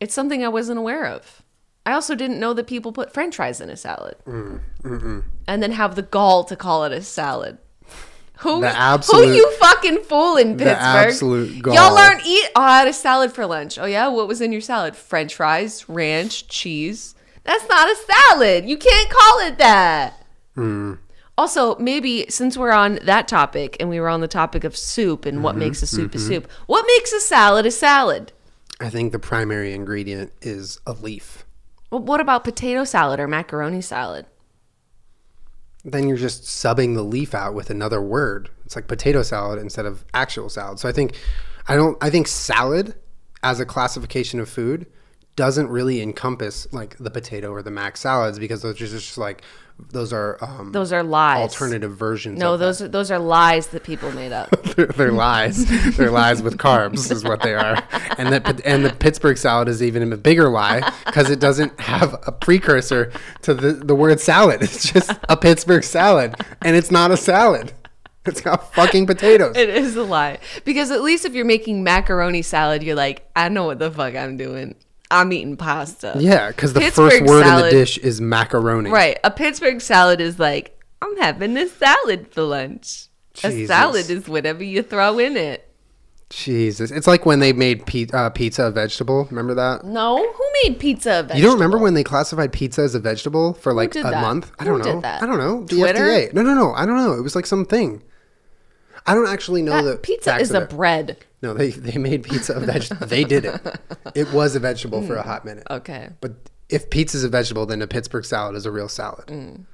It's 0.00 0.14
something 0.14 0.44
I 0.44 0.48
wasn't 0.48 0.78
aware 0.78 1.06
of. 1.06 1.42
I 1.86 1.92
also 1.92 2.14
didn't 2.14 2.40
know 2.40 2.52
that 2.54 2.66
people 2.66 2.92
put 2.92 3.12
French 3.12 3.36
fries 3.36 3.60
in 3.60 3.68
a 3.70 3.76
salad, 3.76 4.16
Mm, 4.26 5.22
and 5.46 5.62
then 5.62 5.70
have 5.72 5.94
the 5.94 6.02
gall 6.02 6.42
to 6.44 6.56
call 6.56 6.84
it 6.84 6.92
a 6.92 7.02
salad. 7.02 7.58
Who, 8.44 8.60
The 8.60 8.98
who 9.10 9.22
you 9.32 9.50
fucking 9.52 10.02
fooling, 10.04 10.58
Pittsburgh? 10.58 10.76
absolute 10.76 11.62
gall. 11.62 11.74
Y'all 11.74 11.96
aren't 11.96 12.26
eat. 12.26 12.46
Oh, 12.54 12.60
I 12.60 12.78
had 12.80 12.88
a 12.88 12.92
salad 12.92 13.32
for 13.32 13.46
lunch. 13.46 13.78
Oh 13.78 13.86
yeah, 13.86 14.08
what 14.08 14.28
was 14.28 14.42
in 14.42 14.52
your 14.52 14.60
salad? 14.60 14.94
French 14.94 15.34
fries, 15.34 15.88
ranch, 15.88 16.46
cheese. 16.48 17.14
That's 17.44 17.66
not 17.68 17.90
a 17.90 17.96
salad. 17.96 18.66
You 18.66 18.76
can't 18.76 19.08
call 19.10 19.38
it 19.46 19.56
that. 19.58 20.26
Hmm. 20.54 20.94
Also, 21.38 21.76
maybe 21.78 22.26
since 22.28 22.56
we're 22.56 22.70
on 22.72 22.98
that 23.02 23.28
topic 23.28 23.78
and 23.80 23.88
we 23.88 23.98
were 23.98 24.08
on 24.10 24.20
the 24.20 24.28
topic 24.28 24.62
of 24.62 24.76
soup 24.76 25.24
and 25.24 25.36
Mm-hmm, 25.38 25.44
what 25.44 25.56
makes 25.56 25.82
a 25.82 25.86
soup 25.86 26.14
a 26.14 26.18
soup, 26.18 26.46
what 26.66 26.84
makes 26.86 27.12
a 27.14 27.20
salad 27.20 27.64
a 27.66 27.70
salad? 27.70 28.32
I 28.78 28.90
think 28.90 29.12
the 29.12 29.18
primary 29.18 29.72
ingredient 29.72 30.32
is 30.42 30.78
a 30.86 30.92
leaf. 30.92 31.46
Well, 31.90 32.02
what 32.02 32.20
about 32.20 32.44
potato 32.44 32.84
salad 32.84 33.20
or 33.20 33.26
macaroni 33.26 33.80
salad? 33.80 34.26
Then 35.84 36.08
you're 36.08 36.16
just 36.16 36.44
subbing 36.44 36.94
the 36.94 37.02
leaf 37.02 37.34
out 37.34 37.54
with 37.54 37.70
another 37.70 38.00
word. 38.00 38.50
It's 38.64 38.74
like 38.74 38.88
potato 38.88 39.22
salad 39.22 39.58
instead 39.58 39.86
of 39.86 40.04
actual 40.14 40.48
salad. 40.48 40.78
So 40.78 40.88
I 40.88 40.92
think 40.92 41.14
I 41.68 41.76
don't 41.76 41.96
I 42.02 42.10
think 42.10 42.26
salad 42.26 42.94
as 43.42 43.60
a 43.60 43.66
classification 43.66 44.40
of 44.40 44.48
food 44.48 44.86
doesn't 45.36 45.68
really 45.68 46.00
encompass 46.00 46.72
like 46.72 46.96
the 46.98 47.10
potato 47.10 47.50
or 47.50 47.62
the 47.62 47.70
mac 47.70 47.96
salads 47.96 48.38
because 48.38 48.62
those 48.62 48.80
are 48.80 48.86
just 48.86 49.18
like 49.18 49.42
those 49.90 50.12
are 50.12 50.38
um, 50.40 50.72
Those 50.72 50.92
are 50.92 51.02
lies. 51.02 51.40
alternative 51.40 51.96
versions. 51.96 52.38
No, 52.38 52.54
of 52.54 52.60
that. 52.60 52.64
those 52.66 52.82
are, 52.82 52.88
those 52.88 53.10
are 53.10 53.18
lies 53.18 53.68
that 53.68 53.82
people 53.82 54.12
made 54.12 54.32
up. 54.32 54.50
they're, 54.76 54.86
they're 54.86 55.12
lies. 55.12 55.64
they're 55.96 56.10
lies 56.10 56.42
with 56.42 56.58
carbs, 56.58 57.10
is 57.10 57.24
what 57.24 57.42
they 57.42 57.54
are. 57.54 57.82
And 58.16 58.32
the 58.32 58.62
and 58.64 58.84
the 58.84 58.90
Pittsburgh 58.92 59.36
salad 59.36 59.68
is 59.68 59.82
even 59.82 60.12
a 60.12 60.16
bigger 60.16 60.48
lie 60.48 60.92
because 61.06 61.28
it 61.30 61.40
doesn't 61.40 61.78
have 61.80 62.14
a 62.26 62.32
precursor 62.32 63.12
to 63.42 63.54
the 63.54 63.72
the 63.72 63.94
word 63.94 64.20
salad. 64.20 64.62
It's 64.62 64.90
just 64.92 65.10
a 65.28 65.36
Pittsburgh 65.36 65.84
salad, 65.84 66.36
and 66.62 66.76
it's 66.76 66.90
not 66.90 67.10
a 67.10 67.16
salad. 67.16 67.72
It's 68.26 68.40
got 68.40 68.72
fucking 68.74 69.06
potatoes. 69.06 69.54
It 69.56 69.68
is 69.68 69.96
a 69.96 70.02
lie. 70.02 70.38
Because 70.64 70.90
at 70.90 71.02
least 71.02 71.26
if 71.26 71.34
you're 71.34 71.44
making 71.44 71.84
macaroni 71.84 72.40
salad, 72.40 72.82
you're 72.82 72.94
like, 72.94 73.28
I 73.36 73.50
know 73.50 73.66
what 73.66 73.78
the 73.78 73.90
fuck 73.90 74.14
I'm 74.14 74.38
doing. 74.38 74.76
I'm 75.10 75.32
eating 75.32 75.56
pasta. 75.56 76.14
yeah, 76.18 76.48
because 76.48 76.72
the 76.72 76.80
Pittsburgh 76.80 77.10
first 77.10 77.24
word 77.24 77.46
in 77.46 77.64
the 77.64 77.70
dish 77.70 77.98
is 77.98 78.20
macaroni. 78.20 78.90
Right. 78.90 79.18
A 79.22 79.30
Pittsburgh 79.30 79.80
salad 79.80 80.20
is 80.20 80.38
like, 80.38 80.80
I'm 81.02 81.16
having 81.18 81.56
a 81.56 81.68
salad 81.68 82.32
for 82.32 82.42
lunch. 82.42 83.08
A 83.42 83.66
salad 83.66 84.08
is 84.10 84.28
whatever 84.28 84.64
you 84.64 84.82
throw 84.82 85.18
in 85.18 85.36
it. 85.36 85.68
Jesus, 86.30 86.90
it's 86.90 87.06
like 87.06 87.26
when 87.26 87.38
they 87.38 87.52
made 87.52 87.86
pe- 87.86 88.06
uh, 88.12 88.30
pizza 88.30 88.64
a 88.64 88.70
vegetable. 88.70 89.26
Remember 89.26 89.54
that? 89.54 89.84
No, 89.84 90.16
who 90.16 90.44
made 90.64 90.78
pizza? 90.80 91.10
A 91.10 91.22
vegetable? 91.22 91.36
You 91.36 91.44
don't 91.44 91.54
remember 91.54 91.78
when 91.78 91.94
they 91.94 92.02
classified 92.02 92.52
pizza 92.52 92.82
as 92.82 92.94
a 92.94 92.98
vegetable 92.98 93.52
for 93.54 93.72
like 93.72 93.94
a 93.94 94.02
that? 94.02 94.20
month? 94.22 94.50
I 94.58 94.64
don't 94.64 94.78
know. 94.78 94.94
did 94.94 95.02
that? 95.02 95.22
I 95.22 95.26
don't 95.26 95.38
know. 95.38 95.64
The 95.64 95.76
Twitter? 95.76 96.00
FDA. 96.04 96.32
No, 96.32 96.42
no, 96.42 96.54
no. 96.54 96.72
I 96.74 96.86
don't 96.86 96.96
know. 96.96 97.12
It 97.12 97.22
was 97.22 97.36
like 97.36 97.46
something. 97.46 98.02
I 99.06 99.14
don't 99.14 99.28
actually 99.28 99.62
know 99.62 99.82
That 99.82 99.90
the 99.90 99.98
pizza 99.98 100.36
is 100.36 100.50
a 100.52 100.62
bread. 100.62 101.18
No, 101.42 101.52
they 101.54 101.70
they 101.70 101.98
made 101.98 102.22
pizza 102.22 102.54
a 102.54 102.60
vegetable. 102.60 103.06
they 103.14 103.24
did 103.24 103.44
it. 103.44 103.60
It 104.14 104.32
was 104.32 104.56
a 104.56 104.60
vegetable 104.60 105.02
for 105.02 105.16
a 105.16 105.22
Mm. 105.22 105.26
hot 105.26 105.44
minute. 105.44 105.66
Okay. 105.70 106.08
But 106.20 106.32
if 106.70 106.88
pizza's 106.90 107.22
a 107.24 107.28
vegetable, 107.28 107.66
then 107.66 107.82
a 107.82 107.86
Pittsburgh 107.86 108.24
salad 108.24 108.56
is 108.56 108.64
a 108.64 108.70
real 108.70 108.88
salad. 108.88 109.26
Mm. 109.26 109.64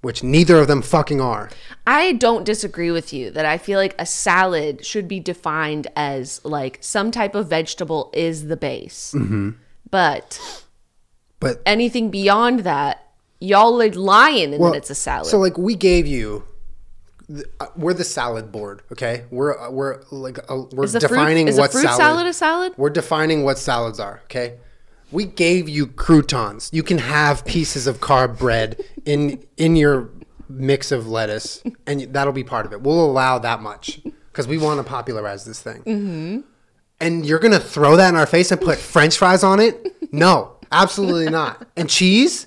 Which 0.00 0.22
neither 0.22 0.56
of 0.58 0.66
them 0.68 0.82
fucking 0.82 1.20
are. 1.20 1.50
I 1.86 2.12
don't 2.12 2.44
disagree 2.44 2.90
with 2.90 3.12
you 3.12 3.30
that 3.30 3.46
I 3.46 3.56
feel 3.58 3.78
like 3.78 3.94
a 3.98 4.04
salad 4.06 4.84
should 4.84 5.08
be 5.08 5.18
defined 5.20 5.86
as 5.96 6.42
like 6.44 6.78
some 6.80 7.10
type 7.10 7.34
of 7.34 7.48
vegetable 7.48 8.10
is 8.14 8.46
the 8.48 8.56
base. 8.56 9.14
Mm-hmm. 9.16 9.50
But 9.90 10.40
But 11.40 11.60
anything 11.66 12.10
beyond 12.10 12.60
that, 12.60 13.06
y'all 13.40 13.80
are 13.80 13.90
lying 13.92 14.52
and 14.54 14.60
well, 14.60 14.72
that 14.72 14.78
it's 14.78 14.90
a 14.90 14.94
salad. 14.94 15.26
So 15.26 15.38
like 15.38 15.56
we 15.58 15.74
gave 15.74 16.06
you. 16.06 16.44
The- 17.28 17.44
uh, 17.60 17.66
We're 17.76 17.94
the 17.94 18.04
salad 18.04 18.52
board, 18.52 18.82
okay? 18.92 19.24
We're 19.30 19.58
uh, 19.58 19.70
we're 19.70 20.02
like 20.10 20.38
uh, 20.50 20.62
we're 20.72 20.86
fruit, 20.86 21.00
defining 21.00 21.48
is 21.48 21.58
what 21.58 21.70
a 21.70 21.72
fruit 21.72 21.82
salad, 21.88 22.26
a 22.26 22.32
salad? 22.32 22.74
We're 22.76 22.90
defining 22.90 23.44
what 23.44 23.58
salads 23.58 23.98
are, 24.00 24.20
okay? 24.24 24.58
We 25.12 25.24
gave 25.24 25.68
you 25.68 25.86
croutons. 25.86 26.70
You 26.72 26.82
can 26.82 26.98
have 26.98 27.44
pieces 27.44 27.86
of 27.86 28.00
carb 28.00 28.38
bread 28.38 28.82
in 29.04 29.42
in 29.56 29.76
your 29.76 30.10
mix 30.48 30.92
of 30.92 31.06
lettuce, 31.08 31.62
and 31.86 32.00
that'll 32.12 32.32
be 32.32 32.44
part 32.44 32.66
of 32.66 32.72
it. 32.72 32.82
We'll 32.82 33.04
allow 33.04 33.38
that 33.38 33.60
much 33.60 34.00
because 34.32 34.46
we 34.46 34.58
want 34.58 34.78
to 34.78 34.84
popularize 34.84 35.44
this 35.44 35.60
thing. 35.60 35.82
Mm-hmm. 35.82 36.40
And 37.00 37.26
you're 37.26 37.38
gonna 37.38 37.60
throw 37.60 37.96
that 37.96 38.08
in 38.08 38.16
our 38.16 38.26
face 38.26 38.50
and 38.50 38.60
put 38.60 38.78
French 38.78 39.16
fries 39.18 39.42
on 39.44 39.60
it? 39.60 40.12
No, 40.12 40.56
absolutely 40.72 41.30
not. 41.30 41.66
And 41.76 41.88
cheese? 41.88 42.46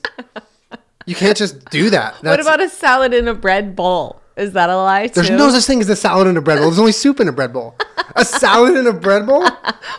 You 1.05 1.15
can't 1.15 1.37
just 1.37 1.65
do 1.69 1.89
that. 1.89 2.15
what 2.21 2.39
about 2.39 2.61
a 2.61 2.69
salad 2.69 3.13
in 3.13 3.27
a 3.27 3.33
bread 3.33 3.75
bowl? 3.75 4.21
Is 4.37 4.53
that 4.53 4.69
a 4.69 4.77
lie 4.77 5.07
too? 5.07 5.13
There's 5.15 5.31
no 5.31 5.49
such 5.49 5.65
thing 5.65 5.81
as 5.81 5.89
a 5.89 5.95
salad 5.95 6.27
in 6.27 6.37
a 6.37 6.41
bread 6.41 6.59
bowl. 6.59 6.67
There's 6.67 6.79
only 6.79 6.91
soup 6.91 7.19
in 7.19 7.27
a 7.27 7.31
bread 7.31 7.51
bowl. 7.51 7.75
A 8.15 8.23
salad 8.25 8.77
in 8.77 8.85
a 8.85 8.93
bread 8.93 9.25
bowl? 9.25 9.45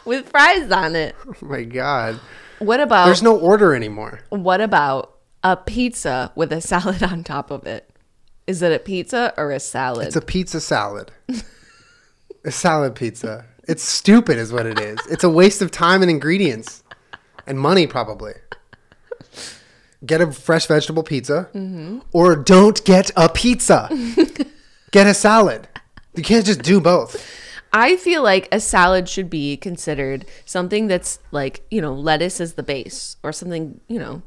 With 0.04 0.28
fries 0.30 0.70
on 0.70 0.94
it. 0.94 1.16
Oh 1.26 1.34
my 1.42 1.64
god. 1.64 2.20
What 2.60 2.80
about 2.80 3.06
There's 3.06 3.22
no 3.22 3.36
order 3.38 3.74
anymore. 3.74 4.20
what 4.30 4.60
about 4.60 5.14
a 5.42 5.56
pizza 5.56 6.32
with 6.34 6.52
a 6.52 6.60
salad 6.60 7.02
on 7.02 7.24
top 7.24 7.50
of 7.50 7.66
it? 7.66 7.90
Is 8.46 8.62
it 8.62 8.72
a 8.72 8.78
pizza 8.78 9.34
or 9.36 9.50
a 9.50 9.60
salad? 9.60 10.06
It's 10.06 10.16
a 10.16 10.20
pizza 10.20 10.60
salad. 10.60 11.10
a 12.44 12.50
salad 12.50 12.94
pizza. 12.94 13.44
It's 13.68 13.82
stupid, 13.82 14.38
is 14.38 14.52
what 14.52 14.64
it 14.66 14.80
is. 14.80 14.98
It's 15.10 15.24
a 15.24 15.28
waste 15.28 15.60
of 15.60 15.70
time 15.70 16.00
and 16.00 16.10
ingredients 16.10 16.82
and 17.46 17.58
money, 17.60 17.86
probably. 17.86 18.32
Get 20.04 20.20
a 20.20 20.30
fresh 20.30 20.66
vegetable 20.66 21.02
pizza 21.02 21.48
or 22.12 22.36
don't 22.36 22.84
get 22.84 23.10
a 23.16 23.28
pizza. 23.28 23.88
get 24.92 25.06
a 25.06 25.14
salad. 25.14 25.68
You 26.14 26.22
can't 26.22 26.46
just 26.46 26.62
do 26.62 26.80
both. 26.80 27.24
I 27.72 27.96
feel 27.96 28.22
like 28.22 28.48
a 28.50 28.60
salad 28.60 29.08
should 29.08 29.28
be 29.28 29.56
considered 29.56 30.24
something 30.44 30.86
that's 30.86 31.18
like, 31.32 31.64
you 31.70 31.80
know, 31.80 31.92
lettuce 31.92 32.40
is 32.40 32.54
the 32.54 32.62
base 32.62 33.16
or 33.22 33.32
something, 33.32 33.80
you 33.88 33.98
know, 33.98 34.22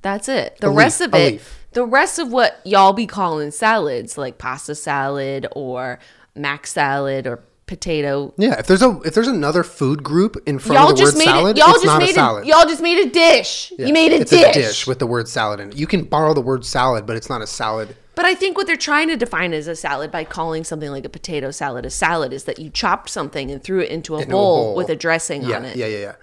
that's 0.00 0.28
it. 0.28 0.58
The 0.60 0.68
A 0.68 0.70
rest 0.70 1.00
leaf, 1.00 1.08
of 1.08 1.14
it, 1.14 1.42
the 1.72 1.86
rest 1.86 2.18
of 2.18 2.32
what 2.32 2.60
y'all 2.64 2.92
be 2.92 3.06
calling 3.06 3.50
salads, 3.52 4.18
like 4.18 4.38
pasta 4.38 4.74
salad 4.74 5.46
or 5.52 6.00
mac 6.34 6.66
salad 6.66 7.26
or 7.26 7.44
potato. 7.66 8.34
Yeah, 8.36 8.58
if 8.58 8.66
there's 8.66 8.82
a 8.82 9.00
if 9.04 9.14
there's 9.14 9.28
another 9.28 9.62
food 9.62 10.02
group 10.02 10.36
in 10.46 10.58
front 10.58 10.80
Y'all 10.80 10.90
of 10.90 10.96
the 10.96 11.02
just 11.02 11.14
word 11.14 11.18
made 11.20 11.24
salad, 11.26 11.56
it. 11.56 11.60
Y'all 11.60 11.70
it's 11.70 11.82
just 11.82 11.86
not 11.86 11.98
made 12.00 12.10
a 12.10 12.14
salad. 12.14 12.44
it. 12.44 12.48
Y'all 12.48 12.66
just 12.66 12.82
made 12.82 12.98
a 13.06 13.10
dish. 13.10 13.72
Yeah, 13.78 13.86
You 13.86 13.92
made 13.92 14.12
a 14.12 14.16
it's 14.20 14.30
dish. 14.30 14.44
a 14.50 14.52
dish 14.52 14.86
with 14.86 14.98
the 14.98 15.06
word 15.06 15.28
salad 15.28 15.60
in 15.60 15.70
it. 15.70 15.76
You 15.76 15.86
can 15.86 16.04
borrow 16.04 16.34
the 16.34 16.40
word 16.40 16.64
salad, 16.64 17.06
but 17.06 17.16
it's 17.16 17.28
not 17.28 17.42
a 17.42 17.46
salad. 17.46 17.96
But 18.14 18.26
I 18.26 18.34
think 18.34 18.58
what 18.58 18.66
they're 18.66 18.76
trying 18.76 19.08
to 19.08 19.16
define 19.16 19.54
as 19.54 19.66
a 19.66 19.74
salad 19.74 20.10
by 20.10 20.24
calling 20.24 20.64
something 20.64 20.90
like 20.90 21.06
a 21.06 21.08
potato 21.08 21.50
salad 21.50 21.86
a 21.86 21.90
salad 21.90 22.32
is 22.34 22.44
that 22.44 22.58
you 22.58 22.68
chopped 22.68 23.08
something 23.08 23.50
and 23.50 23.62
threw 23.64 23.80
it 23.80 23.88
into 23.90 24.16
a, 24.16 24.18
Into 24.18 24.28
a 24.28 24.32
bowl, 24.32 24.64
bowl. 24.64 24.74
with 24.76 24.90
a 24.90 24.96
dressing 24.96 25.42
Yeah, 25.42 25.56
on 25.56 25.64
it. 25.64 25.76
yeah, 25.76 25.86
yeah, 25.86 25.98
yeah. 25.98 26.14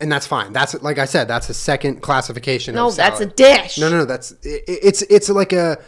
And 0.00 0.10
that's 0.12 0.26
fine. 0.26 0.52
That's 0.52 0.74
like 0.82 0.98
I 0.98 1.04
said. 1.06 1.26
That's 1.26 1.48
a 1.48 1.54
second 1.54 2.02
classification. 2.02 2.74
No, 2.74 2.90
that's 2.90 3.20
a 3.20 3.26
dish. 3.26 3.78
No, 3.78 3.88
no, 3.90 3.98
no. 3.98 4.04
That's 4.04 4.32
it, 4.42 4.64
it's 4.66 5.00
it's 5.02 5.28
like 5.30 5.54
a 5.54 5.78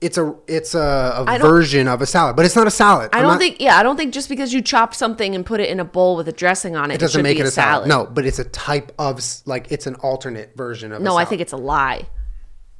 it's 0.00 0.18
a 0.18 0.34
it's 0.46 0.74
a, 0.74 1.24
don't- 1.26 1.40
version 1.40 1.88
of 1.88 2.02
a 2.02 2.06
salad, 2.06 2.36
but 2.36 2.44
it's 2.44 2.56
not 2.56 2.66
a 2.66 2.70
salad. 2.70 3.10
I 3.12 3.18
I'm 3.18 3.22
don't 3.22 3.32
not- 3.32 3.38
think. 3.40 3.60
Yeah, 3.60 3.76
I 3.76 3.82
don't 3.82 3.96
think 3.96 4.12
just 4.14 4.28
because 4.28 4.52
you 4.52 4.60
chop 4.62 4.94
something 4.94 5.34
and 5.34 5.44
put 5.44 5.60
it 5.60 5.68
in 5.70 5.80
a 5.80 5.84
bowl 5.84 6.16
with 6.16 6.28
a 6.28 6.32
dressing 6.32 6.76
on 6.76 6.90
it, 6.90 6.94
it 6.94 7.00
doesn't 7.00 7.18
should 7.18 7.22
make 7.22 7.38
it 7.38 7.44
a 7.44 7.48
a 7.48 7.50
salad. 7.50 7.88
No, 7.88 8.04
but 8.06 8.26
it's 8.26 8.38
a 8.38 8.44
type 8.44 8.92
of 8.98 9.20
like 9.46 9.70
it's 9.72 9.86
an 9.86 9.94
alternate 9.96 10.56
version 10.56 10.92
of. 10.92 11.00
a 11.00 11.04
No, 11.04 11.16
I 11.16 11.24
think 11.24 11.40
it's 11.40 11.52
a 11.52 11.56
lie. 11.56 12.06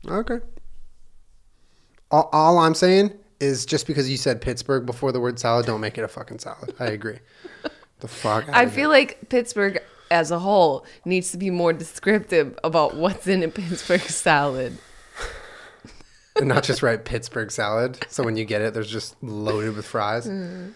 Okay. 0.09 0.39
All, 2.11 2.29
all 2.33 2.59
I'm 2.59 2.75
saying 2.75 3.13
is 3.41 3.67
just 3.67 3.87
because 3.87 4.09
you 4.09 4.17
said 4.17 4.41
Pittsburgh 4.41 4.87
before 4.87 5.13
the 5.13 5.21
word 5.21 5.39
salad, 5.39 5.67
don't 5.67 5.81
make 5.81 5.99
it 5.99 6.03
a 6.05 6.09
fucking 6.09 6.39
salad. 6.39 6.75
I 6.79 6.87
agree. 6.87 7.19
the 8.01 8.09
fuck. 8.09 8.49
I 8.49 8.67
feel 8.67 8.89
like 8.89 9.29
Pittsburgh 9.29 9.81
as 10.11 10.31
a 10.31 10.39
whole 10.39 10.87
needs 11.05 11.33
to 11.33 11.39
be 11.39 11.51
more 11.51 11.73
descriptive 11.73 12.57
about 12.63 12.95
what's 12.97 13.27
in 13.27 13.43
a 13.43 13.49
Pittsburgh 13.49 14.01
salad. 14.03 14.79
And 16.37 16.49
not 16.49 16.63
just 16.65 16.83
write 16.83 17.05
Pittsburgh 17.05 17.51
salad. 17.51 18.05
So 18.09 18.23
when 18.23 18.37
you 18.37 18.45
get 18.45 18.63
it, 18.63 18.75
there's 18.75 18.91
just 18.91 19.23
loaded 19.23 19.77
with 19.77 19.87
fries. 19.87 20.27
Mm-hmm. 20.27 20.71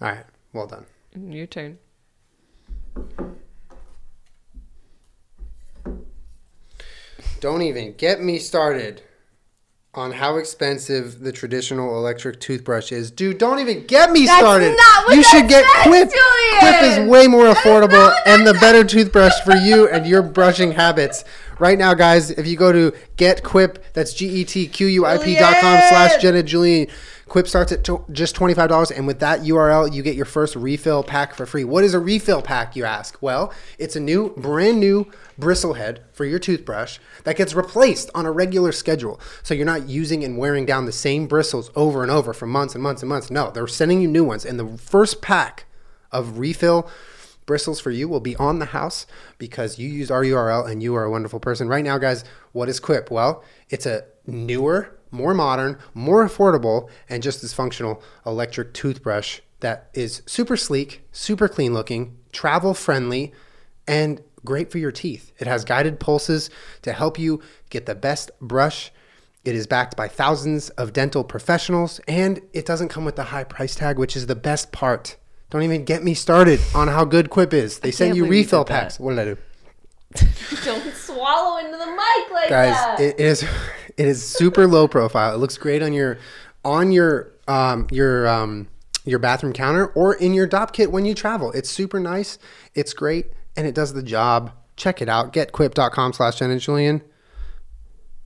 All 0.00 0.08
right, 0.08 0.24
well 0.52 0.66
done. 0.66 0.86
Your 1.14 1.46
turn. 1.46 1.78
Don't 7.40 7.62
even 7.62 7.94
get 7.94 8.20
me 8.20 8.38
started 8.38 9.02
on 9.94 10.10
how 10.12 10.36
expensive 10.38 11.20
the 11.20 11.30
traditional 11.30 11.98
electric 11.98 12.40
toothbrush 12.40 12.90
is. 12.92 13.10
Dude, 13.10 13.36
don't 13.36 13.58
even 13.58 13.84
get 13.86 14.10
me 14.10 14.24
That's 14.24 14.38
started. 14.40 14.74
not 14.74 15.06
what 15.06 15.16
you 15.16 15.22
should 15.22 15.48
get 15.48 15.66
Quip. 15.82 16.10
Julien. 16.10 16.58
Quip 16.60 16.82
is 16.82 17.10
way 17.10 17.26
more 17.26 17.52
affordable 17.52 18.10
and 18.24 18.46
the 18.46 18.54
better 18.54 18.84
toothbrush 18.84 19.38
for 19.44 19.54
you 19.54 19.88
and 19.92 20.06
your 20.06 20.22
brushing 20.22 20.72
habits. 20.72 21.24
Right 21.58 21.78
now, 21.78 21.92
guys, 21.92 22.30
if 22.30 22.46
you 22.46 22.56
go 22.56 22.72
to 22.72 22.96
Get 23.18 23.42
Quip, 23.42 23.84
that's 23.92 24.14
G 24.14 24.28
E 24.28 24.44
T 24.46 24.66
Q 24.66 24.86
U 24.86 25.04
I 25.04 25.18
P 25.18 25.34
dot 25.34 25.56
com 25.60 25.78
slash 25.90 26.22
Jenna 26.22 26.42
Julien. 26.42 26.88
Quip 27.28 27.46
starts 27.48 27.72
at 27.72 27.82
to- 27.84 28.04
just 28.12 28.36
$25, 28.36 28.90
and 28.94 29.06
with 29.06 29.20
that 29.20 29.40
URL, 29.40 29.90
you 29.90 30.02
get 30.02 30.16
your 30.16 30.26
first 30.26 30.54
refill 30.54 31.02
pack 31.02 31.34
for 31.34 31.46
free. 31.46 31.64
What 31.64 31.82
is 31.82 31.94
a 31.94 31.98
refill 31.98 32.42
pack, 32.42 32.76
you 32.76 32.84
ask? 32.84 33.16
Well, 33.22 33.54
it's 33.78 33.96
a 33.96 34.00
new, 34.00 34.34
brand 34.36 34.80
new 34.80 35.10
bristlehead 35.38 36.00
for 36.12 36.24
your 36.24 36.38
toothbrush 36.38 36.98
that 37.24 37.36
gets 37.36 37.54
replaced 37.54 38.10
on 38.14 38.26
a 38.26 38.32
regular 38.32 38.72
schedule. 38.72 39.20
So 39.42 39.54
you're 39.54 39.66
not 39.66 39.88
using 39.88 40.24
and 40.24 40.38
wearing 40.38 40.66
down 40.66 40.86
the 40.86 40.92
same 40.92 41.26
bristles 41.26 41.70
over 41.74 42.02
and 42.02 42.10
over 42.10 42.32
for 42.32 42.46
months 42.46 42.74
and 42.74 42.82
months 42.82 43.02
and 43.02 43.08
months. 43.08 43.30
No, 43.30 43.50
they're 43.50 43.66
sending 43.66 44.00
you 44.00 44.08
new 44.08 44.24
ones. 44.24 44.44
And 44.44 44.58
the 44.58 44.78
first 44.78 45.22
pack 45.22 45.66
of 46.10 46.38
refill 46.38 46.88
bristles 47.46 47.80
for 47.80 47.90
you 47.90 48.08
will 48.08 48.20
be 48.20 48.36
on 48.36 48.58
the 48.58 48.66
house 48.66 49.06
because 49.38 49.78
you 49.78 49.88
used 49.88 50.10
our 50.10 50.22
URL 50.22 50.68
and 50.68 50.82
you 50.82 50.94
are 50.94 51.04
a 51.04 51.10
wonderful 51.10 51.40
person. 51.40 51.68
Right 51.68 51.84
now, 51.84 51.98
guys, 51.98 52.24
what 52.52 52.68
is 52.68 52.80
Quip? 52.80 53.10
Well, 53.10 53.42
it's 53.68 53.86
a 53.86 54.04
newer, 54.26 54.98
more 55.10 55.34
modern, 55.34 55.78
more 55.94 56.26
affordable, 56.26 56.88
and 57.08 57.22
just 57.22 57.42
as 57.44 57.52
functional 57.52 58.02
electric 58.24 58.74
toothbrush 58.74 59.40
that 59.60 59.88
is 59.94 60.22
super 60.26 60.56
sleek, 60.56 61.02
super 61.12 61.48
clean 61.48 61.72
looking, 61.72 62.16
travel 62.32 62.74
friendly, 62.74 63.32
and 63.86 64.20
great 64.44 64.70
for 64.70 64.78
your 64.78 64.92
teeth. 64.92 65.32
It 65.38 65.46
has 65.46 65.64
guided 65.64 66.00
pulses 66.00 66.50
to 66.82 66.92
help 66.92 67.18
you 67.18 67.40
get 67.70 67.86
the 67.86 67.94
best 67.94 68.30
brush. 68.40 68.90
It 69.44 69.54
is 69.54 69.66
backed 69.66 69.96
by 69.96 70.08
thousands 70.08 70.70
of 70.70 70.92
dental 70.92 71.24
professionals, 71.24 72.00
and 72.06 72.40
it 72.52 72.64
doesn't 72.64 72.88
come 72.88 73.04
with 73.04 73.16
the 73.16 73.24
high 73.24 73.44
price 73.44 73.74
tag, 73.74 73.98
which 73.98 74.16
is 74.16 74.26
the 74.26 74.36
best 74.36 74.70
part. 74.72 75.16
Don't 75.50 75.62
even 75.64 75.84
get 75.84 76.02
me 76.04 76.14
started 76.14 76.60
on 76.74 76.88
how 76.88 77.04
good 77.04 77.28
Quip 77.28 77.52
is. 77.52 77.80
They 77.80 77.90
send 77.90 78.16
you 78.16 78.24
refill 78.26 78.64
did 78.64 78.72
that. 78.72 78.82
packs. 78.84 79.00
What 79.00 79.10
did 79.16 79.18
I 79.18 79.24
do? 79.24 79.36
Don't 80.64 80.94
swallow 80.94 81.58
into 81.58 81.76
the 81.76 81.86
mic 81.86 82.30
like 82.32 82.48
guys 82.48 82.74
that. 82.74 83.00
it 83.00 83.18
is 83.20 83.42
it 83.96 84.06
is 84.08 84.22
super 84.22 84.66
low 84.66 84.86
profile 84.86 85.34
it 85.34 85.38
looks 85.38 85.56
great 85.56 85.82
on 85.82 85.92
your 85.92 86.18
on 86.64 86.92
your 86.92 87.32
um 87.48 87.86
your 87.90 88.28
um 88.28 88.68
your 89.04 89.18
bathroom 89.18 89.52
counter 89.54 89.86
or 89.88 90.14
in 90.14 90.34
your 90.34 90.46
dop 90.46 90.72
kit 90.72 90.92
when 90.92 91.06
you 91.06 91.14
travel 91.14 91.50
it's 91.52 91.70
super 91.70 91.98
nice 91.98 92.38
it's 92.74 92.92
great 92.92 93.26
and 93.56 93.66
it 93.66 93.74
does 93.74 93.92
the 93.92 94.02
job 94.02 94.52
check 94.76 95.02
it 95.02 95.08
out 95.08 95.32
getquip.com 95.32 96.12
slash 96.12 96.38
Jen 96.38 96.50
and 96.50 96.60
Julien 96.60 97.02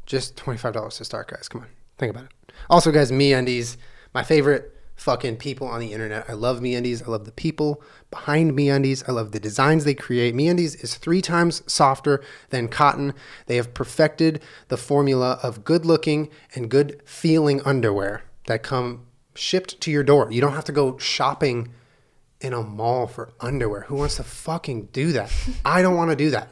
just 0.07 0.37
$25 0.37 0.97
to 0.97 1.05
start 1.05 1.29
guys 1.29 1.49
come 1.49 1.63
on 1.63 1.69
think 1.99 2.11
about 2.11 2.25
it 2.25 2.53
also 2.71 2.93
guys 2.93 3.11
MeUndies 3.11 3.77
my 4.15 4.23
favorite 4.23 4.77
fucking 4.97 5.37
people 5.37 5.69
on 5.69 5.81
the 5.81 5.93
internet. 5.93 6.29
I 6.29 6.33
love 6.33 6.61
MeUndies. 6.61 7.07
I 7.07 7.11
love 7.11 7.27
the 7.27 7.33
people 7.33 7.83
behind 8.11 8.53
MeUndies. 8.53 9.09
I 9.09 9.13
love 9.13 9.33
the 9.33 9.41
designs 9.41 9.85
they 9.85 9.95
create. 9.95 10.35
MeUndies 10.35 10.83
is 10.83 10.97
three 10.97 11.21
times 11.21 11.63
softer 11.71 12.25
than 12.51 12.69
cotton. 12.69 13.13
They 13.47 13.57
have 13.57 13.75
perfected 13.75 14.43
the 14.69 14.77
formula 14.77 15.39
of 15.43 15.65
good-looking 15.65 16.31
and 16.55 16.71
good-feeling 16.71 17.61
underwear 17.63 18.25
that 18.47 18.63
come 18.63 19.07
shipped 19.35 19.81
to 19.83 19.91
your 19.91 20.03
door. 20.03 20.33
You 20.33 20.41
don't 20.41 20.55
have 20.55 20.65
to 20.65 20.73
go 20.73 20.97
shopping 20.99 21.73
in 22.47 22.53
a 22.53 22.63
mall 22.63 23.09
for 23.09 23.33
underwear. 23.41 23.83
Who 23.83 23.97
wants 23.97 24.17
to 24.17 24.23
fucking 24.23 24.87
do 24.93 25.13
that? 25.13 25.33
I 25.65 25.83
don't 25.83 25.97
want 25.97 26.11
to 26.11 26.17
do 26.17 26.31
that. 26.31 26.49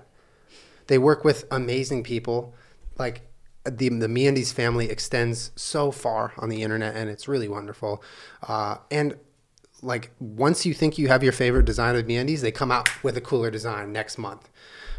They 0.88 0.98
work 0.98 1.24
with 1.24 1.46
amazing 1.50 2.02
people. 2.02 2.54
Like 2.98 3.22
the 3.64 3.88
the 3.88 4.08
MeUndies 4.08 4.52
family 4.52 4.90
extends 4.90 5.52
so 5.56 5.90
far 5.90 6.32
on 6.36 6.48
the 6.48 6.62
internet, 6.62 6.96
and 6.96 7.08
it's 7.08 7.28
really 7.28 7.48
wonderful. 7.48 8.02
Uh, 8.46 8.76
and 8.90 9.16
like 9.82 10.10
once 10.18 10.66
you 10.66 10.74
think 10.74 10.98
you 10.98 11.08
have 11.08 11.22
your 11.22 11.32
favorite 11.32 11.64
design 11.64 11.94
of 11.94 12.04
MeUndies, 12.06 12.40
they 12.40 12.52
come 12.52 12.72
out 12.72 12.88
with 13.04 13.16
a 13.16 13.20
cooler 13.20 13.50
design 13.50 13.92
next 13.92 14.18
month. 14.18 14.50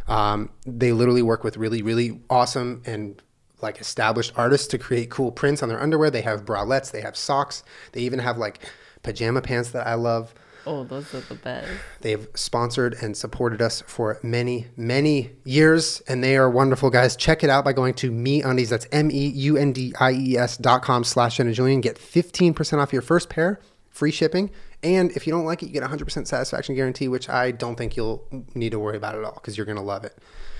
Um, 0.08 0.50
they 0.66 0.92
literally 0.94 1.22
work 1.22 1.44
with 1.44 1.58
really 1.58 1.82
really 1.82 2.22
awesome 2.30 2.82
and 2.86 3.22
like 3.62 3.82
established 3.82 4.32
artists 4.36 4.68
to 4.68 4.78
create 4.78 5.10
cool 5.10 5.32
prints 5.32 5.62
on 5.62 5.70
their 5.70 5.82
underwear. 5.82 6.10
They 6.10 6.22
have 6.22 6.46
bralettes, 6.46 6.92
they 6.92 7.02
have 7.02 7.18
socks, 7.18 7.64
they 7.92 8.02
even 8.02 8.20
have 8.20 8.38
like 8.38 8.60
pajama 9.04 9.42
pants 9.42 9.72
that 9.72 9.86
I 9.86 9.96
love. 9.96 10.34
Oh, 10.68 10.84
those 10.84 11.14
are 11.14 11.20
the 11.22 11.36
best. 11.36 11.70
They've 12.02 12.28
sponsored 12.36 12.96
and 13.02 13.16
supported 13.16 13.62
us 13.62 13.84
for 13.86 14.20
many, 14.24 14.68
many 14.76 15.32
years, 15.44 16.02
and 16.08 16.24
they 16.24 16.38
are 16.38 16.50
wonderful 16.50 16.90
guys. 16.90 17.16
Check 17.16 17.44
it 17.44 17.50
out 17.50 17.64
by 17.64 17.74
going 17.74 17.94
to 17.96 18.12
MeUndies. 18.12 18.70
That's 18.70 18.88
M 18.92 19.12
E 19.12 19.28
U 19.28 19.58
N 19.58 19.74
D 19.74 19.94
I 20.00 20.12
E 20.14 20.38
S 20.38 20.58
dot 20.58 20.82
com 20.82 21.04
slash 21.04 21.38
Jenna 21.38 21.54
Julien. 21.54 21.82
Get 21.82 21.98
15% 21.98 22.80
off 22.80 22.92
your 22.92 23.04
first 23.04 23.30
pair 23.30 23.60
free 23.96 24.12
shipping, 24.12 24.52
and 24.84 25.12
if 25.12 25.26
you 25.26 25.32
don't 25.32 25.46
like 25.46 25.64
it, 25.64 25.68
you 25.68 25.72
get 25.72 25.82
a 25.82 25.88
100% 25.88 26.28
satisfaction 26.28 26.76
guarantee, 26.76 27.08
which 27.08 27.30
I 27.30 27.52
don't 27.52 27.78
think 27.78 27.96
you'll 27.96 28.28
need 28.54 28.72
to 28.72 28.80
worry 28.80 28.98
about 28.98 29.16
at 29.16 29.24
all 29.24 29.36
because 29.36 29.56
you're 29.56 29.66
going 29.66 29.78
to 29.78 29.82
love 29.82 30.04
it. 30.04 30.18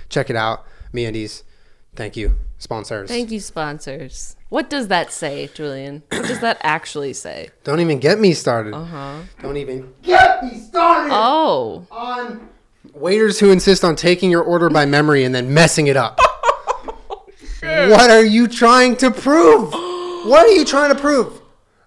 Check 0.08 0.30
it 0.30 0.38
out. 0.38 0.66
MeUndies. 0.94 1.44
Thank 1.96 2.18
you. 2.18 2.36
Sponsors. 2.58 3.10
Thank 3.10 3.32
you, 3.32 3.40
sponsors. 3.40 4.36
What 4.50 4.70
does 4.70 4.88
that 4.88 5.12
say, 5.12 5.50
Julien? 5.54 6.04
What 6.10 6.26
does 6.26 6.40
that 6.42 6.58
actually 6.64 7.14
say? 7.14 7.50
Don't 7.64 7.80
even 7.80 8.00
get 8.00 8.20
me 8.20 8.34
started. 8.34 8.74
Uh-huh. 8.74 9.22
Don't 9.42 9.58
even 9.58 9.94
get 10.04 10.44
me 10.44 10.60
started 10.60 11.12
Oh, 11.14 11.86
on 11.92 12.50
waiters 12.94 13.40
who 13.40 13.52
insist 13.52 13.84
on 13.84 13.96
taking 13.96 14.32
your 14.32 14.42
order 14.44 14.70
by 14.70 14.86
memory 14.86 15.24
and 15.26 15.34
then 15.36 15.54
messing 15.54 15.88
it 15.88 15.98
up. 15.98 16.20
what 17.62 18.10
are 18.10 18.24
you 18.24 18.48
trying 18.48 18.96
to 18.98 19.12
prove? 19.12 19.74
What 20.26 20.48
are 20.48 20.52
you 20.54 20.66
trying 20.66 20.90
to 20.92 21.00
prove? 21.00 21.40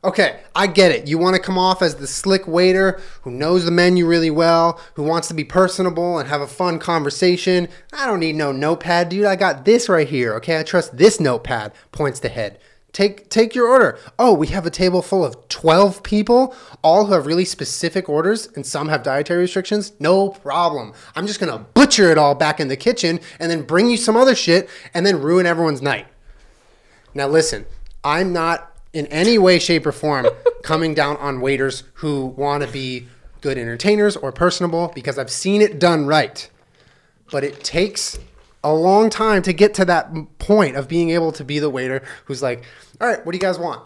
Okay, 0.04 0.40
I 0.54 0.68
get 0.68 0.92
it. 0.92 1.08
You 1.08 1.18
want 1.18 1.34
to 1.34 1.42
come 1.42 1.58
off 1.58 1.82
as 1.82 1.96
the 1.96 2.06
slick 2.06 2.46
waiter 2.46 3.00
who 3.22 3.32
knows 3.32 3.64
the 3.64 3.72
menu 3.72 4.06
really 4.06 4.30
well, 4.30 4.80
who 4.94 5.02
wants 5.02 5.26
to 5.28 5.34
be 5.34 5.42
personable 5.42 6.18
and 6.18 6.28
have 6.28 6.40
a 6.40 6.46
fun 6.46 6.78
conversation. 6.78 7.66
I 7.92 8.06
don't 8.06 8.20
need 8.20 8.36
no 8.36 8.52
notepad, 8.52 9.08
dude. 9.08 9.24
I 9.24 9.34
got 9.34 9.64
this 9.64 9.88
right 9.88 10.08
here. 10.08 10.34
Okay, 10.34 10.58
I 10.58 10.62
trust 10.62 10.96
this 10.96 11.18
notepad. 11.18 11.72
Points 11.90 12.20
to 12.20 12.28
head. 12.28 12.60
Take 12.92 13.28
take 13.28 13.54
your 13.54 13.66
order. 13.66 13.98
Oh, 14.18 14.32
we 14.32 14.46
have 14.48 14.66
a 14.66 14.70
table 14.70 15.02
full 15.02 15.24
of 15.24 15.48
12 15.48 16.02
people, 16.02 16.54
all 16.82 17.06
who 17.06 17.12
have 17.12 17.26
really 17.26 17.44
specific 17.44 18.08
orders 18.08 18.48
and 18.54 18.64
some 18.64 18.88
have 18.88 19.02
dietary 19.02 19.42
restrictions. 19.42 19.92
No 19.98 20.30
problem. 20.30 20.92
I'm 21.14 21.26
just 21.26 21.40
going 21.40 21.52
to 21.52 21.64
butcher 21.74 22.10
it 22.10 22.18
all 22.18 22.34
back 22.34 22.60
in 22.60 22.68
the 22.68 22.76
kitchen 22.76 23.20
and 23.38 23.50
then 23.50 23.62
bring 23.62 23.90
you 23.90 23.96
some 23.96 24.16
other 24.16 24.34
shit 24.34 24.70
and 24.94 25.04
then 25.04 25.20
ruin 25.20 25.44
everyone's 25.44 25.82
night. 25.82 26.06
Now, 27.14 27.28
listen, 27.28 27.66
I'm 28.02 28.32
not 28.32 28.67
in 28.92 29.06
any 29.06 29.38
way, 29.38 29.58
shape, 29.58 29.86
or 29.86 29.92
form 29.92 30.26
coming 30.62 30.94
down 30.94 31.16
on 31.18 31.40
waiters 31.40 31.84
who 31.94 32.26
want 32.26 32.62
to 32.62 32.70
be 32.70 33.08
good 33.40 33.58
entertainers 33.58 34.16
or 34.16 34.32
personable 34.32 34.90
because 34.94 35.18
I've 35.18 35.30
seen 35.30 35.62
it 35.62 35.78
done 35.78 36.06
right. 36.06 36.48
But 37.30 37.44
it 37.44 37.62
takes 37.62 38.18
a 38.64 38.74
long 38.74 39.10
time 39.10 39.42
to 39.42 39.52
get 39.52 39.74
to 39.74 39.84
that 39.84 40.10
point 40.38 40.76
of 40.76 40.88
being 40.88 41.10
able 41.10 41.32
to 41.32 41.44
be 41.44 41.58
the 41.58 41.70
waiter 41.70 42.02
who's 42.24 42.42
like, 42.42 42.64
all 43.00 43.06
right, 43.06 43.24
what 43.24 43.32
do 43.32 43.36
you 43.36 43.40
guys 43.40 43.58
want? 43.58 43.82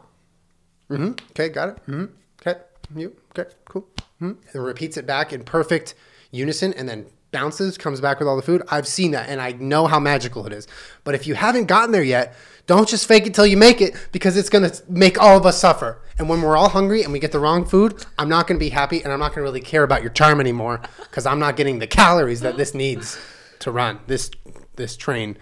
Mm-hmm. 0.90 1.12
Okay, 1.30 1.48
got 1.48 1.70
it. 1.70 1.76
Mm-hmm. 1.86 2.04
Okay, 2.40 2.60
you. 2.94 3.16
Okay, 3.38 3.50
cool. 3.66 3.86
Mm-hmm. 4.20 4.32
And 4.52 4.64
repeats 4.64 4.96
it 4.96 5.06
back 5.06 5.32
in 5.32 5.44
perfect 5.44 5.94
unison 6.30 6.72
and 6.74 6.88
then 6.88 7.06
bounces, 7.32 7.78
comes 7.78 8.00
back 8.00 8.18
with 8.18 8.28
all 8.28 8.36
the 8.36 8.42
food. 8.42 8.62
I've 8.70 8.86
seen 8.86 9.10
that 9.12 9.28
and 9.28 9.40
I 9.40 9.52
know 9.52 9.86
how 9.86 9.98
magical 9.98 10.46
it 10.46 10.52
is. 10.52 10.68
But 11.02 11.14
if 11.14 11.26
you 11.26 11.34
haven't 11.34 11.66
gotten 11.66 11.92
there 11.92 12.02
yet, 12.02 12.34
don't 12.72 12.88
just 12.88 13.06
fake 13.06 13.26
it 13.26 13.34
till 13.34 13.46
you 13.46 13.56
make 13.56 13.80
it 13.80 13.94
because 14.12 14.36
it's 14.36 14.48
going 14.48 14.68
to 14.68 14.82
make 14.88 15.20
all 15.20 15.36
of 15.36 15.44
us 15.44 15.58
suffer. 15.58 16.00
And 16.18 16.28
when 16.28 16.42
we're 16.42 16.56
all 16.56 16.68
hungry 16.68 17.02
and 17.02 17.12
we 17.12 17.18
get 17.18 17.32
the 17.32 17.40
wrong 17.40 17.64
food, 17.64 18.04
I'm 18.18 18.28
not 18.28 18.46
going 18.46 18.58
to 18.58 18.64
be 18.64 18.70
happy 18.70 19.02
and 19.02 19.12
I'm 19.12 19.18
not 19.18 19.28
going 19.28 19.38
to 19.38 19.42
really 19.42 19.60
care 19.60 19.82
about 19.82 20.02
your 20.02 20.10
charm 20.10 20.40
anymore 20.40 20.80
because 20.98 21.26
I'm 21.26 21.38
not 21.38 21.56
getting 21.56 21.78
the 21.78 21.86
calories 21.86 22.40
that 22.40 22.56
this 22.56 22.74
needs 22.74 23.18
to 23.60 23.70
run 23.70 24.00
this 24.06 24.30
this 24.76 24.96
train. 24.96 25.36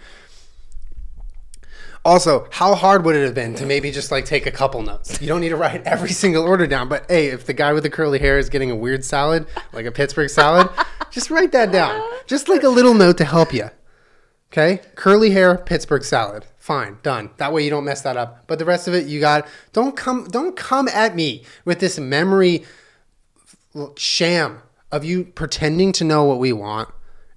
Also, 2.03 2.47
how 2.51 2.73
hard 2.73 3.05
would 3.05 3.15
it 3.15 3.23
have 3.23 3.35
been 3.35 3.53
to 3.55 3.65
maybe 3.65 3.91
just 3.91 4.11
like 4.11 4.25
take 4.25 4.47
a 4.47 4.51
couple 4.51 4.81
notes? 4.81 5.21
You 5.21 5.27
don't 5.27 5.39
need 5.39 5.49
to 5.49 5.55
write 5.55 5.83
every 5.83 6.09
single 6.09 6.43
order 6.43 6.65
down, 6.65 6.89
but 6.89 7.05
hey, 7.07 7.27
if 7.27 7.45
the 7.45 7.53
guy 7.53 7.73
with 7.73 7.83
the 7.83 7.91
curly 7.91 8.17
hair 8.17 8.39
is 8.39 8.49
getting 8.49 8.71
a 8.71 8.75
weird 8.75 9.05
salad, 9.05 9.45
like 9.71 9.85
a 9.85 9.91
Pittsburgh 9.91 10.29
salad, 10.29 10.69
just 11.11 11.29
write 11.29 11.51
that 11.51 11.71
down. 11.71 12.01
Just 12.25 12.49
like 12.49 12.63
a 12.63 12.69
little 12.69 12.95
note 12.95 13.17
to 13.19 13.25
help 13.25 13.53
you. 13.53 13.69
Okay? 14.51 14.81
Curly 14.95 15.29
hair, 15.29 15.57
Pittsburgh 15.57 16.03
salad. 16.03 16.47
Fine, 16.61 16.99
done. 17.01 17.31
That 17.37 17.53
way 17.53 17.63
you 17.63 17.71
don't 17.71 17.85
mess 17.85 18.03
that 18.03 18.17
up. 18.17 18.43
But 18.45 18.59
the 18.59 18.65
rest 18.65 18.87
of 18.87 18.93
it 18.93 19.07
you 19.07 19.19
got 19.19 19.47
don't 19.73 19.97
come 19.97 20.25
don't 20.25 20.55
come 20.55 20.87
at 20.89 21.15
me 21.15 21.43
with 21.65 21.79
this 21.79 21.97
memory 21.97 22.63
sham 23.97 24.61
of 24.91 25.03
you 25.03 25.23
pretending 25.23 25.91
to 25.93 26.03
know 26.03 26.23
what 26.23 26.37
we 26.37 26.53
want 26.53 26.89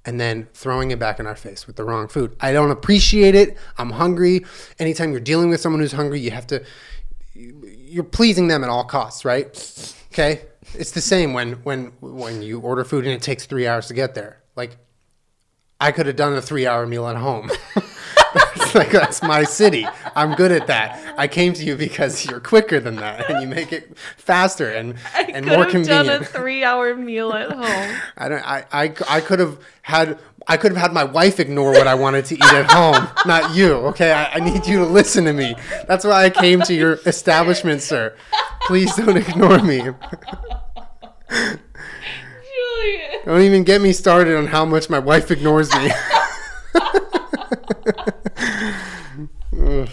and 0.04 0.20
then 0.20 0.46
throwing 0.52 0.90
it 0.90 0.98
back 0.98 1.18
in 1.18 1.26
our 1.26 1.36
face 1.36 1.66
with 1.66 1.76
the 1.76 1.84
wrong 1.84 2.06
food. 2.06 2.36
I 2.38 2.52
don't 2.52 2.70
appreciate 2.70 3.34
it. 3.34 3.56
I'm 3.78 3.92
hungry. 3.92 4.44
Anytime 4.78 5.10
you're 5.10 5.20
dealing 5.20 5.48
with 5.48 5.58
someone 5.58 5.80
who's 5.80 5.92
hungry, 5.92 6.20
you 6.20 6.30
have 6.30 6.46
to 6.48 6.62
you're 7.32 8.04
pleasing 8.04 8.48
them 8.48 8.62
at 8.62 8.68
all 8.68 8.84
costs, 8.84 9.24
right? 9.24 9.46
Okay? 10.12 10.42
It's 10.74 10.90
the 10.90 11.00
same 11.00 11.32
when 11.32 11.52
when 11.62 11.92
when 12.00 12.42
you 12.42 12.60
order 12.60 12.84
food 12.84 13.06
and 13.06 13.14
it 13.14 13.22
takes 13.22 13.46
3 13.46 13.66
hours 13.66 13.86
to 13.86 13.94
get 13.94 14.14
there. 14.14 14.42
Like 14.54 14.76
I 15.80 15.92
could 15.92 16.04
have 16.04 16.16
done 16.16 16.34
a 16.34 16.42
3-hour 16.42 16.86
meal 16.86 17.08
at 17.08 17.16
home. 17.16 17.50
It's 18.56 18.74
like 18.74 18.90
that's 18.90 19.22
my 19.22 19.44
city. 19.44 19.86
I'm 20.16 20.34
good 20.34 20.52
at 20.52 20.66
that. 20.66 21.14
I 21.16 21.28
came 21.28 21.52
to 21.54 21.64
you 21.64 21.76
because 21.76 22.26
you're 22.26 22.40
quicker 22.40 22.80
than 22.80 22.96
that, 22.96 23.30
and 23.30 23.40
you 23.42 23.48
make 23.48 23.72
it 23.72 23.96
faster 24.16 24.70
and 24.70 24.94
and 25.14 25.46
more 25.46 25.64
convenient. 25.66 26.06
done 26.08 26.22
a 26.22 26.24
three-hour 26.24 26.94
meal 26.96 27.32
at 27.32 27.50
home. 27.52 27.96
I 28.16 28.28
don't. 28.28 28.46
I, 28.46 28.64
I 28.72 28.94
I 29.08 29.20
could 29.20 29.38
have 29.38 29.58
had. 29.82 30.18
I 30.46 30.58
could 30.58 30.72
have 30.72 30.80
had 30.80 30.92
my 30.92 31.04
wife 31.04 31.40
ignore 31.40 31.70
what 31.72 31.86
I 31.86 31.94
wanted 31.94 32.26
to 32.26 32.34
eat 32.34 32.42
at 32.52 32.70
home, 32.70 33.08
not 33.26 33.54
you. 33.54 33.72
Okay, 33.88 34.12
I, 34.12 34.34
I 34.34 34.40
need 34.40 34.66
you 34.66 34.78
to 34.80 34.84
listen 34.84 35.24
to 35.24 35.32
me. 35.32 35.56
That's 35.88 36.04
why 36.04 36.24
I 36.24 36.28
came 36.30 36.60
to 36.62 36.74
your 36.74 36.98
establishment, 37.06 37.80
sir. 37.80 38.14
Please 38.66 38.94
don't 38.94 39.16
ignore 39.16 39.62
me. 39.62 39.78
Julien. 41.30 43.20
Don't 43.24 43.40
even 43.40 43.64
get 43.64 43.80
me 43.80 43.92
started 43.94 44.36
on 44.36 44.48
how 44.48 44.66
much 44.66 44.90
my 44.90 44.98
wife 44.98 45.30
ignores 45.30 45.72
me. 45.76 45.90
Ugh, 49.58 49.88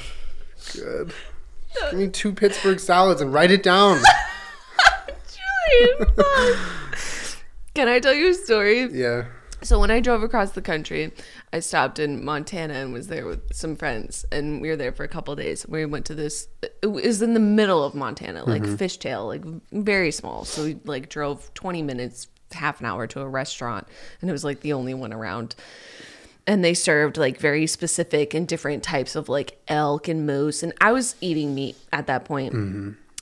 good. 0.74 1.14
Give 1.90 2.00
me 2.00 2.10
two 2.10 2.34
Pittsburgh 2.34 2.80
salads 2.80 3.22
and 3.22 3.34
write 3.34 3.52
it 3.52 3.64
down. 3.64 4.00
Julien. 5.78 6.12
Can 7.74 7.88
I 7.88 8.00
tell 8.00 8.14
you 8.14 8.30
a 8.30 8.34
story? 8.34 8.84
Yeah. 8.92 9.26
So 9.64 9.80
when 9.80 9.92
I 9.92 10.00
drove 10.00 10.24
across 10.24 10.52
the 10.52 10.62
country, 10.62 11.12
I 11.54 11.60
stopped 11.60 12.00
in 12.00 12.26
Montana 12.26 12.74
and 12.74 12.94
was 12.94 13.08
there 13.08 13.28
with 13.28 13.54
some 13.54 13.76
friends, 13.76 14.26
and 14.32 14.60
we 14.60 14.70
were 14.70 14.76
there 14.76 14.92
for 14.92 15.04
a 15.04 15.08
couple 15.08 15.36
days. 15.36 15.68
We 15.68 15.86
went 15.86 16.06
to 16.08 16.16
this. 16.16 16.48
It 16.82 16.88
was 16.88 17.22
in 17.22 17.36
the 17.36 17.40
middle 17.40 17.84
of 17.84 17.94
Montana, 17.94 18.44
like 18.44 18.64
mm-hmm. 18.64 18.76
fishtail, 18.76 19.28
like 19.28 19.44
very 19.72 20.12
small. 20.12 20.46
So 20.46 20.64
we 20.64 20.80
like 20.86 21.10
drove 21.10 21.54
twenty 21.54 21.84
minutes, 21.84 22.28
half 22.52 22.80
an 22.80 22.88
hour 22.88 23.06
to 23.08 23.22
a 23.22 23.28
restaurant, 23.28 23.88
and 24.20 24.30
it 24.30 24.34
was 24.34 24.44
like 24.44 24.62
the 24.62 24.74
only 24.74 24.96
one 24.96 25.14
around. 25.14 25.56
And 26.48 26.64
they 26.64 26.74
served 26.74 27.18
like 27.18 27.38
very 27.38 27.68
specific 27.68 28.34
and 28.34 28.48
different 28.48 28.84
types 28.84 29.16
of 29.16 29.30
like 29.30 29.62
elk 29.68 30.08
and 30.08 30.26
moose, 30.26 30.64
and 30.64 30.74
I 30.82 30.92
was 30.92 31.16
eating 31.22 31.54
meat 31.54 31.76
at 31.94 32.08
that 32.08 32.26
point. 32.26 32.54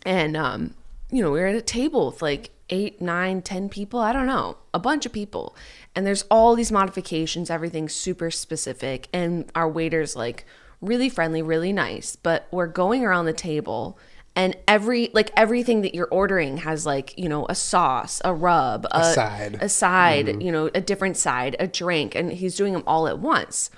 And 0.06 0.38
um, 0.38 0.74
you 1.12 1.22
know, 1.22 1.32
we 1.32 1.40
were 1.40 1.48
at 1.48 1.56
a 1.56 1.62
table 1.62 2.08
with 2.08 2.22
like 2.22 2.52
eight, 2.70 3.02
nine, 3.02 3.42
ten 3.42 3.68
people. 3.68 4.00
I 4.00 4.14
don't 4.14 4.28
know, 4.28 4.58
a 4.74 4.80
bunch 4.80 5.06
of 5.06 5.12
people. 5.12 5.56
And 5.96 6.06
there's 6.06 6.24
all 6.32 6.56
these 6.56 6.72
modifications, 6.72 7.50
everything's 7.50 7.94
super 7.94 8.32
specific. 8.32 9.08
And 9.12 9.52
our 9.54 9.68
waiter's 9.68 10.16
like 10.16 10.46
really 10.82 11.10
friendly, 11.10 11.42
really 11.42 11.74
nice. 11.74 12.16
But 12.16 12.48
we're 12.52 12.68
going 12.68 13.04
around 13.04 13.26
the 13.26 13.34
table 13.34 13.98
and 14.40 14.56
every 14.70 15.10
like 15.14 15.32
everything 15.36 15.82
that 15.82 15.94
you're 15.94 16.08
ordering 16.12 16.58
has 16.58 16.86
like, 16.86 17.08
you 17.18 17.28
know, 17.28 17.46
a 17.50 17.56
sauce, 17.56 18.22
a 18.24 18.34
rub, 18.34 18.88
a, 18.90 19.04
side. 19.14 19.58
a 19.60 19.68
side, 19.68 20.42
you 20.42 20.50
know, 20.50 20.70
a 20.74 20.80
different 20.80 21.18
side, 21.18 21.58
a 21.60 21.68
drink, 21.68 22.16
and 22.16 22.32
he's 22.32 22.56
doing 22.56 22.72
them 22.72 22.84
all 22.88 23.06
at 23.10 23.20
once. 23.20 23.70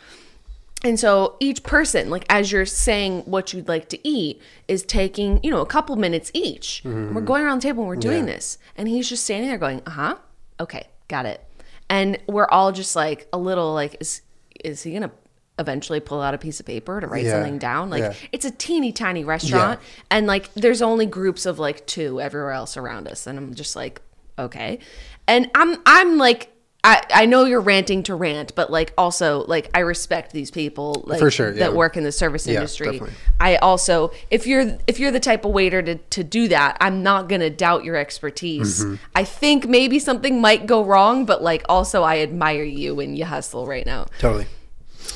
And 0.84 0.99
so 0.99 1.36
each 1.39 1.64
person, 1.64 2.12
like 2.12 2.26
as 2.30 2.51
you're 2.51 2.68
saying 2.68 3.22
what 3.22 3.53
you'd 3.53 3.68
like 3.68 3.89
to 3.89 4.07
eat, 4.07 4.39
is 4.68 4.84
taking, 4.84 5.39
you 5.43 5.49
know, 5.49 5.62
a 5.62 5.66
couple 5.66 5.95
minutes 5.95 6.30
each. 6.36 6.84
And 6.86 7.16
We're 7.16 7.22
going 7.22 7.43
around 7.43 7.57
the 7.62 7.68
table 7.70 7.82
and 7.84 7.88
we're 7.89 7.95
doing 7.95 8.28
Yeah. 8.28 8.34
this. 8.36 8.59
And 8.78 8.88
he's 8.88 9.09
just 9.09 9.24
standing 9.24 9.49
there 9.49 9.57
going, 9.57 9.82
uh 9.88 9.91
huh, 9.91 10.16
okay, 10.59 10.84
got 11.07 11.26
it. 11.26 11.43
And 11.89 12.20
we're 12.28 12.47
all 12.47 12.72
just 12.72 12.95
like 12.95 13.28
a 13.34 13.38
little 13.39 13.74
like, 13.74 13.97
is 13.99 14.22
is 14.64 14.84
he 14.84 14.93
gonna 14.93 15.12
eventually 15.60 15.99
pull 15.99 16.22
out 16.22 16.34
a 16.34 16.38
piece 16.38 16.60
of 16.60 16.66
paper 16.66 16.99
to 16.99 17.08
write 17.08 17.26
Yeah. 17.26 17.32
something 17.34 17.58
down? 17.60 17.89
Like 17.89 18.02
Yeah. 18.04 18.14
it's 18.32 18.45
a 18.45 18.52
teeny 18.52 18.91
tiny 18.91 19.24
restaurant, 19.24 19.80
and 20.10 20.26
like 20.28 20.54
there's 20.56 20.82
only 20.82 21.06
groups 21.06 21.45
of 21.45 21.60
like 21.60 21.86
two 21.86 22.20
everywhere 22.22 22.52
else 22.52 22.78
around 22.78 23.08
us, 23.08 23.28
and 23.28 23.38
I'm 23.38 23.54
just 23.54 23.76
like, 23.76 24.02
okay. 24.39 24.80
And 25.28 25.49
I'm 25.56 25.78
I'm 25.86 26.18
like. 26.18 26.47
I, 26.84 27.04
I 27.14 27.26
know 27.28 27.45
you're 27.45 27.62
ranting 27.62 28.02
to 28.06 28.16
rant, 28.16 28.56
but 28.56 28.72
like 28.72 28.91
also 28.97 29.45
like 29.45 29.70
I 29.72 29.82
respect 29.82 30.32
these 30.34 30.49
people 30.49 31.04
like 31.06 31.20
For 31.20 31.30
sure, 31.30 31.49
yeah. 31.52 31.60
that 31.60 31.76
work 31.76 31.95
in 31.95 32.04
the 32.04 32.12
service 32.12 32.47
Yeah, 32.47 32.56
industry. 32.56 32.99
I 33.39 33.58
also 33.58 34.10
if 34.32 34.47
you're 34.47 34.80
if 34.88 34.99
you're 34.99 35.12
the 35.12 35.20
type 35.20 35.45
of 35.45 35.52
waiter 35.52 35.84
to 35.84 35.97
to 35.97 36.24
do 36.24 36.47
that, 36.47 36.78
I'm 36.82 37.04
not 37.04 37.30
gonna 37.30 37.52
doubt 37.52 37.84
your 37.84 37.97
expertise. 37.97 38.84
Mm-hmm. 38.84 38.95
I 39.16 39.24
think 39.26 39.68
maybe 39.68 39.99
something 39.99 40.41
might 40.41 40.66
go 40.66 40.84
wrong, 40.84 41.24
but 41.28 41.43
like 41.43 41.64
also 41.70 42.02
I 42.02 42.18
admire 42.22 42.64
you 42.64 42.99
and 42.99 43.16
you 43.16 43.26
hustle 43.26 43.68
right 43.68 43.86
now 43.86 44.08
Totally. 44.18 44.47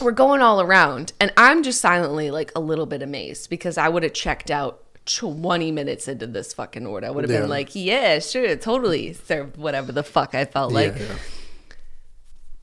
We're 0.01 0.11
going 0.11 0.41
all 0.41 0.61
around 0.61 1.13
and 1.19 1.31
i'm 1.37 1.63
just 1.63 1.79
silently 1.81 2.31
like 2.31 2.51
a 2.55 2.59
little 2.59 2.85
bit 2.85 3.01
amazed 3.01 3.49
because 3.49 3.77
i 3.77 3.87
would 3.89 4.03
have 4.03 4.13
checked 4.13 4.49
out 4.51 4.81
20 5.05 5.71
minutes 5.71 6.07
into 6.07 6.25
this 6.27 6.53
fucking 6.53 6.85
order 6.85 7.07
i 7.07 7.09
would 7.09 7.23
have 7.23 7.31
Yeah. 7.31 7.41
been 7.41 7.49
like 7.49 7.75
yeah 7.75 8.19
sure 8.19 8.55
totally 8.55 9.13
serve 9.13 9.57
whatever 9.57 9.91
the 9.91 10.03
fuck 10.03 10.33
i 10.35 10.45
felt 10.45 10.71
like 10.73 10.95
yeah, 10.97 11.03
yeah. 11.05 11.15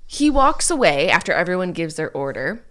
he 0.07 0.31
walks 0.31 0.71
away 0.71 1.09
after 1.09 1.33
everyone 1.33 1.73
gives 1.73 1.97
their 1.97 2.11
order 2.13 2.65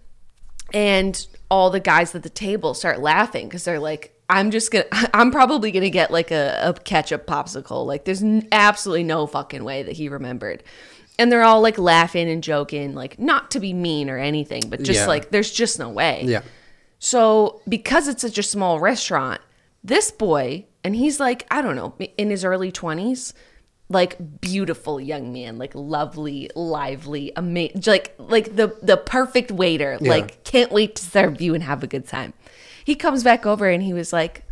and 0.72 1.26
all 1.50 1.70
the 1.70 1.80
guys 1.80 2.14
at 2.14 2.22
the 2.22 2.30
table 2.30 2.74
start 2.74 3.00
laughing 3.00 3.46
because 3.48 3.64
they're 3.64 3.80
like 3.80 4.10
I'm 4.30 4.50
just 4.50 4.70
gonna, 4.70 4.86
I'm 5.12 5.30
probably 5.30 5.70
gonna 5.72 5.90
get 5.90 6.10
like 6.10 6.30
a, 6.30 6.58
a 6.62 6.72
ketchup 6.72 7.26
popsicle. 7.26 7.84
Like, 7.84 8.06
there's 8.06 8.22
n- 8.22 8.48
absolutely 8.50 9.02
no 9.04 9.26
fucking 9.26 9.62
way 9.62 9.82
that 9.82 9.92
he 9.92 10.08
remembered. 10.08 10.62
And 11.18 11.30
they're 11.30 11.42
all 11.42 11.60
like 11.60 11.78
laughing 11.78 12.28
and 12.28 12.42
joking, 12.42 12.94
like, 12.94 13.18
not 13.18 13.50
to 13.52 13.60
be 13.60 13.72
mean 13.72 14.08
or 14.08 14.18
anything, 14.18 14.62
but 14.68 14.82
just 14.82 15.00
Yeah. 15.00 15.06
like, 15.06 15.30
there's 15.30 15.50
just 15.52 15.78
no 15.78 15.88
way. 15.90 16.24
Yeah. 16.26 16.42
So, 16.98 17.60
because 17.68 18.08
it's 18.08 18.22
such 18.22 18.38
a 18.38 18.42
small 18.42 18.80
restaurant, 18.80 19.40
this 19.84 20.10
boy, 20.10 20.66
and 20.84 20.96
he's 20.96 21.20
like, 21.20 21.46
I 21.50 21.60
don't 21.60 21.76
know, 21.76 21.94
in 22.16 22.30
his 22.30 22.44
early 22.44 22.72
20s, 22.72 23.34
like 23.88 24.40
beautiful 24.40 24.98
young 25.00 25.32
man, 25.32 25.58
like 25.58 25.74
lovely, 25.74 26.48
lively, 26.54 27.30
amazing, 27.36 27.82
like 27.86 28.14
like 28.18 28.56
the 28.56 28.74
the 28.82 28.96
perfect 28.96 29.50
waiter. 29.52 29.98
Yeah. 30.00 30.10
Like 30.10 30.44
can't 30.44 30.72
wait 30.72 30.96
to 30.96 31.02
serve 31.04 31.42
you 31.42 31.54
and 31.54 31.62
have 31.62 31.82
a 31.82 31.86
good 31.86 32.06
time. 32.08 32.32
He 32.84 32.94
comes 32.94 33.22
back 33.22 33.44
over 33.44 33.68
and 33.68 33.82
he 33.82 33.92
was 33.92 34.12
like, 34.12 34.44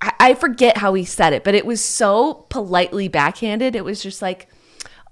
I, 0.00 0.12
I 0.18 0.34
forget 0.34 0.78
how 0.78 0.94
he 0.94 1.04
said 1.04 1.32
it, 1.32 1.44
but 1.44 1.54
it 1.54 1.64
was 1.64 1.80
so 1.80 2.46
politely 2.48 3.06
backhanded. 3.06 3.76
It 3.76 3.84
was 3.84 4.02
just 4.02 4.20
like, 4.20 4.48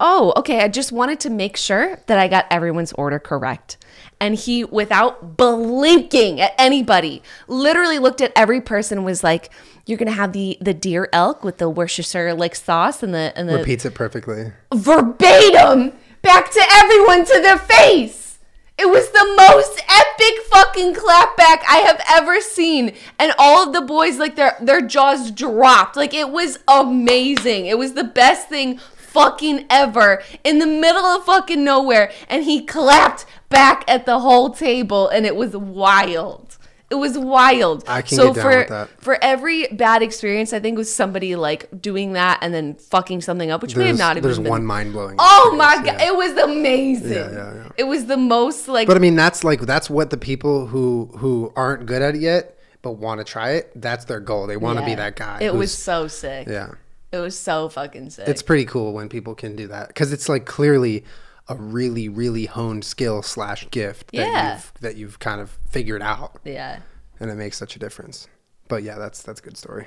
oh, 0.01 0.33
okay, 0.37 0.61
I 0.61 0.69
just 0.69 0.93
wanted 0.93 1.21
to 1.21 1.31
make 1.31 1.57
sure 1.57 1.99
that 2.07 2.19
I 2.19 2.29
got 2.29 2.47
everyone's 2.51 2.93
order 2.93 3.19
correct. 3.19 3.77
And 4.21 4.35
he, 4.35 4.65
without 4.65 5.37
blinking 5.37 6.41
at 6.41 6.53
anybody, 6.59 7.23
literally 7.47 7.99
looked 7.99 8.21
at 8.21 8.33
every 8.35 8.61
person 8.61 8.99
and 8.99 9.05
was 9.05 9.23
like, 9.23 9.51
you're 9.87 9.99
gonna 9.99 10.11
have 10.11 10.33
the 10.33 10.59
the 10.61 10.75
deer 10.75 11.09
elk 11.15 11.43
with 11.43 11.57
the 11.57 11.71
Worcestershire 11.71 12.35
like 12.35 12.55
sauce 12.55 13.03
and 13.03 13.15
the 13.15 13.33
and 13.37 13.49
the 13.49 13.57
Repeats 13.57 13.87
it 13.87 13.95
perfectly. 13.95 14.53
verbatim 14.75 15.93
back 16.21 16.51
to 16.51 16.63
everyone 16.73 17.25
to 17.25 17.41
their 17.41 17.59
face. 17.59 18.39
It 18.77 18.89
was 18.89 19.11
the 19.11 19.35
most 19.37 19.83
epic 19.89 20.45
fucking 20.51 20.95
clapback 20.95 21.63
I 21.69 21.83
have 21.87 22.01
ever 22.11 22.41
seen. 22.41 22.93
And 23.19 23.33
all 23.39 23.67
of 23.67 23.73
the 23.73 23.81
boys, 23.81 24.19
like 24.19 24.37
their 24.37 24.57
their 24.61 24.83
jaws 24.83 25.31
dropped. 25.31 25.97
Like 25.97 26.13
it 26.13 26.31
was 26.31 26.59
amazing. 26.69 27.67
It 27.67 27.79
was 27.79 27.95
the 27.95 28.05
best 28.05 28.49
thing 28.49 28.79
fucking 29.09 29.67
ever 29.71 30.23
in 30.45 30.59
the 30.59 30.67
middle 30.67 31.05
of 31.05 31.25
fucking 31.25 31.65
nowhere. 31.65 32.13
And 32.29 32.45
he 32.45 32.65
clapped 32.65 33.27
back 33.49 33.85
at 33.89 34.07
the 34.07 34.21
whole 34.21 34.51
table 34.51 35.09
and 35.09 35.27
it 35.27 35.37
was 35.37 35.57
wild. 35.57 36.59
It 36.91 36.95
was 36.95 37.19
wild. 37.19 37.85
I 37.87 38.01
can 38.01 38.17
so 38.17 38.33
get 38.33 38.37
down 38.37 38.43
for 38.43 38.59
with 38.59 38.69
that. 38.69 38.89
for 39.03 39.19
every 39.23 39.67
bad 39.67 40.03
experience, 40.03 40.55
I 40.55 40.61
think 40.61 40.79
was 40.79 40.93
somebody 40.93 41.37
like 41.37 41.69
doing 41.83 42.15
that 42.15 42.39
and 42.41 42.55
then 42.55 42.77
fucking 42.77 43.21
something 43.21 43.51
up, 43.51 43.61
which 43.61 43.77
may 43.77 43.89
have 43.89 43.97
There's, 43.97 43.99
not 43.99 44.17
even 44.17 44.23
there's 44.23 44.39
been 44.39 44.49
one 44.49 44.65
mind 44.65 44.93
blowing. 44.95 45.17
Oh 45.19 45.55
my 45.55 45.83
god, 45.85 46.01
it 46.01 46.17
was 46.17 46.33
amazing. 46.39 47.13
Yeah, 47.13 47.31
yeah, 47.31 47.55
yeah. 47.55 47.69
It 47.77 47.85
was 47.85 48.07
the 48.07 48.17
most 48.17 48.69
like 48.69 48.89
But 48.89 48.97
I 48.97 49.01
mean, 49.01 49.17
that's 49.17 49.45
like 49.45 49.61
that's 49.61 49.91
what 49.91 50.09
the 50.09 50.17
people 50.17 50.67
who 50.67 51.11
who 51.19 51.53
aren't 51.57 51.85
good 51.85 52.01
at 52.01 52.15
it 52.15 52.23
yet, 52.23 52.59
but 52.81 52.93
want 52.93 53.19
to 53.19 53.25
try 53.25 53.51
it. 53.51 53.71
That's 53.77 54.07
their 54.07 54.21
goal. 54.21 54.47
They 54.47 54.57
want 54.57 54.79
to 54.79 54.85
be 54.87 54.95
that 54.95 55.15
guy. 55.15 55.41
It 55.43 55.55
was 55.55 55.77
so 55.77 56.09
sick. 56.09 56.49
yeah. 56.49 56.73
It 57.11 57.19
was 57.19 57.39
so 57.39 57.69
fucking 57.69 58.11
sick. 58.11 58.29
It's 58.29 58.43
pretty 58.43 58.65
cool 58.67 58.93
when 58.93 59.09
people 59.09 59.35
can 59.35 59.57
do 59.57 59.67
that 59.69 59.89
because 59.89 60.13
it's 60.13 60.29
like 60.29 60.45
clearly 60.45 61.05
a 61.49 61.55
really 61.55 62.09
really 62.09 62.45
honed 62.45 62.85
skill 62.85 63.23
slash 63.23 63.67
gift 63.71 64.13
that 64.13 64.17
Yeah. 64.17 64.55
you've 64.55 64.73
that 64.81 64.97
you've 64.97 65.19
kind 65.19 65.41
of 65.41 65.59
figured 65.71 66.03
out, 66.03 66.39
yeah, 66.45 66.81
and 67.19 67.31
it 67.31 67.35
makes 67.37 67.57
such 67.57 67.75
a 67.77 67.79
difference. 67.79 68.29
But 68.69 68.83
yeah, 68.83 68.99
that's 68.99 69.23
that's 69.23 69.41
a 69.41 69.43
good 69.43 69.57
story. 69.57 69.87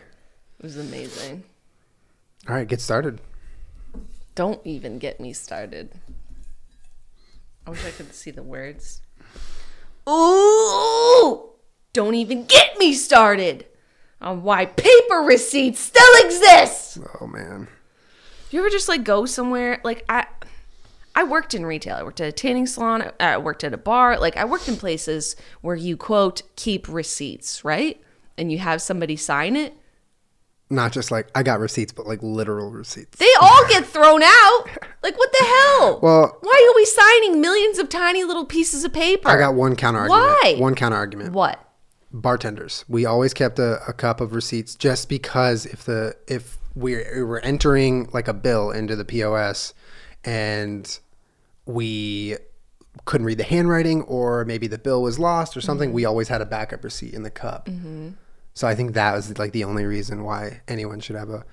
it 0.59 0.63
was 0.63 0.77
amazing. 0.77 1.43
All 2.49 2.55
right, 2.55 2.67
get 2.67 2.81
started. 2.81 3.21
Don't 4.33 4.59
even 4.65 4.97
get 4.97 5.19
me 5.19 5.33
started. 5.33 5.91
I 7.67 7.69
wish 7.69 7.85
I 7.85 7.91
could 7.91 8.15
see 8.15 8.31
the 8.31 8.41
words. 8.41 9.01
Ooh! 10.09 11.49
Don't 11.93 12.15
even 12.15 12.45
get 12.45 12.77
me 12.79 12.93
started 12.93 13.65
on 14.21 14.43
why 14.43 14.65
paper 14.65 15.17
receipts 15.25 15.79
still 15.79 16.25
exist. 16.25 16.99
Oh 17.19 17.27
man, 17.27 17.67
you 18.51 18.59
ever 18.59 18.69
just 18.69 18.87
like 18.89 19.03
go 19.03 19.25
somewhere 19.25 19.79
like 19.83 20.03
I 20.09 20.25
I 21.15 21.23
worked 21.23 21.53
in 21.53 21.65
retail. 21.65 21.95
I 21.97 22.03
worked 22.03 22.21
at 22.21 22.29
a 22.29 22.31
tanning 22.31 22.65
salon, 22.67 23.11
I 23.19 23.37
worked 23.37 23.63
at 23.63 23.73
a 23.73 23.77
bar. 23.77 24.17
Like 24.19 24.37
I 24.37 24.45
worked 24.45 24.67
in 24.69 24.77
places 24.77 25.35
where 25.61 25.75
you 25.75 25.97
quote 25.97 26.41
keep 26.55 26.87
receipts, 26.87 27.65
right? 27.65 28.01
And 28.37 28.51
you 28.51 28.59
have 28.59 28.81
somebody 28.81 29.15
sign 29.17 29.55
it. 29.55 29.75
not 30.69 30.93
just 30.93 31.11
like 31.11 31.27
I 31.35 31.43
got 31.43 31.59
receipts, 31.59 31.91
but 31.91 32.07
like 32.07 32.19
literal 32.23 32.71
receipts. 32.71 33.17
They 33.17 33.29
all 33.41 33.67
get 33.67 33.85
thrown 33.85 34.23
out. 34.23 34.65
Like 35.03 35.17
what 35.17 35.31
the 35.31 35.45
hell? 35.45 35.99
Well- 36.01 36.37
why 36.41 36.69
are 36.71 36.75
we 36.75 36.85
signing 36.85 37.41
millions 37.41 37.77
of 37.79 37.89
tiny 37.89 38.23
little 38.23 38.45
pieces 38.45 38.83
of 38.85 38.93
paper? 38.93 39.27
I 39.29 39.37
got 39.37 39.53
one 39.55 39.75
counter 39.75 39.99
argument. 39.99 40.37
Why? 40.43 40.55
One 40.59 40.75
counter 40.75 40.95
argument. 40.95 41.33
what? 41.33 41.59
Bartenders. 42.13 42.85
We 42.87 43.05
always 43.05 43.33
kept 43.33 43.59
a, 43.59 43.81
a 43.87 43.93
cup 43.93 44.21
of 44.21 44.33
receipts 44.33 44.75
just 44.75 45.09
because 45.09 45.65
if 45.65 45.85
the 45.85 46.15
if 46.27 46.57
we 46.75 46.95
were 46.95 47.39
entering 47.39 48.09
like 48.13 48.27
a 48.27 48.33
bill 48.33 48.71
into 48.71 48.95
the 48.95 49.05
pos 49.05 49.73
and 50.23 50.99
we 51.65 52.37
couldn't 53.05 53.25
read 53.25 53.37
the 53.37 53.43
handwriting 53.43 54.01
or 54.03 54.45
maybe 54.45 54.67
the 54.67 54.77
bill 54.77 55.01
was 55.01 55.19
lost 55.19 55.55
or 55.55 55.61
something 55.61 55.93
we 55.93 56.01
mm-hmm. 56.01 56.09
always 56.09 56.27
had 56.27 56.41
a 56.41 56.45
backup 56.45 56.83
receipt 56.83 57.13
in 57.13 57.23
the 57.23 57.31
cup. 57.31 57.67
Mm-hmm. 57.67 58.09
So 58.53 58.67
i 58.67 58.75
think 58.75 58.93
that 58.93 59.13
was 59.13 59.37
like 59.39 59.53
the 59.53 59.63
only 59.63 59.85
reason 59.85 60.23
why 60.23 60.61
anyone 60.67 60.99
should 60.99 61.15
have 61.15 61.29
a 61.29 61.45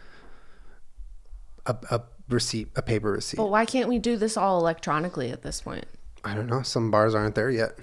a, 1.67 1.77
a 1.91 2.03
receipt 2.29 2.69
a 2.77 2.83
paper 2.83 3.13
receipt. 3.13 3.37
But 3.37 3.51
why 3.51 3.65
can't 3.65 3.89
we 3.89 3.99
do 3.99 4.17
this 4.17 4.37
all 4.37 4.59
electronically 4.59 5.31
at 5.31 5.43
this 5.43 5.61
point? 5.61 5.87
i 6.25 6.35
don't 6.35 6.49
know. 6.49 6.63
Some 6.63 6.91
bars 6.91 7.15
aren't 7.15 7.37
there 7.37 7.51
yet 7.51 7.79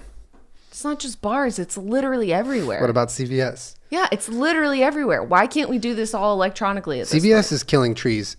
It's 0.75 0.83
not 0.83 0.99
just 0.99 1.21
bars, 1.21 1.57
it's 1.57 1.77
literally 1.77 2.33
everywhere. 2.33 2.81
what 2.81 2.89
about 2.89 3.07
cvs 3.07 3.75
yeah, 3.89 4.07
it's 4.11 4.27
literally 4.27 4.83
everywhere. 4.83 5.23
Why 5.23 5.47
can't 5.47 5.69
we 5.69 5.77
do 5.77 5.95
this 5.95 6.13
all 6.13 6.33
electronically 6.33 6.99
at 6.99 7.07
CVS 7.07 7.53
is 7.53 7.63
killing 7.63 7.95
trees 7.95 8.35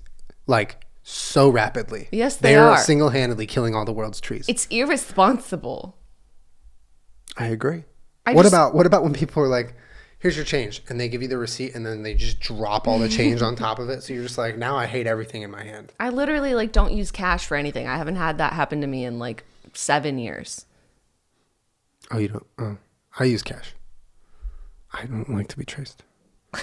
like 0.47 0.85
so 1.03 1.49
rapidly. 1.49 2.09
Yes, 2.11 2.37
they 2.37 2.57
are 2.57 2.73
are. 2.73 2.79
single-handedly 2.79 3.47
killing 3.47 3.75
all 3.75 3.87
the 3.87 3.93
world's 3.93 4.21
trees. 4.21 4.45
It's 4.49 4.67
irresponsible. 4.67 5.97
I 7.39 7.47
agree. 7.47 7.85
I 8.27 8.35
what 8.35 8.43
just- 8.43 8.53
about 8.53 8.75
what 8.75 8.85
about 8.85 9.03
when 9.03 9.15
people 9.15 9.43
are 9.43 9.49
like, 9.49 9.75
"Here's 10.19 10.37
your 10.37 10.45
change," 10.45 10.83
and 10.91 11.01
they 11.01 11.09
give 11.09 11.23
you 11.23 11.29
the 11.29 11.39
receipt, 11.39 11.75
and 11.75 11.87
then 11.87 12.03
they 12.03 12.15
just 12.15 12.41
drop 12.41 12.87
all 12.87 12.99
the 12.99 13.09
change 13.09 13.41
on 13.41 13.57
top 13.57 13.79
of 13.79 13.89
it. 13.89 14.03
So 14.03 14.13
you're 14.13 14.25
just 14.25 14.37
like, 14.37 14.59
now 14.59 14.77
I 14.77 14.85
hate 14.85 15.07
everything 15.07 15.41
in 15.41 15.51
my 15.51 15.65
hand. 15.65 15.93
I 15.99 16.11
literally 16.11 16.55
like 16.55 16.73
don't 16.73 16.93
use 16.93 17.11
cash 17.11 17.47
for 17.47 17.57
anything. 17.57 17.87
I 17.87 17.97
haven't 17.97 18.17
had 18.17 18.37
that 18.39 18.53
happen 18.53 18.81
to 18.83 18.87
me 18.87 19.05
in 19.07 19.19
like 19.19 19.45
seven 19.73 20.19
years. 20.19 20.67
Oh, 22.11 22.19
you 22.19 22.29
don't? 22.29 22.47
Oh, 22.59 22.77
I 23.19 23.25
use 23.25 23.43
cash. 23.43 23.75
I 24.93 25.07
don't 25.07 25.29
like 25.29 25.49
to 25.49 25.59
be 25.59 25.65
traced. 25.65 26.05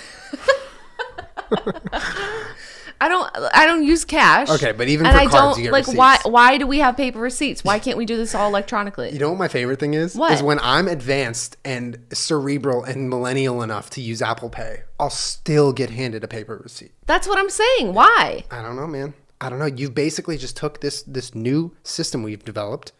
I 3.02 3.10
don't. 3.10 3.30
I 3.54 3.66
don't 3.66 3.84
use 3.84 4.06
cash. 4.06 4.50
Okay, 4.50 4.72
but 4.72 4.88
even 4.88 5.06
and 5.06 5.14
for 5.14 5.20
I 5.20 5.26
cards, 5.26 5.34
don't 5.34 5.58
you 5.58 5.64
get 5.66 5.74
like 5.74 5.88
why. 5.90 6.12
receipts. 6.14 6.30
Why 6.30 6.58
do 6.58 6.66
we 6.66 6.80
have 6.80 6.96
paper 6.96 7.20
receipts? 7.20 7.62
Why 7.64 7.78
can't 7.78 7.98
we 7.98 8.06
do 8.06 8.16
this 8.16 8.34
all 8.34 8.48
electronically? 8.48 9.12
You 9.12 9.20
know 9.20 9.30
what 9.30 9.40
my 9.40 9.50
favorite 9.50 9.80
thing 9.80 9.94
is? 9.94 10.16
What? 10.16 10.32
Is 10.32 10.42
when 10.42 10.58
I'm 10.60 10.88
advanced 10.88 11.58
and 11.66 11.98
cerebral 12.14 12.86
and 12.86 13.10
millennial 13.10 13.62
enough 13.62 13.90
to 13.92 14.02
use 14.02 14.22
Apple 14.22 14.50
Pay, 14.50 14.84
I'll 15.00 15.10
still 15.10 15.74
get 15.74 15.90
handed 15.90 16.24
a 16.24 16.30
paper 16.30 16.58
receipt. 16.64 16.94
That's 17.06 17.28
what 17.28 17.38
I'm 17.38 17.50
saying. 17.50 17.94
Why? 17.94 18.46
I 18.50 18.62
don't 18.62 18.78
know, 18.78 18.88
man. 18.88 19.14
I 19.42 19.50
don't 19.50 19.60
know. 19.60 19.66
You've 19.66 19.94
basically 19.94 20.38
just 20.38 20.56
took 20.56 20.80
this 20.80 21.04
this 21.04 21.36
new 21.36 21.76
system 21.84 22.24
we've 22.24 22.46
developed, 22.46 22.94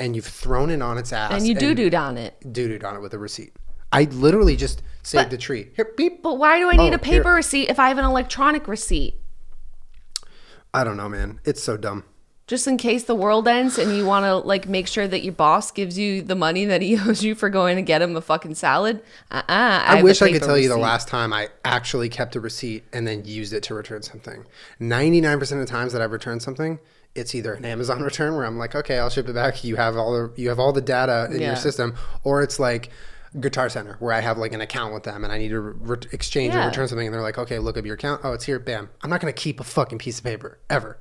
and 0.00 0.16
you've 0.16 0.26
thrown 0.26 0.70
it 0.70 0.82
on 0.82 0.98
its 0.98 1.12
ass, 1.12 1.32
And 1.32 1.46
you 1.46 1.54
doo 1.54 1.74
dooed 1.74 1.98
on 1.98 2.16
it. 2.18 2.34
doo 2.52 2.68
dooed 2.68 2.84
on 2.84 2.96
it 2.96 3.00
with 3.00 3.14
a 3.14 3.18
receipt. 3.18 3.52
I 3.92 4.04
literally 4.04 4.56
just 4.56 4.82
saved 5.02 5.32
a 5.32 5.38
tree. 5.38 5.70
Here, 5.76 5.92
beep. 5.96 6.20
But 6.22 6.38
why 6.38 6.58
do 6.58 6.68
I 6.68 6.76
need 6.76 6.92
Oh, 6.92 6.96
a 6.96 6.98
paper 6.98 7.28
here. 7.28 7.34
receipt 7.36 7.68
if 7.70 7.78
I 7.78 7.88
have 7.88 7.98
an 7.98 8.04
electronic 8.04 8.66
receipt? 8.66 9.14
I 10.72 10.82
don't 10.82 10.96
know, 10.96 11.08
man. 11.08 11.38
It's 11.44 11.62
so 11.62 11.76
dumb. 11.76 12.04
Just 12.46 12.66
in 12.66 12.76
case 12.76 13.04
the 13.04 13.14
world 13.14 13.48
ends 13.48 13.78
and 13.78 13.96
you 13.96 14.04
want 14.04 14.24
to 14.24 14.36
like 14.36 14.68
make 14.68 14.86
sure 14.86 15.08
that 15.08 15.22
your 15.22 15.32
boss 15.32 15.70
gives 15.70 15.96
you 15.96 16.20
the 16.20 16.34
money 16.34 16.64
that 16.66 16.82
he 16.82 16.98
owes 17.00 17.22
you 17.22 17.34
for 17.34 17.48
going 17.48 17.76
to 17.76 17.82
get 17.82 18.02
him 18.02 18.16
a 18.16 18.20
fucking 18.20 18.54
salad. 18.56 19.00
Uh 19.30 19.36
uh 19.48 19.82
I, 19.86 20.02
wish 20.02 20.20
I 20.20 20.30
could 20.32 20.42
tell 20.42 20.58
you 20.58 20.68
the 20.68 20.76
last 20.76 21.08
time 21.08 21.32
I 21.32 21.48
actually 21.64 22.08
kept 22.10 22.36
a 22.36 22.40
receipt 22.40 22.84
and 22.92 23.06
then 23.06 23.24
used 23.24 23.52
it 23.54 23.62
to 23.64 23.74
return 23.74 24.02
something. 24.02 24.44
99% 24.80 25.40
of 25.52 25.58
the 25.58 25.64
times 25.66 25.92
that 25.94 26.02
I've 26.02 26.12
returned 26.12 26.42
something, 26.42 26.80
it's 27.14 27.34
either 27.34 27.54
an 27.54 27.64
Amazon 27.64 28.02
return 28.10 28.34
where 28.36 28.44
I'm 28.44 28.58
like, 28.58 28.74
okay, 28.74 28.98
I'll 28.98 29.10
ship 29.10 29.28
it 29.28 29.34
back. 29.34 29.64
You 29.64 29.76
have 29.76 29.96
all 29.96 30.12
the 30.12 30.32
you 30.40 30.48
have 30.48 30.58
all 30.58 30.72
the 30.72 30.80
data 30.80 31.28
in 31.30 31.40
Yeah. 31.40 31.46
your 31.48 31.56
system, 31.56 31.94
or 32.24 32.42
it's 32.42 32.58
like 32.58 32.90
Guitar 33.40 33.68
Center 33.68 33.96
where 33.98 34.12
I 34.12 34.20
have 34.20 34.38
like 34.38 34.52
an 34.52 34.60
account 34.60 34.94
with 34.94 35.02
them 35.02 35.24
and 35.24 35.32
I 35.32 35.38
need 35.38 35.48
to 35.48 35.60
re- 35.60 35.96
exchange 36.12 36.54
or 36.54 36.64
return 36.66 36.86
something, 36.88 37.06
and 37.06 37.14
they're 37.14 37.22
like, 37.22 37.38
okay, 37.38 37.58
look 37.58 37.76
up 37.76 37.84
your 37.84 37.94
account. 37.96 38.20
Oh, 38.24 38.32
it's 38.32 38.44
here. 38.44 38.58
Bam. 38.58 38.90
I'm 39.02 39.10
not 39.10 39.20
gonna 39.20 39.32
keep 39.32 39.58
a 39.60 39.64
fucking 39.64 39.98
piece 39.98 40.18
of 40.18 40.24
paper 40.24 40.58
ever. 40.70 40.98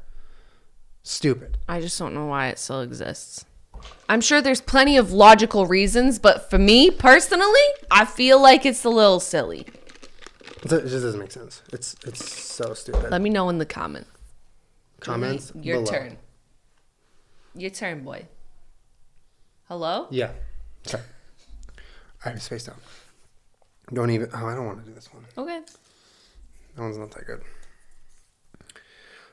Stupid. 1.03 1.57
I 1.68 1.82
just 1.82 1.99
don't 1.99 2.14
know 2.14 2.26
why 2.28 2.47
it 2.47 2.57
still 2.59 2.82
exists. 2.82 3.45
I'm 4.07 4.22
sure 4.22 4.41
there's 4.41 4.61
plenty 4.61 4.95
of 4.97 5.11
logical 5.11 5.66
reasons, 5.66 6.18
but 6.18 6.49
for 6.49 6.57
me 6.57 6.89
personally, 6.89 7.59
I 7.91 8.05
feel 8.05 8.41
like 8.41 8.66
it's 8.66 8.86
a 8.86 8.89
little 8.89 9.20
silly. 9.20 9.68
It 10.61 10.70
just 10.70 10.91
doesn't 11.03 11.20
make 11.20 11.32
sense. 11.32 11.61
It's 11.74 11.95
it's 12.05 12.24
so 12.34 12.74
stupid. 12.74 13.11
Let 13.11 13.22
me 13.22 13.30
know 13.30 13.49
in 13.49 13.57
the 13.57 13.66
comments. 13.66 14.09
Comments. 15.04 15.51
Your 15.62 15.82
below. 15.82 15.91
turn. 15.91 16.18
Your 17.56 17.70
turn, 17.70 18.04
boy. 18.04 18.28
Hello? 19.68 20.08
Yeah. 20.10 20.32
Sorry. 20.86 21.04
I 22.26 22.30
have 22.30 22.41
space 22.41 22.66
down. 22.66 22.78
Don't 23.93 24.10
even. 24.10 24.30
Oh, 24.34 24.45
I 24.45 24.56
don't 24.56 24.66
want 24.66 24.80
to 24.80 24.86
do 24.86 24.93
this 24.93 25.14
one. 25.14 25.26
Okay. 25.38 25.62
That 26.76 26.82
one's 26.82 26.97
not 26.97 27.12
that 27.12 27.26
good. 27.26 27.41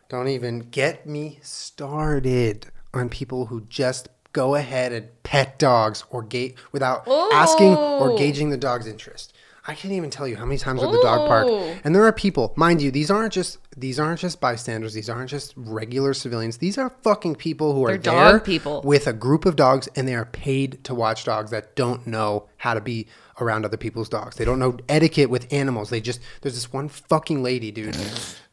Don't 0.08 0.28
even 0.28 0.58
get 0.58 1.06
me 1.06 1.38
started 1.42 2.66
on 2.92 3.08
people 3.08 3.46
who 3.46 3.62
just 3.62 4.08
go 4.32 4.56
ahead 4.56 4.92
and 4.92 5.08
pet 5.22 5.58
dogs 5.58 6.04
or 6.10 6.22
gate 6.22 6.56
without 6.72 7.06
asking 7.32 7.76
or 7.76 8.16
gauging 8.18 8.50
the 8.50 8.56
dog's 8.56 8.86
interest. 8.86 9.32
I 9.66 9.74
can't 9.74 9.92
even 9.92 10.10
tell 10.10 10.26
you 10.26 10.36
how 10.36 10.44
many 10.44 10.58
times 10.58 10.82
at 10.82 10.90
the 10.90 11.02
dog 11.02 11.28
park. 11.28 11.46
And 11.84 11.94
there 11.94 12.04
are 12.04 12.12
people, 12.12 12.52
mind 12.56 12.80
you, 12.80 12.90
these 12.90 13.10
aren't 13.10 13.32
just 13.32 13.58
these 13.76 14.00
aren't 14.00 14.20
just 14.20 14.40
bystanders. 14.40 14.94
These 14.94 15.10
aren't 15.10 15.30
just 15.30 15.52
regular 15.56 16.14
civilians. 16.14 16.58
These 16.58 16.78
are 16.78 16.90
fucking 17.02 17.36
people 17.36 17.74
who 17.74 17.84
are 17.84 17.90
They're 17.90 17.98
dog 17.98 18.32
there 18.32 18.40
people. 18.40 18.82
with 18.82 19.06
a 19.06 19.12
group 19.12 19.44
of 19.44 19.56
dogs, 19.56 19.88
and 19.94 20.08
they 20.08 20.14
are 20.14 20.24
paid 20.24 20.82
to 20.84 20.94
watch 20.94 21.24
dogs 21.24 21.50
that 21.50 21.76
don't 21.76 22.06
know 22.06 22.48
how 22.56 22.74
to 22.74 22.80
be 22.80 23.06
around 23.40 23.64
other 23.64 23.76
people's 23.76 24.08
dogs. 24.08 24.36
They 24.36 24.44
don't 24.44 24.58
know 24.58 24.78
etiquette 24.88 25.30
with 25.30 25.52
animals. 25.52 25.90
They 25.90 26.00
just 26.00 26.20
there's 26.40 26.54
this 26.54 26.72
one 26.72 26.88
fucking 26.88 27.42
lady, 27.42 27.70
dude, 27.70 27.96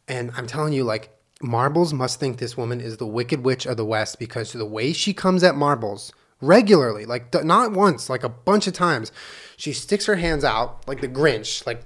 and 0.07 0.31
I'm 0.35 0.47
telling 0.47 0.73
you, 0.73 0.83
like 0.83 1.09
Marbles 1.41 1.93
must 1.93 2.19
think 2.19 2.37
this 2.37 2.57
woman 2.57 2.81
is 2.81 2.97
the 2.97 3.07
Wicked 3.07 3.43
Witch 3.43 3.65
of 3.65 3.77
the 3.77 3.85
West 3.85 4.19
because 4.19 4.51
the 4.53 4.65
way 4.65 4.91
she 4.91 5.13
comes 5.13 5.43
at 5.43 5.55
Marbles 5.55 6.11
regularly, 6.41 7.05
like 7.05 7.33
not 7.43 7.71
once, 7.71 8.09
like 8.09 8.23
a 8.23 8.29
bunch 8.29 8.67
of 8.67 8.73
times, 8.73 9.11
she 9.55 9.73
sticks 9.73 10.05
her 10.05 10.15
hands 10.15 10.43
out 10.43 10.87
like 10.87 11.01
the 11.01 11.07
Grinch, 11.07 11.65
like 11.65 11.83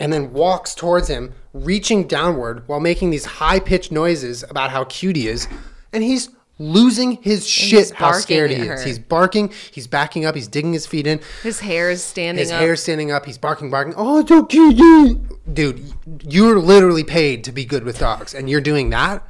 and 0.00 0.12
then 0.12 0.32
walks 0.32 0.74
towards 0.74 1.08
him, 1.08 1.34
reaching 1.52 2.06
downward 2.06 2.66
while 2.68 2.80
making 2.80 3.10
these 3.10 3.24
high 3.24 3.58
pitched 3.58 3.90
noises 3.90 4.44
about 4.48 4.70
how 4.70 4.84
cute 4.84 5.16
he 5.16 5.26
is. 5.28 5.48
And 5.92 6.04
he's 6.04 6.28
losing 6.60 7.12
his 7.22 7.46
shit 7.48 7.78
he's 7.78 7.90
how 7.92 8.12
scared 8.12 8.50
he 8.50 8.56
barking 8.56 8.72
is. 8.72 8.84
He's 8.84 8.98
barking, 8.98 9.52
he's 9.72 9.86
backing 9.86 10.24
up, 10.24 10.34
he's 10.34 10.48
digging 10.48 10.72
his 10.72 10.86
feet 10.86 11.06
in. 11.06 11.20
His 11.42 11.60
hair 11.60 11.90
is 11.90 12.02
standing 12.02 12.40
His 12.42 12.50
up. 12.52 12.60
hair's 12.60 12.82
standing 12.82 13.10
up, 13.10 13.26
he's 13.26 13.38
barking, 13.38 13.70
barking. 13.70 13.94
Oh, 13.96 14.20
it's 14.20 14.28
so 14.28 14.44
cute. 14.44 14.76
dude." 14.76 15.54
Dude, 15.54 15.94
you're 16.28 16.58
literally 16.60 17.04
paid 17.04 17.42
to 17.44 17.52
be 17.52 17.64
good 17.64 17.82
with 17.84 17.98
dogs, 18.00 18.34
and 18.34 18.50
you're 18.50 18.60
doing 18.60 18.90
that? 18.90 19.26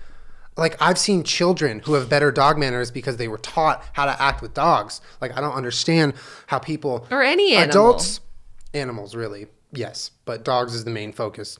Like, 0.58 0.76
I've 0.82 0.98
seen 0.98 1.22
children 1.22 1.80
who 1.80 1.94
have 1.94 2.08
better 2.08 2.32
dog 2.32 2.58
manners 2.58 2.90
because 2.90 3.16
they 3.16 3.28
were 3.28 3.38
taught 3.38 3.84
how 3.92 4.06
to 4.06 4.20
act 4.20 4.42
with 4.42 4.54
dogs. 4.54 5.00
Like, 5.20 5.36
I 5.36 5.40
don't 5.40 5.54
understand 5.54 6.14
how 6.48 6.58
people. 6.58 7.06
Or 7.10 7.22
any 7.22 7.54
animal. 7.54 7.70
Adults, 7.70 8.20
animals, 8.74 9.14
really, 9.14 9.46
yes, 9.72 10.10
but 10.24 10.44
dogs 10.44 10.74
is 10.74 10.84
the 10.84 10.90
main 10.90 11.12
focus. 11.12 11.58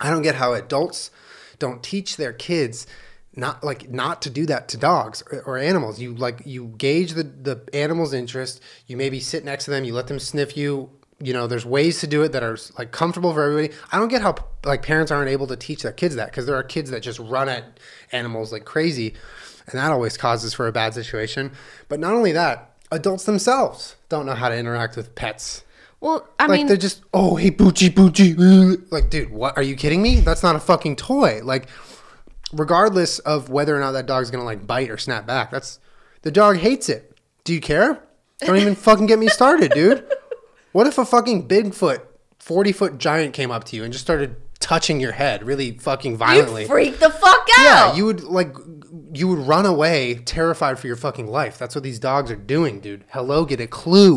I 0.00 0.10
don't 0.10 0.22
get 0.22 0.36
how 0.36 0.54
adults 0.54 1.10
don't 1.58 1.82
teach 1.82 2.16
their 2.16 2.32
kids 2.32 2.86
not 3.34 3.64
like 3.64 3.90
not 3.90 4.20
to 4.22 4.30
do 4.30 4.46
that 4.46 4.68
to 4.68 4.76
dogs 4.76 5.22
or, 5.30 5.42
or 5.42 5.58
animals. 5.58 6.00
You 6.00 6.14
like 6.14 6.42
you 6.44 6.74
gauge 6.76 7.12
the 7.12 7.22
the 7.22 7.62
animal's 7.72 8.12
interest. 8.12 8.60
You 8.86 8.96
maybe 8.96 9.20
sit 9.20 9.44
next 9.44 9.64
to 9.66 9.70
them. 9.70 9.84
You 9.84 9.94
let 9.94 10.06
them 10.06 10.18
sniff 10.18 10.56
you. 10.56 10.90
You 11.22 11.32
know, 11.32 11.46
there's 11.46 11.64
ways 11.64 12.00
to 12.00 12.06
do 12.06 12.22
it 12.22 12.32
that 12.32 12.42
are 12.42 12.58
like 12.78 12.90
comfortable 12.90 13.32
for 13.32 13.42
everybody. 13.42 13.72
I 13.92 13.98
don't 13.98 14.08
get 14.08 14.22
how 14.22 14.34
like 14.64 14.82
parents 14.82 15.12
aren't 15.12 15.30
able 15.30 15.46
to 15.46 15.56
teach 15.56 15.82
their 15.82 15.92
kids 15.92 16.16
that 16.16 16.26
because 16.30 16.46
there 16.46 16.56
are 16.56 16.62
kids 16.64 16.90
that 16.90 17.00
just 17.00 17.18
run 17.20 17.48
at 17.48 17.78
animals 18.10 18.52
like 18.52 18.64
crazy, 18.64 19.14
and 19.66 19.78
that 19.78 19.92
always 19.92 20.16
causes 20.16 20.52
for 20.52 20.66
a 20.66 20.72
bad 20.72 20.94
situation. 20.94 21.52
But 21.88 22.00
not 22.00 22.14
only 22.14 22.32
that, 22.32 22.74
adults 22.90 23.24
themselves 23.24 23.96
don't 24.08 24.26
know 24.26 24.34
how 24.34 24.48
to 24.48 24.56
interact 24.56 24.96
with 24.96 25.14
pets. 25.14 25.64
well, 26.00 26.28
I 26.38 26.46
Like 26.46 26.58
mean, 26.58 26.66
they're 26.66 26.76
just, 26.76 27.02
oh 27.14 27.36
hey 27.36 27.50
Poochie 27.52 27.90
Poochie. 27.90 28.82
Like, 28.90 29.08
dude, 29.08 29.30
what 29.30 29.56
are 29.56 29.62
you 29.62 29.76
kidding 29.76 30.02
me? 30.02 30.20
That's 30.20 30.42
not 30.42 30.56
a 30.56 30.60
fucking 30.60 30.96
toy. 30.96 31.40
Like, 31.44 31.68
regardless 32.52 33.18
of 33.20 33.48
whether 33.48 33.76
or 33.76 33.80
not 33.80 33.92
that 33.92 34.06
dog's 34.06 34.30
gonna 34.30 34.44
like 34.44 34.66
bite 34.66 34.90
or 34.90 34.98
snap 34.98 35.26
back, 35.26 35.50
that's 35.50 35.78
the 36.22 36.30
dog 36.30 36.56
hates 36.56 36.88
it. 36.88 37.16
Do 37.44 37.54
you 37.54 37.60
care? 37.60 38.02
Don't 38.40 38.56
even 38.56 38.74
fucking 38.86 39.06
get 39.06 39.18
me 39.18 39.28
started, 39.28 39.72
dude. 39.72 40.04
What 40.72 40.86
if 40.86 40.98
a 40.98 41.04
fucking 41.04 41.48
Bigfoot, 41.48 42.00
forty 42.38 42.72
foot 42.72 42.98
giant 42.98 43.34
came 43.34 43.50
up 43.50 43.64
to 43.64 43.76
you 43.76 43.84
and 43.84 43.92
just 43.92 44.04
started 44.04 44.36
touching 44.60 45.00
your 45.00 45.12
head 45.12 45.42
really 45.44 45.72
fucking 45.78 46.16
violently? 46.16 46.62
you 46.62 46.68
freak 46.68 46.98
the 46.98 47.10
fuck 47.10 47.46
out. 47.58 47.64
yeah, 47.64 47.94
you 47.94 48.04
would 48.06 48.22
like 48.24 48.54
you 49.14 49.28
would 49.28 49.40
run 49.40 49.66
away 49.66 50.14
terrified 50.14 50.78
for 50.78 50.86
your 50.86 50.96
fucking 50.96 51.26
life. 51.26 51.58
That's 51.58 51.74
what 51.74 51.84
these 51.84 51.98
dogs 51.98 52.30
are 52.30 52.36
doing, 52.36 52.80
dude. 52.80 53.04
Hello, 53.10 53.44
get 53.44 53.60
a 53.60 53.66
clue. 53.66 54.16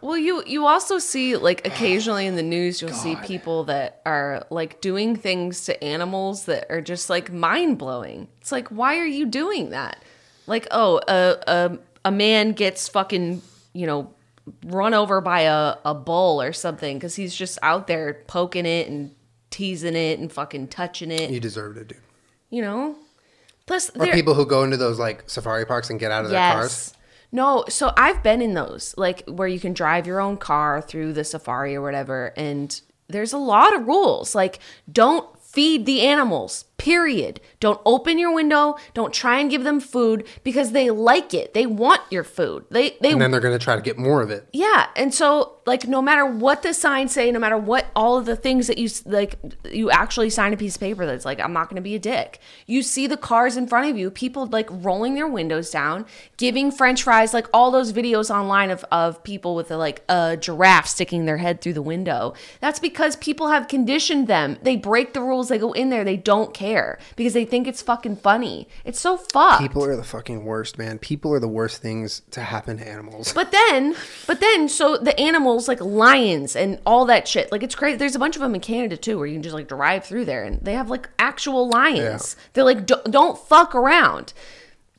Well, 0.00 0.16
you 0.16 0.42
you 0.46 0.66
also 0.66 0.98
see 0.98 1.36
like 1.36 1.66
occasionally 1.66 2.26
in 2.26 2.36
the 2.36 2.42
news 2.42 2.80
you'll 2.80 2.92
see 2.92 3.16
people 3.16 3.64
that 3.64 4.00
are 4.06 4.46
like 4.50 4.80
doing 4.80 5.16
things 5.16 5.64
to 5.66 5.84
animals 5.84 6.46
that 6.46 6.66
are 6.70 6.80
just 6.80 7.10
like 7.10 7.30
mind 7.30 7.76
blowing. 7.78 8.28
It's 8.40 8.52
like 8.52 8.68
why 8.68 8.96
are 8.98 9.06
you 9.06 9.26
doing 9.26 9.70
that? 9.70 10.02
Like 10.46 10.66
oh 10.70 11.00
a 11.06 11.36
a 11.46 11.78
a 12.06 12.10
man 12.10 12.52
gets 12.52 12.88
fucking 12.88 13.42
you 13.74 13.86
know 13.86 14.14
run 14.66 14.94
over 14.94 15.20
by 15.20 15.42
a 15.42 15.76
a 15.84 15.94
bull 15.94 16.40
or 16.42 16.52
something 16.52 16.96
because 16.98 17.14
he's 17.14 17.34
just 17.34 17.58
out 17.62 17.86
there 17.86 18.22
poking 18.26 18.66
it 18.66 18.88
and 18.88 19.14
teasing 19.50 19.94
it 19.96 20.18
and 20.18 20.32
fucking 20.32 20.68
touching 20.68 21.10
it. 21.10 21.30
You 21.30 21.40
deserved 21.40 21.78
it, 21.78 21.88
dude. 21.88 21.98
You 22.50 22.62
know. 22.62 22.96
Plus, 23.66 23.90
Or 23.90 24.06
there- 24.06 24.12
people 24.14 24.34
who 24.34 24.44
go 24.46 24.64
into 24.64 24.76
those 24.76 24.98
like 24.98 25.28
safari 25.30 25.64
parks 25.64 25.90
and 25.90 26.00
get 26.00 26.10
out 26.10 26.24
of 26.24 26.30
their 26.30 26.52
cars. 26.52 26.94
No, 27.34 27.64
so 27.68 27.92
I've 27.96 28.22
been 28.22 28.42
in 28.42 28.52
those, 28.54 28.94
like 28.98 29.22
where 29.26 29.48
you 29.48 29.58
can 29.60 29.72
drive 29.72 30.06
your 30.06 30.20
own 30.20 30.36
car 30.36 30.82
through 30.82 31.14
the 31.14 31.24
safari 31.24 31.74
or 31.74 31.80
whatever, 31.80 32.34
and 32.36 32.78
there's 33.08 33.32
a 33.32 33.38
lot 33.38 33.74
of 33.74 33.86
rules. 33.86 34.34
Like, 34.34 34.58
don't 34.90 35.26
feed 35.40 35.86
the 35.86 36.02
animals, 36.02 36.64
period. 36.82 37.40
Don't 37.60 37.80
open 37.84 38.18
your 38.18 38.34
window. 38.34 38.74
Don't 38.92 39.14
try 39.14 39.38
and 39.38 39.48
give 39.48 39.62
them 39.62 39.78
food 39.78 40.26
because 40.42 40.72
they 40.72 40.90
like 40.90 41.32
it. 41.32 41.54
They 41.54 41.64
want 41.64 42.00
your 42.10 42.24
food. 42.24 42.64
They 42.70 42.96
they 43.00 43.12
And 43.12 43.20
then 43.20 43.30
they're 43.30 43.38
going 43.38 43.56
to 43.56 43.64
try 43.64 43.76
to 43.76 43.82
get 43.82 43.98
more 43.98 44.20
of 44.20 44.30
it. 44.30 44.48
yeah, 44.52 44.88
and 44.96 45.14
so 45.14 45.60
like 45.64 45.86
no 45.86 46.02
matter 46.02 46.26
what 46.26 46.62
the 46.62 46.74
signs 46.74 47.12
say, 47.12 47.30
no 47.30 47.38
matter 47.38 47.56
what 47.56 47.86
all 47.94 48.18
of 48.18 48.26
the 48.26 48.34
things 48.34 48.66
that 48.66 48.78
you 48.78 48.88
like, 49.04 49.38
you 49.70 49.92
actually 49.92 50.28
sign 50.28 50.52
a 50.52 50.56
piece 50.56 50.74
of 50.74 50.80
paper 50.80 51.06
that's 51.06 51.24
like, 51.24 51.38
I'm 51.38 51.52
not 51.52 51.68
going 51.68 51.76
to 51.76 51.82
be 51.82 51.94
a 51.94 52.00
dick. 52.00 52.40
You 52.66 52.82
see 52.82 53.06
the 53.06 53.16
cars 53.16 53.56
in 53.56 53.68
front 53.68 53.88
of 53.88 53.96
you, 53.96 54.10
people 54.10 54.46
like 54.46 54.68
rolling 54.68 55.14
their 55.14 55.28
windows 55.28 55.70
down, 55.70 56.04
giving 56.36 56.72
French 56.72 57.04
fries, 57.04 57.32
like 57.32 57.46
all 57.54 57.70
those 57.70 57.92
videos 57.92 58.28
online 58.28 58.70
of 58.70 58.84
of 58.90 59.22
people 59.22 59.54
with 59.54 59.70
a, 59.70 59.76
like 59.76 60.02
a 60.08 60.36
giraffe 60.36 60.88
sticking 60.88 61.26
their 61.26 61.36
head 61.36 61.60
through 61.60 61.74
the 61.74 61.82
window. 61.82 62.34
That's 62.60 62.80
because 62.80 63.14
people 63.14 63.50
have 63.50 63.68
conditioned 63.68 64.26
them. 64.26 64.58
They 64.62 64.74
break 64.74 65.12
the 65.12 65.20
rules. 65.20 65.48
They 65.48 65.58
go 65.58 65.72
in 65.72 65.90
there. 65.90 66.02
They 66.02 66.16
don't 66.16 66.52
care 66.52 66.71
because 67.16 67.32
they 67.34 67.44
think 67.44 67.66
it's 67.66 67.82
fucking 67.82 68.16
funny. 68.16 68.68
It's 68.84 69.00
so 69.00 69.16
fucked. 69.16 69.60
People 69.62 69.84
are 69.84 69.96
the 69.96 70.04
fucking 70.04 70.44
worst, 70.44 70.78
man. 70.78 70.98
People 70.98 71.32
are 71.34 71.40
the 71.40 71.48
worst 71.48 71.80
things 71.82 72.22
to 72.30 72.40
happen 72.42 72.78
to 72.78 72.88
animals. 72.88 73.32
But 73.32 73.50
then, 73.52 73.94
but 74.26 74.40
then, 74.40 74.68
so 74.68 74.96
the 74.96 75.18
animals 75.20 75.68
like 75.68 75.80
lions 75.80 76.56
and 76.56 76.80
all 76.86 77.04
that 77.06 77.26
shit, 77.28 77.50
like 77.52 77.62
it's 77.62 77.74
crazy. 77.74 77.96
There's 77.96 78.16
a 78.16 78.18
bunch 78.18 78.36
of 78.36 78.42
them 78.42 78.54
in 78.54 78.60
Canada 78.60 78.96
too, 78.96 79.18
where 79.18 79.26
you 79.26 79.34
can 79.34 79.42
just 79.42 79.54
like 79.54 79.68
drive 79.68 80.04
through 80.04 80.24
there, 80.24 80.42
and 80.44 80.60
they 80.62 80.74
have 80.74 80.90
like 80.90 81.08
actual 81.18 81.68
lions. 81.68 82.36
They're 82.52 82.64
like, 82.64 82.86
"Don't- 82.86 83.10
don't 83.10 83.38
fuck 83.38 83.74
around. 83.74 84.32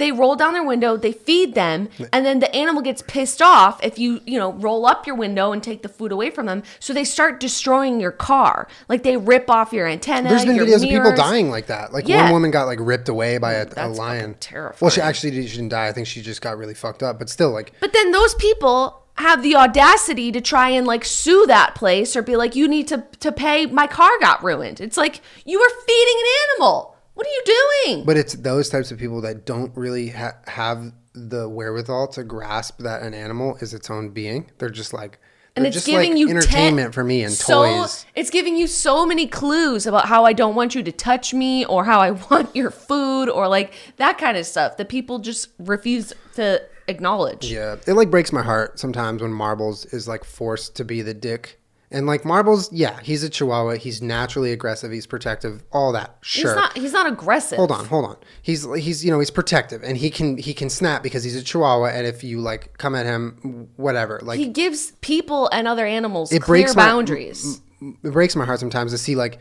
They 0.04 0.12
roll 0.12 0.36
down 0.36 0.51
their 0.51 0.66
window, 0.66 0.97
they 0.97 1.14
feed 1.14 1.56
them, 1.56 1.88
and 2.12 2.26
then 2.26 2.39
the 2.39 2.54
animal 2.54 2.82
gets 2.82 3.01
pissed 3.01 3.41
off 3.41 3.82
if 3.82 3.97
you, 3.97 4.20
you 4.26 4.38
know, 4.38 4.51
roll 4.51 4.86
up 4.86 5.08
your 5.08 5.16
window 5.16 5.54
and 5.54 5.64
take 5.64 5.82
the 5.82 5.88
food 5.88 6.12
away 6.12 6.30
from 6.30 6.45
them. 6.45 6.62
So 6.82 6.91
they 6.91 7.06
start 7.06 7.39
destroying 7.39 8.01
your 8.01 8.12
car. 8.12 8.68
Like 8.89 9.04
they 9.04 9.16
rip 9.16 9.49
off 9.49 9.72
your 9.72 9.88
antenna. 9.88 10.28
There's 10.28 10.43
been 10.43 10.58
videos 10.58 10.84
of 10.84 10.89
people 10.89 11.16
dying 11.16 11.49
like 11.49 11.68
that. 11.68 11.93
Like 11.93 12.10
Yeah. 12.10 12.24
one 12.24 12.34
woman 12.34 12.51
got 12.51 12.66
like 12.66 12.80
ripped 12.82 13.08
away 13.08 13.38
by 13.38 13.54
a, 13.54 13.68
a 13.78 13.88
lion. 13.88 14.36
terrifying. 14.41 14.80
Well, 14.82 14.91
she 14.91 14.99
actually 14.99 15.47
she 15.47 15.56
didn't 15.56 15.70
die. 15.70 15.88
I 15.88 15.93
think 15.93 16.06
she 16.08 16.22
just 16.22 16.41
got 16.41 16.58
really 16.58 16.74
fucked 16.74 17.01
up. 17.01 17.18
But 17.18 17.30
still, 17.30 17.51
like 17.51 17.72
But 17.80 17.93
then 17.93 18.12
those 18.12 18.36
people 18.36 19.04
have 19.16 19.41
the 19.41 19.56
audacity 19.56 20.34
to 20.34 20.41
try 20.41 20.68
and 20.68 20.86
like 20.86 21.06
sue 21.06 21.45
that 21.47 21.76
place 21.76 22.18
or 22.18 22.22
be 22.22 22.36
like, 22.36 22.58
you 22.58 22.68
need 22.68 22.89
to 22.89 23.06
to 23.22 23.32
pay. 23.32 23.68
My 23.68 23.88
car 23.88 24.12
got 24.20 24.43
ruined. 24.43 24.82
It's 24.82 24.97
like 24.97 25.22
you 25.45 25.60
were 25.62 25.70
feeding 25.88 26.16
an 26.20 26.28
animal. 26.51 26.92
What 27.14 27.28
are 27.28 27.30
you 27.30 27.43
doing? 27.86 28.05
But 28.05 28.18
it's 28.18 28.34
those 28.34 28.70
types 28.70 28.91
of 28.91 28.97
people 28.97 29.22
that 29.22 29.45
don't 29.45 29.76
really 29.76 30.09
ha- 30.09 30.38
have 30.47 30.93
the 31.14 31.47
wherewithal 31.47 32.07
to 32.07 32.24
grasp 32.24 32.80
that 32.80 33.03
an 33.03 33.14
animal 33.14 33.55
is 33.61 33.74
its 33.74 33.89
own 33.89 34.09
being. 34.09 34.49
They're 34.57 34.70
just 34.70 34.93
like, 34.93 35.20
and 35.55 35.68
it's 35.68 35.76
just 35.76 35.86
giving 35.86 36.11
like 36.11 36.20
you 36.20 36.30
entertainment 36.30 36.86
ten- 36.86 36.91
for 36.91 37.03
me 37.03 37.24
and 37.24 37.32
so, 37.32 37.82
toys. 37.82 38.05
It's 38.16 38.32
giving 38.32 38.57
you 38.57 38.66
so 38.66 39.05
many 39.05 39.28
clues 39.28 39.86
about 39.86 40.07
how 40.07 40.26
I 40.26 40.34
don't 40.34 40.55
want 40.55 40.74
you 40.74 40.82
to 40.82 40.91
touch 40.91 41.34
me 41.34 41.66
or 41.66 41.86
how 41.86 41.99
I 41.99 42.11
want 42.32 42.55
your 42.55 42.72
food 42.72 43.30
or 43.30 43.47
like 43.47 43.74
that 43.97 44.18
kind 44.18 44.36
of 44.36 44.45
stuff 44.47 44.78
that 44.78 44.89
people 44.89 45.20
just 45.20 45.49
refuse 45.59 46.11
to 46.36 46.61
acknowledge. 46.88 47.51
Yeah, 47.51 47.76
it 47.86 47.93
like 47.93 48.09
breaks 48.09 48.32
my 48.32 48.41
heart 48.41 48.80
sometimes 48.80 49.22
when 49.22 49.32
Marbles 49.32 49.86
is 49.86 50.07
like 50.07 50.24
forced 50.24 50.76
to 50.78 50.86
be 50.86 51.01
the 51.03 51.14
dick. 51.14 51.59
And 51.93 52.07
like 52.07 52.25
Marbles, 52.25 52.71
yeah, 52.73 52.99
he's 53.03 53.23
a 53.23 53.29
Chihuahua. 53.29 53.75
He's 53.75 54.01
naturally 54.01 54.51
aggressive. 54.51 54.91
He's 54.91 55.05
protective. 55.05 55.63
All 55.71 55.91
that, 55.91 56.17
sure. 56.21 56.49
He's 56.49 56.55
not. 56.55 56.77
He's 56.77 56.91
not 56.93 57.05
aggressive. 57.07 57.57
hold 57.57 57.71
on, 57.71 57.85
hold 57.85 58.05
on. 58.05 58.17
He's 58.41 58.65
he's 58.75 59.05
you 59.05 59.11
know 59.11 59.19
he's 59.19 59.29
protective 59.29 59.83
and 59.83 59.95
he 59.95 60.09
can 60.09 60.37
he 60.37 60.53
can 60.55 60.69
snap 60.71 61.03
because 61.03 61.23
he's 61.23 61.35
a 61.35 61.43
Chihuahua. 61.43 61.89
And 61.89 62.07
if 62.07 62.23
you 62.23 62.39
like 62.41 62.77
come 62.79 62.95
at 62.95 63.05
him, 63.05 63.69
whatever, 63.77 64.19
like 64.23 64.39
He 64.39 64.47
gives 64.47 64.91
people 65.01 65.47
and 65.53 65.67
other 65.67 65.85
animals 65.85 66.31
it 66.33 66.41
clear 66.41 66.63
breaks 66.63 66.75
my- 66.75 66.85
boundaries. 66.87 67.61
it 67.81 68.11
breaks 68.11 68.35
my 68.35 68.43
heart 68.45 68.59
sometimes 68.59 68.91
to 68.91 68.97
see 68.97 69.15
like 69.15 69.39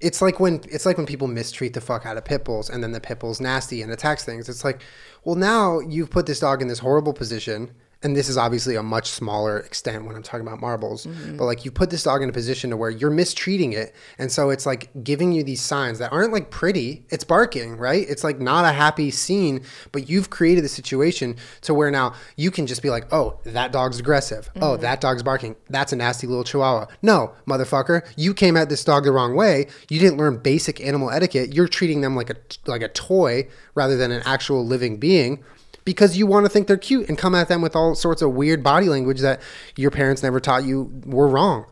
it's 0.00 0.22
like 0.22 0.38
when 0.38 0.60
it's 0.70 0.86
like 0.86 0.96
when 0.96 1.06
people 1.06 1.26
mistreat 1.26 1.74
the 1.74 1.80
fuck 1.80 2.06
out 2.06 2.16
of 2.16 2.24
pit 2.24 2.44
bulls 2.44 2.70
and 2.70 2.82
then 2.82 2.92
the 2.92 3.00
pit 3.00 3.18
bull's 3.20 3.40
nasty 3.40 3.82
and 3.82 3.90
attacks 3.92 4.24
things. 4.24 4.48
It's 4.48 4.64
like, 4.64 4.82
well, 5.24 5.34
now 5.34 5.80
you've 5.80 6.10
put 6.10 6.26
this 6.26 6.40
dog 6.40 6.62
in 6.62 6.68
this 6.68 6.78
horrible 6.80 7.12
position 7.12 7.72
and 8.04 8.14
this 8.14 8.28
is 8.28 8.36
obviously 8.36 8.76
a 8.76 8.82
much 8.82 9.08
smaller 9.10 9.58
extent 9.58 10.04
when 10.04 10.14
I'm 10.14 10.22
talking 10.22 10.46
about 10.46 10.60
marbles, 10.60 11.06
Mm-hmm. 11.06 11.36
but 11.38 11.44
like 11.46 11.64
you 11.64 11.70
put 11.70 11.90
this 11.90 12.02
dog 12.04 12.22
in 12.22 12.28
a 12.28 12.32
position 12.32 12.70
to 12.70 12.76
where 12.76 12.90
you're 12.90 13.10
mistreating 13.10 13.72
it. 13.72 13.94
And 14.18 14.30
so 14.30 14.50
it's 14.50 14.66
like 14.66 14.90
giving 15.02 15.32
you 15.32 15.42
these 15.42 15.60
signs 15.62 15.98
that 15.98 16.12
aren't 16.12 16.32
like 16.32 16.50
pretty. 16.50 17.04
It's 17.10 17.24
barking, 17.24 17.76
right? 17.76 18.06
It's 18.08 18.22
like 18.22 18.38
not 18.38 18.64
a 18.64 18.72
happy 18.72 19.10
scene, 19.10 19.62
but 19.90 20.08
you've 20.08 20.30
created 20.30 20.62
the 20.64 20.68
situation 20.68 21.36
to 21.62 21.74
where 21.74 21.90
now 21.90 22.14
you 22.36 22.50
can 22.50 22.66
just 22.66 22.82
be 22.82 22.90
like, 22.90 23.12
oh, 23.12 23.40
that 23.44 23.72
dog's 23.72 23.98
aggressive. 23.98 24.46
Mm-hmm. 24.50 24.62
Oh, 24.62 24.76
that 24.76 25.00
dog's 25.00 25.22
barking. 25.22 25.56
That's 25.70 25.92
a 25.92 25.96
nasty 25.96 26.26
little 26.26 26.44
chihuahua. 26.44 26.86
No, 27.02 27.32
motherfucker, 27.48 28.02
you 28.16 28.34
came 28.34 28.56
at 28.56 28.68
this 28.68 28.84
dog 28.84 29.04
the 29.04 29.12
wrong 29.12 29.34
way. 29.34 29.66
You 29.88 29.98
didn't 29.98 30.18
learn 30.18 30.36
basic 30.38 30.80
animal 30.80 31.10
etiquette. 31.10 31.54
You're 31.54 31.68
treating 31.68 32.02
them 32.02 32.14
like 32.14 32.30
a 32.30 32.36
like 32.66 32.82
a 32.82 32.88
toy 32.88 33.48
rather 33.74 33.96
than 33.96 34.10
an 34.12 34.22
actual 34.24 34.64
living 34.66 34.98
being 34.98 35.42
because 35.84 36.16
you 36.16 36.26
want 36.26 36.46
to 36.46 36.50
think 36.50 36.66
they're 36.66 36.76
cute 36.76 37.08
and 37.08 37.18
come 37.18 37.34
at 37.34 37.48
them 37.48 37.60
with 37.62 37.76
all 37.76 37.94
sorts 37.94 38.22
of 38.22 38.32
weird 38.32 38.62
body 38.62 38.88
language 38.88 39.20
that 39.20 39.40
your 39.76 39.90
parents 39.90 40.22
never 40.22 40.40
taught 40.40 40.64
you 40.64 40.90
were 41.04 41.28
wrong. 41.28 41.66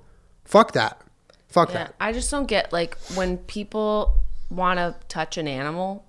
Fuck 0.45 0.73
that. 0.73 1.01
Fuck 1.49 1.71
Yeah, 1.71 1.85
that. 1.85 1.95
I 2.01 2.13
just 2.13 2.31
don't 2.31 2.47
get 2.47 2.73
like 2.73 2.97
when 3.15 3.39
people 3.39 4.19
want 4.51 4.79
to 4.79 4.95
touch 5.09 5.39
an 5.39 5.49
animal, 5.49 6.05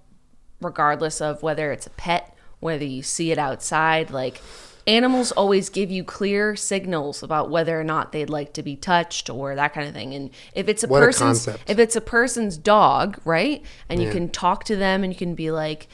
regardless 0.62 1.22
of 1.22 1.42
whether 1.44 1.72
it's 1.72 1.88
a 1.88 1.92
pet, 1.92 2.36
whether 2.60 2.86
you 2.86 3.04
see 3.04 3.32
it 3.32 3.38
outside. 3.38 4.12
Like 4.12 4.42
animals 4.86 5.32
always 5.32 5.70
give 5.70 5.90
you 5.92 6.04
clear 6.04 6.56
signals 6.58 7.24
about 7.24 7.50
whether 7.50 7.80
or 7.80 7.84
not 7.86 8.12
they'd 8.12 8.30
like 8.30 8.52
to 8.54 8.64
be 8.64 8.76
touched 8.76 9.30
or 9.30 9.56
that 9.56 9.74
kind 9.74 9.88
of 9.88 9.94
thing. 9.94 10.14
And 10.14 10.30
if 10.54 10.68
it's 10.68 10.84
a 10.84 10.88
What 10.88 11.00
person's, 11.02 11.46
concept. 11.46 11.70
if 11.70 11.80
it's 11.80 11.96
a 11.96 12.02
person's 12.02 12.58
dog, 12.58 13.20
right, 13.24 13.64
and 13.88 14.02
you 14.04 14.12
can 14.12 14.28
talk 14.30 14.66
to 14.66 14.76
them 14.76 15.04
and 15.04 15.14
you 15.14 15.18
can 15.18 15.36
be 15.36 15.52
like. 15.52 15.88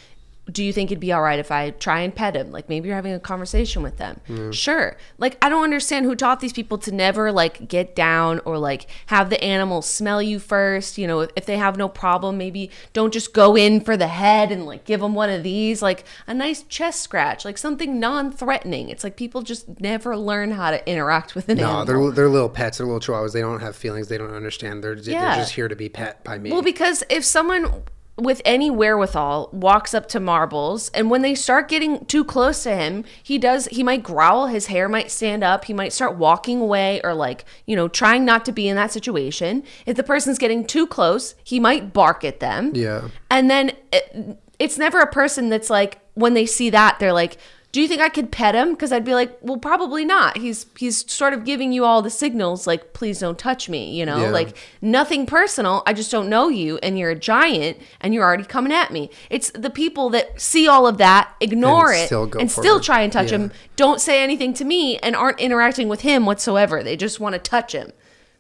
Do 0.52 0.64
you 0.64 0.74
think 0.74 0.92
it'd 0.92 1.00
be 1.00 1.12
all 1.12 1.22
right 1.22 1.40
if 1.40 1.52
I 1.52 1.72
try 1.72 2.02
and 2.02 2.16
pet 2.16 2.36
him? 2.36 2.52
Like 2.52 2.70
maybe 2.70 2.88
you're 2.88 2.96
having 2.96 3.14
a 3.14 3.20
conversation 3.20 3.84
with 3.84 3.98
them. 3.98 4.20
Sure. 4.52 4.98
Like 5.18 5.38
I 5.44 5.50
don't 5.50 5.64
understand 5.64 6.06
who 6.06 6.16
taught 6.16 6.40
these 6.40 6.54
people 6.54 6.78
to 6.80 6.92
never 6.92 7.32
like 7.32 7.68
get 7.68 7.96
down 7.96 8.40
or 8.46 8.58
like 8.58 8.88
have 9.08 9.30
the 9.30 9.44
animal 9.44 9.82
smell 9.82 10.22
you 10.22 10.40
first. 10.40 10.98
You 10.98 11.08
know, 11.08 11.20
if, 11.22 11.30
if 11.36 11.46
they 11.46 11.58
have 11.58 11.78
no 11.78 11.88
problem, 11.88 12.38
maybe 12.38 12.72
don't 12.94 13.14
just 13.14 13.34
go 13.34 13.56
in 13.56 13.82
for 13.82 13.96
the 13.96 14.08
head 14.08 14.52
and 14.52 14.66
like 14.66 14.86
give 14.86 15.00
them 15.02 15.14
one 15.16 15.30
of 15.30 15.44
these, 15.44 15.82
like 15.82 16.04
a 16.28 16.34
nice 16.34 16.64
chest 16.64 17.02
scratch, 17.02 17.46
like 17.46 17.58
something 17.58 18.00
non-threatening. 18.00 18.90
It's 18.90 19.04
like 19.04 19.16
people 19.16 19.42
just 19.42 19.80
never 19.80 20.16
learn 20.18 20.52
how 20.52 20.72
to 20.72 20.90
interact 20.90 21.36
with 21.36 21.50
an 21.50 21.58
No, 21.58 21.64
animal. 21.68 21.86
No, 21.86 21.86
they're 22.10 22.12
they're 22.16 22.30
little 22.30 22.50
pets. 22.50 22.78
They're 22.78 22.88
little 22.88 23.00
chihuahuas. 23.00 23.34
They 23.34 23.42
don't 23.42 23.60
have 23.62 23.76
feelings. 23.76 24.08
They 24.08 24.18
don't 24.18 24.34
understand. 24.34 24.84
They're, 24.84 24.96
Yeah. 24.96 25.36
they're 25.36 25.44
just 25.44 25.54
here 25.54 25.68
to 25.68 25.76
be 25.76 25.90
pet 25.90 26.24
by 26.24 26.38
me. 26.38 26.52
Well, 26.52 26.62
because 26.62 27.04
if 27.10 27.24
someone 27.24 27.84
with 28.20 28.42
any 28.46 28.70
wherewithal 28.70 29.50
walks 29.52 29.94
up 29.94 30.08
to 30.10 30.20
Marbles 30.20 30.90
and 30.90 31.10
when 31.10 31.22
they 31.22 31.36
start 31.36 31.68
getting 31.70 32.06
too 32.06 32.24
close 32.24 32.64
to 32.64 32.76
him, 32.76 33.06
he 33.24 33.38
does 33.38 33.68
he 33.68 33.84
might 33.84 34.04
growl, 34.04 34.48
his 34.48 34.68
hair 34.68 34.90
might 34.90 35.12
stand 35.12 35.44
up, 35.44 35.66
he 35.66 35.74
might 35.74 35.94
start 35.94 36.18
walking 36.18 36.60
away 36.60 37.02
or 37.04 37.14
like, 37.14 37.46
you 37.66 37.76
know, 37.76 37.88
trying 37.88 38.26
not 38.26 38.46
to 38.46 38.52
be 38.52 38.68
in 38.68 38.76
that 38.76 38.92
situation. 38.92 39.64
If 39.86 39.96
the 39.96 40.04
person's 40.04 40.38
getting 40.38 40.66
too 40.66 40.86
close, 40.86 41.36
he 41.44 41.60
might 41.60 41.94
bark 41.94 42.24
at 42.24 42.40
them. 42.40 42.72
yeah. 42.76 43.08
And 43.32 43.50
then 43.50 43.72
it, 43.94 44.38
it's 44.60 44.78
never 44.78 45.00
a 45.00 45.08
person 45.08 45.50
that's 45.50 45.70
like 45.70 46.00
when 46.16 46.34
they 46.34 46.46
see 46.46 46.70
that 46.70 47.00
they're 47.00 47.14
like, 47.14 47.38
"Do 47.72 47.80
you 47.82 47.88
think 47.88 48.02
I 48.02 48.10
could 48.10 48.32
pet 48.32 48.56
him?" 48.56 48.72
Because 48.72 48.92
I'd 48.92 49.06
be 49.06 49.14
like, 49.14 49.38
"Well, 49.42 49.58
probably 49.58 50.04
not." 50.06 50.38
He's 50.38 50.66
he's 50.78 51.10
sort 51.12 51.34
of 51.34 51.46
giving 51.46 51.72
you 51.72 51.86
all 51.86 52.02
the 52.02 52.10
signals 52.10 52.66
like, 52.66 52.94
"Please 52.94 53.20
don't 53.20 53.38
touch 53.38 53.70
me," 53.70 53.92
you 53.92 54.06
know, 54.06 54.22
Yeah. 54.24 54.30
like 54.32 54.58
nothing 54.82 55.26
personal. 55.26 55.84
I 55.86 55.94
just 55.94 56.12
don't 56.12 56.30
know 56.30 56.50
you, 56.50 56.80
and 56.82 56.98
you're 56.98 57.12
a 57.12 57.16
giant, 57.16 57.78
and 58.02 58.14
you're 58.14 58.24
already 58.24 58.44
coming 58.46 58.72
at 58.74 58.92
me. 58.92 59.10
It's 59.30 59.52
the 59.52 59.70
people 59.70 60.10
that 60.10 60.42
see 60.42 60.68
all 60.68 60.88
of 60.88 60.98
that, 60.98 61.30
ignore 61.40 61.92
And 61.92 62.02
it, 62.02 62.06
still 62.08 62.30
and 62.40 62.50
still 62.52 62.64
forward. 62.64 62.84
try 62.84 63.02
and 63.02 63.14
touch 63.14 63.32
Yeah. 63.32 63.38
him. 63.40 63.52
Don't 63.76 64.02
say 64.02 64.24
anything 64.24 64.54
to 64.56 64.66
me, 64.66 64.98
and 65.00 65.16
aren't 65.16 65.40
interacting 65.40 65.88
with 65.90 66.02
him 66.02 66.26
whatsoever. 66.26 66.82
They 66.84 66.96
just 66.96 67.20
want 67.20 67.34
to 67.34 67.40
touch 67.40 67.74
him. 67.74 67.92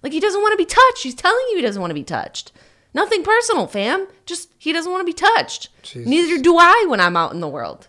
Like 0.01 0.13
he 0.13 0.19
doesn't 0.19 0.41
want 0.41 0.53
to 0.53 0.57
be 0.57 0.65
touched. 0.65 1.03
He's 1.03 1.13
telling 1.15 1.45
you 1.51 1.57
he 1.57 1.61
doesn't 1.61 1.81
want 1.81 1.91
to 1.91 1.95
be 1.95 2.03
touched. 2.03 2.51
Nothing 2.93 3.21
personal, 3.21 3.67
fam. 3.67 4.07
Just 4.25 4.49
he 4.57 4.73
doesn't 4.73 4.91
want 4.91 5.01
to 5.01 5.05
be 5.05 5.13
touched. 5.13 5.69
Jesus. 5.83 6.07
Neither 6.07 6.41
do 6.41 6.57
I 6.57 6.85
when 6.87 6.99
I'm 6.99 7.15
out 7.15 7.33
in 7.33 7.39
the 7.41 7.47
world. 7.47 7.87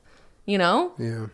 You 0.50 0.58
know? 0.58 0.92
Yeah. 0.98 1.26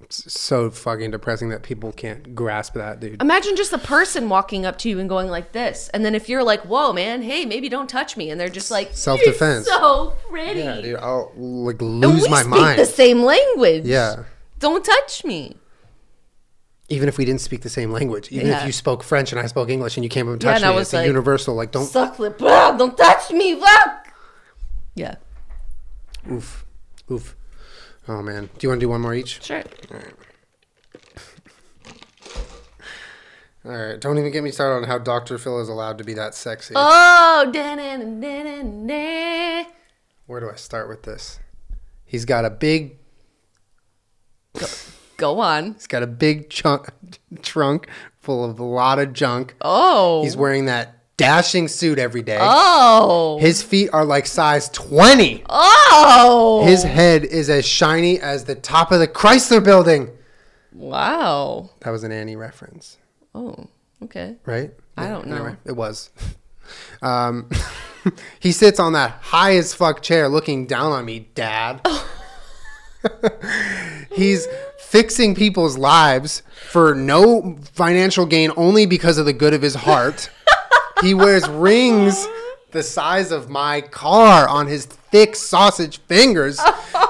It's 0.00 0.32
so 0.32 0.70
fucking 0.70 1.10
depressing 1.10 1.48
that 1.48 1.64
people 1.64 1.90
can't 1.90 2.36
grasp 2.36 2.74
that, 2.74 3.00
dude. 3.00 3.20
Imagine 3.20 3.56
just 3.56 3.72
a 3.72 3.78
person 3.78 4.28
walking 4.28 4.64
up 4.64 4.78
to 4.78 4.88
you 4.88 5.00
and 5.00 5.08
going 5.08 5.26
like 5.28 5.50
this. 5.50 5.88
And 5.92 6.04
then 6.04 6.14
if 6.14 6.28
you're 6.28 6.44
like, 6.44 6.60
whoa, 6.66 6.92
man, 6.92 7.22
hey, 7.22 7.44
maybe 7.46 7.68
don't 7.68 7.88
touch 7.88 8.16
me. 8.16 8.30
And 8.30 8.40
they're 8.40 8.48
just 8.48 8.70
like, 8.70 8.90
Self-defense. 8.92 9.66
So 9.66 10.14
pretty. 10.30 10.60
Yeah, 10.60 10.80
dude. 10.80 11.00
I'll 11.00 11.32
like 11.34 11.82
lose 11.82 12.04
and 12.04 12.12
lose 12.12 12.22
we 12.22 12.28
my 12.28 12.42
speak 12.42 12.50
mind. 12.50 12.78
the 12.78 12.86
same 12.86 13.22
language. 13.24 13.86
Yeah. 13.86 14.22
Don't 14.60 14.84
touch 14.84 15.24
me. 15.24 15.56
Even 16.88 17.08
if 17.08 17.18
we 17.18 17.24
didn't 17.24 17.40
speak 17.40 17.62
the 17.62 17.68
same 17.70 17.90
language, 17.90 18.30
even 18.30 18.46
Yeah. 18.46 18.60
if 18.60 18.66
you 18.66 18.72
spoke 18.72 19.02
French 19.02 19.32
and 19.32 19.40
I 19.40 19.46
spoke 19.46 19.68
English 19.68 19.96
and 19.96 20.04
you 20.04 20.10
came 20.10 20.28
up 20.28 20.34
and 20.34 20.42
Yeah, 20.44 20.52
touched 20.52 20.62
and 20.62 20.68
I 20.68 20.72
me, 20.72 20.76
was 20.78 20.86
it's 20.88 20.94
a 20.94 20.96
like, 20.98 21.06
universal. 21.08 21.54
Like, 21.56 21.72
don't. 21.72 21.84
Suck 21.86 22.20
lip. 22.20 22.40
Ah, 22.42 22.76
Don't 22.78 22.96
touch 22.96 23.32
me. 23.32 23.58
Fuck. 23.58 24.12
Yeah. 24.94 25.16
Oof. 26.30 26.64
Oof. 27.10 27.34
Oh, 28.08 28.22
man. 28.22 28.46
Do 28.58 28.64
you 28.64 28.68
want 28.68 28.80
to 28.80 28.84
do 28.84 28.88
one 28.88 29.00
more 29.00 29.14
each? 29.14 29.42
Sure. 29.42 29.62
All 29.90 29.96
right. 29.96 30.14
Alright. 33.66 34.00
Don't 34.00 34.16
even 34.18 34.30
get 34.30 34.44
me 34.44 34.52
started 34.52 34.76
on 34.76 34.84
how 34.84 34.98
Dr. 34.98 35.38
Phil 35.38 35.60
is 35.60 35.68
allowed 35.68 35.98
to 35.98 36.04
be 36.04 36.14
that 36.14 36.34
sexy. 36.34 36.74
Oh. 36.76 37.50
Where 40.26 40.40
do 40.40 40.50
I 40.50 40.54
start 40.54 40.88
with 40.88 41.02
this? 41.02 41.40
He's 42.04 42.24
got 42.24 42.44
a 42.44 42.50
big. 42.50 42.98
go 45.16 45.40
on. 45.40 45.74
He's 45.74 45.88
got 45.88 46.04
a 46.04 46.06
big 46.06 46.48
chunk, 46.48 46.90
trunk 47.42 47.88
full 48.20 48.48
of 48.48 48.60
a 48.60 48.64
lot 48.64 49.00
of 49.00 49.12
junk. 49.12 49.56
Oh. 49.60 50.22
He's 50.22 50.36
wearing 50.36 50.66
that 50.66 50.95
dashing 51.16 51.68
suit 51.68 51.98
every 51.98 52.22
day. 52.22 52.38
oh. 52.40 53.38
His 53.40 53.62
feet 53.62 53.90
are 53.92 54.04
like 54.04 54.26
size 54.26 54.68
20. 54.70 55.44
Oh. 55.48 56.64
His 56.66 56.82
head 56.82 57.24
is 57.24 57.48
as 57.50 57.66
shiny 57.66 58.20
as 58.20 58.44
the 58.44 58.54
top 58.54 58.92
of 58.92 59.00
the 59.00 59.08
Chrysler 59.08 59.62
building. 59.64 60.10
wow. 60.74 61.70
That 61.80 61.90
was 61.90 62.04
an 62.04 62.12
Annie 62.12 62.36
reference, 62.36 62.98
Oh. 63.34 63.66
Okay. 64.02 64.36
right? 64.44 64.72
I 64.96 65.08
don't 65.08 65.26
know. 65.26 65.56
it 65.64 65.72
was. 65.72 66.10
Um, 67.00 67.48
he 68.40 68.52
sits 68.52 68.78
on 68.80 68.92
that 68.94 69.12
high 69.22 69.56
as 69.56 69.72
fuck 69.74 70.02
chair 70.02 70.28
looking 70.28 70.66
down 70.66 70.92
on 70.92 71.04
me, 71.04 71.28
Dad. 71.34 71.86
He's 74.12 74.46
fixing 74.78 75.34
people's 75.34 75.76
lives 75.78 76.42
for 76.70 76.94
no 76.94 77.56
financial 77.72 78.26
gain 78.26 78.50
only 78.56 78.86
because 78.86 79.18
of 79.18 79.26
the 79.26 79.32
good 79.32 79.54
of 79.54 79.62
his 79.62 79.74
heart. 79.74 80.30
He 81.02 81.14
wears 81.14 81.48
rings 81.48 82.26
the 82.72 82.82
size 82.82 83.30
of 83.32 83.48
my 83.48 83.80
car 83.80 84.48
on 84.48 84.66
his 84.66 84.86
thick 84.86 85.34
sausage 85.36 85.98
fingers. 86.02 86.60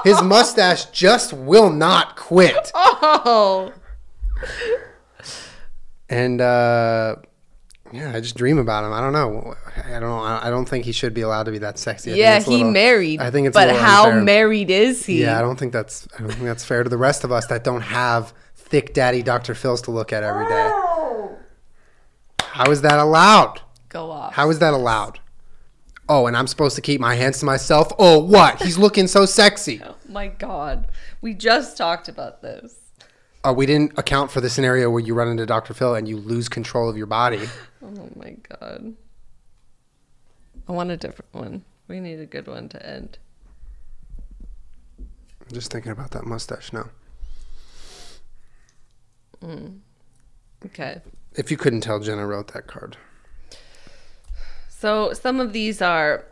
His 0.03 0.21
mustache 0.21 0.85
just 0.85 1.33
will 1.33 1.69
not 1.69 2.15
quit. 2.15 2.71
Oh. 2.75 3.73
And 6.09 6.39
uh, 6.39 7.15
yeah, 7.91 8.13
I 8.15 8.19
just 8.21 8.37
dream 8.37 8.57
about 8.59 8.85
him. 8.85 8.93
I 8.93 9.01
don't 9.01 9.13
know. 9.13 9.55
I 9.85 9.91
don't 9.91 10.01
know. 10.01 10.19
I 10.19 10.47
I 10.47 10.49
don't 10.49 10.67
think 10.67 10.85
he 10.85 10.91
should 10.91 11.13
be 11.13 11.21
allowed 11.21 11.43
to 11.43 11.51
be 11.51 11.57
that 11.59 11.77
sexy. 11.77 12.13
I 12.13 12.15
Yeah, 12.15 12.37
it's 12.37 12.45
he 12.45 12.57
little- 12.57 12.71
married. 12.71 13.19
I 13.21 13.29
think 13.31 13.47
it's 13.47 13.53
But 13.53 13.75
how 13.75 14.05
unfair. 14.07 14.23
married 14.23 14.69
is 14.69 15.05
he? 15.05 15.21
Yeah, 15.21 15.37
I 15.37 15.41
don't 15.41 15.57
think 15.57 15.73
that's. 15.73 16.07
I 16.17 16.21
don't 16.21 16.31
think 16.31 16.43
that's 16.45 16.63
fair 16.63 16.83
to 16.83 16.89
the 16.89 16.97
rest 16.97 17.23
of 17.23 17.31
us 17.31 17.45
that 17.47 17.63
don't 17.63 17.81
have 17.81 18.33
thick 18.55 18.93
daddy 18.93 19.21
Dr. 19.23 19.53
Phil's 19.55 19.81
to 19.83 19.91
look 19.91 20.13
at 20.13 20.23
every 20.23 20.47
day. 20.47 20.71
How 22.41 22.71
is 22.71 22.81
that 22.81 22.99
allowed? 22.99 23.61
Go 23.97 24.11
off. 24.11 24.33
How 24.33 24.51
is 24.51 24.59
that 24.59 24.75
allowed? 24.75 25.19
Oh, 26.07 26.27
and 26.27 26.37
I'm 26.37 26.45
supposed 26.45 26.75
to 26.75 26.81
keep 26.83 27.01
my 27.01 27.15
hands 27.15 27.39
to 27.39 27.45
myself. 27.45 27.91
Oh, 27.97 28.19
what? 28.19 28.61
He's 28.61 28.77
looking 28.77 29.07
so 29.07 29.25
sexy. 29.25 29.81
Oh 30.09 30.13
my 30.13 30.27
god. 30.27 30.87
We 31.19 31.33
just 31.33 31.75
talked 31.75 32.07
about 32.07 32.41
this. 32.41 32.79
Oh, 33.43 33.51
we 33.51 33.65
didn't 33.65 33.97
account 33.99 34.31
for 34.31 34.39
the 34.39 34.49
scenario 34.49 34.89
where 34.89 35.01
you 35.01 35.13
run 35.13 35.27
into 35.27 35.45
Dr. 35.45 35.73
Phil 35.73 35.95
and 35.95 36.07
you 36.07 36.15
lose 36.15 36.47
control 36.47 36.89
of 36.89 36.95
your 36.95 37.07
body. 37.07 37.41
Oh 37.83 38.09
my 38.15 38.35
god. 38.49 38.95
I 40.67 40.71
want 40.71 40.91
a 40.91 40.97
different 40.97 41.33
one. 41.33 41.63
We 41.87 41.99
need 41.99 42.19
a 42.19 42.25
good 42.25 42.47
one 42.47 42.67
to 42.69 42.85
end. 42.85 43.17
I'm 44.99 45.53
just 45.53 45.71
thinking 45.71 45.91
about 45.91 46.11
that 46.11 46.25
mustache 46.25 46.73
now. 46.73 46.89
Mm. 49.41 49.79
Okay. 50.65 51.01
If 51.35 51.51
you 51.51 51.57
couldn't 51.57 51.81
tell, 51.81 51.99
Jenna 51.99 52.25
wrote 52.25 52.53
that 52.53 52.67
card. 52.67 52.97
So 54.79 55.11
some 55.13 55.39
of 55.39 55.53
these 55.53 55.81
are 55.81 56.25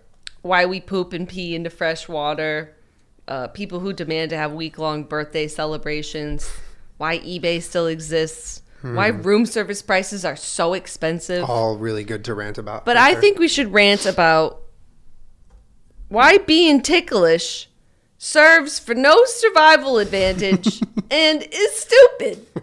why 0.44 0.68
we 0.68 0.80
poop 0.80 1.14
and 1.14 1.28
pee 1.28 1.56
into 1.56 1.72
fresh 1.72 2.08
water, 2.08 2.76
uh, 3.28 3.48
people 3.48 3.80
who 3.80 3.92
demand 3.92 4.30
to 4.30 4.38
have 4.38 4.52
week 4.54 4.78
long 4.78 5.04
birthday 5.04 5.48
celebrations, 5.48 6.48
why 6.98 7.18
eBay 7.20 7.60
still 7.60 7.88
exists, 7.88 8.62
why 8.84 9.08
room 9.08 9.48
service 9.48 9.82
prices 9.82 10.24
are 10.24 10.36
so 10.36 10.74
expensive. 10.74 11.50
All 11.50 11.76
really 11.76 12.04
good 12.04 12.24
to 12.26 12.36
rant 12.36 12.60
about. 12.60 12.86
But 12.86 12.98
for 12.98 13.02
I 13.02 13.16
think 13.16 13.40
we 13.40 13.48
should 13.48 13.74
rant 13.74 14.06
about 14.06 14.62
why 16.10 16.38
being 16.38 16.84
ticklish 16.84 17.68
serves 18.20 18.78
for 18.78 18.94
no 18.94 19.26
survival 19.26 19.98
advantage, 19.98 20.84
and 21.10 21.42
is 21.52 21.72
stupid. 21.80 22.46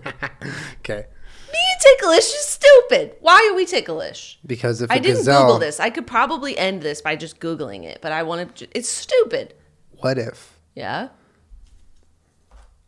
Okay. 0.80 1.07
Being 1.53 1.96
ticklish 1.98 2.24
is 2.24 2.44
stupid. 2.46 3.16
Why 3.20 3.48
are 3.50 3.55
we 3.55 3.66
ticklish? 3.66 4.38
Because 4.46 4.80
if 4.82 4.90
I 4.90 4.98
didn't 4.98 5.18
gazelle, 5.18 5.42
Google 5.42 5.59
this. 5.59 5.78
I 5.80 5.90
could 5.90 6.07
probably 6.07 6.57
end 6.57 6.82
this 6.82 7.00
by 7.03 7.16
just 7.16 7.40
Googling 7.40 7.84
it, 7.84 7.98
but 8.00 8.12
I 8.12 8.22
want 8.22 8.57
to. 8.57 8.68
It's 8.76 8.88
stupid. 8.88 9.55
what 9.98 10.18
if? 10.18 10.59
Yeah. 10.74 11.09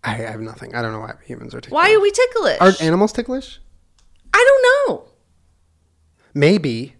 I 0.02 0.14
have 0.14 0.40
nothing. 0.40 0.74
I 0.74 0.82
don't 0.82 0.92
know 0.92 1.00
why 1.00 1.14
humans 1.24 1.54
are 1.54 1.60
ticklish. 1.60 1.74
Why 1.74 1.92
are 1.94 2.00
we 2.00 2.10
ticklish? 2.10 2.58
Are 2.60 2.72
animals 2.80 3.12
ticklish? 3.12 3.60
I 4.34 4.44
don't 4.86 4.90
know. 4.96 5.08
Maybe 6.34 6.96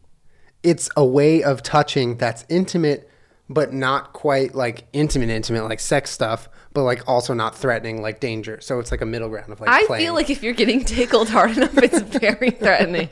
it's 0.63 0.89
a 0.97 1.05
way 1.05 1.43
of 1.43 1.63
touching 1.63 2.17
that's 2.17 2.47
intimate, 2.49 3.11
but 3.49 3.73
not 3.73 4.13
quite 4.15 4.55
like 4.55 4.85
intimate, 4.93 5.29
intimate, 5.29 5.65
like 5.65 5.81
sex 5.81 6.11
stuff, 6.11 6.49
but 6.75 6.83
like 6.83 7.09
also 7.09 7.33
not 7.33 7.57
threatening, 7.57 8.03
like 8.03 8.21
danger. 8.21 8.61
So 8.61 8.79
it's 8.81 8.91
like 8.91 9.01
a 9.01 9.07
middle 9.07 9.29
ground 9.29 9.51
of 9.53 9.61
like 9.61 9.71
I 9.71 9.87
playing. 9.87 10.05
feel 10.07 10.15
like 10.15 10.29
if 10.29 10.43
you're 10.43 10.53
getting 10.53 10.85
tickled 10.85 11.29
hard 11.31 11.57
enough, 11.57 11.79
it's 11.79 12.01
very 12.19 12.51
threatening. 12.51 13.09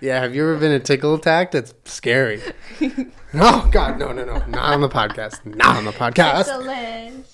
yeah, 0.00 0.20
have 0.20 0.34
you 0.34 0.42
ever 0.42 0.56
been 0.56 0.72
a 0.72 0.80
tickle 0.80 1.14
attacked? 1.14 1.54
It's 1.54 1.74
scary. 1.84 2.40
oh 3.34 3.68
God, 3.70 3.98
no, 3.98 4.12
no, 4.12 4.24
no, 4.24 4.38
not 4.46 4.72
on 4.74 4.80
the 4.80 4.88
podcast. 4.88 5.44
Not 5.44 5.76
on 5.76 5.84
the 5.84 5.92
podcast. 5.92 6.46
Ticklish. 6.46 7.26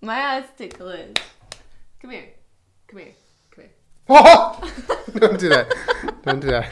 My 0.00 0.20
eyes 0.20 0.44
ticklish. 0.56 1.14
Come 2.00 2.10
here. 2.10 2.24
Come 2.88 2.98
here. 3.00 3.12
Come 3.50 3.64
here. 3.64 3.70
Oh! 4.08 4.72
Don't 5.16 5.38
do 5.38 5.48
that. 5.50 5.72
Don't 6.24 6.40
do 6.40 6.48
that. 6.48 6.70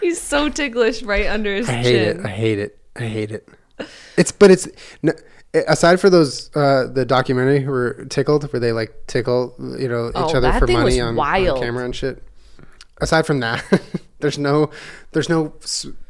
He's 0.00 0.20
so 0.20 0.48
ticklish 0.48 1.02
right 1.02 1.26
under 1.26 1.54
his 1.54 1.68
I 1.68 1.72
hate 1.72 1.92
chin. 1.92 2.20
it. 2.20 2.26
I 2.26 2.28
hate 2.30 2.58
it. 2.58 2.78
I 2.96 3.04
hate 3.04 3.30
it. 3.32 3.48
It's 4.16 4.32
but 4.32 4.50
it's 4.50 4.68
no, 5.02 5.12
aside 5.54 6.00
for 6.00 6.08
those 6.10 6.50
uh 6.56 6.86
the 6.92 7.04
documentary 7.04 7.60
who 7.60 7.70
were 7.70 8.04
tickled 8.06 8.50
where 8.52 8.60
they 8.60 8.72
like 8.72 9.06
tickle 9.06 9.54
you 9.78 9.88
know 9.88 10.08
each 10.08 10.14
Oh, 10.16 10.36
other 10.38 10.52
for 10.54 10.66
money 10.66 11.00
on, 11.00 11.18
on 11.18 11.60
camera 11.60 11.84
and 11.84 11.94
shit. 11.94 12.22
Aside 13.00 13.26
from 13.26 13.40
that, 13.40 13.64
there's 14.20 14.38
no 14.38 14.70
there's 15.12 15.28
no 15.28 15.52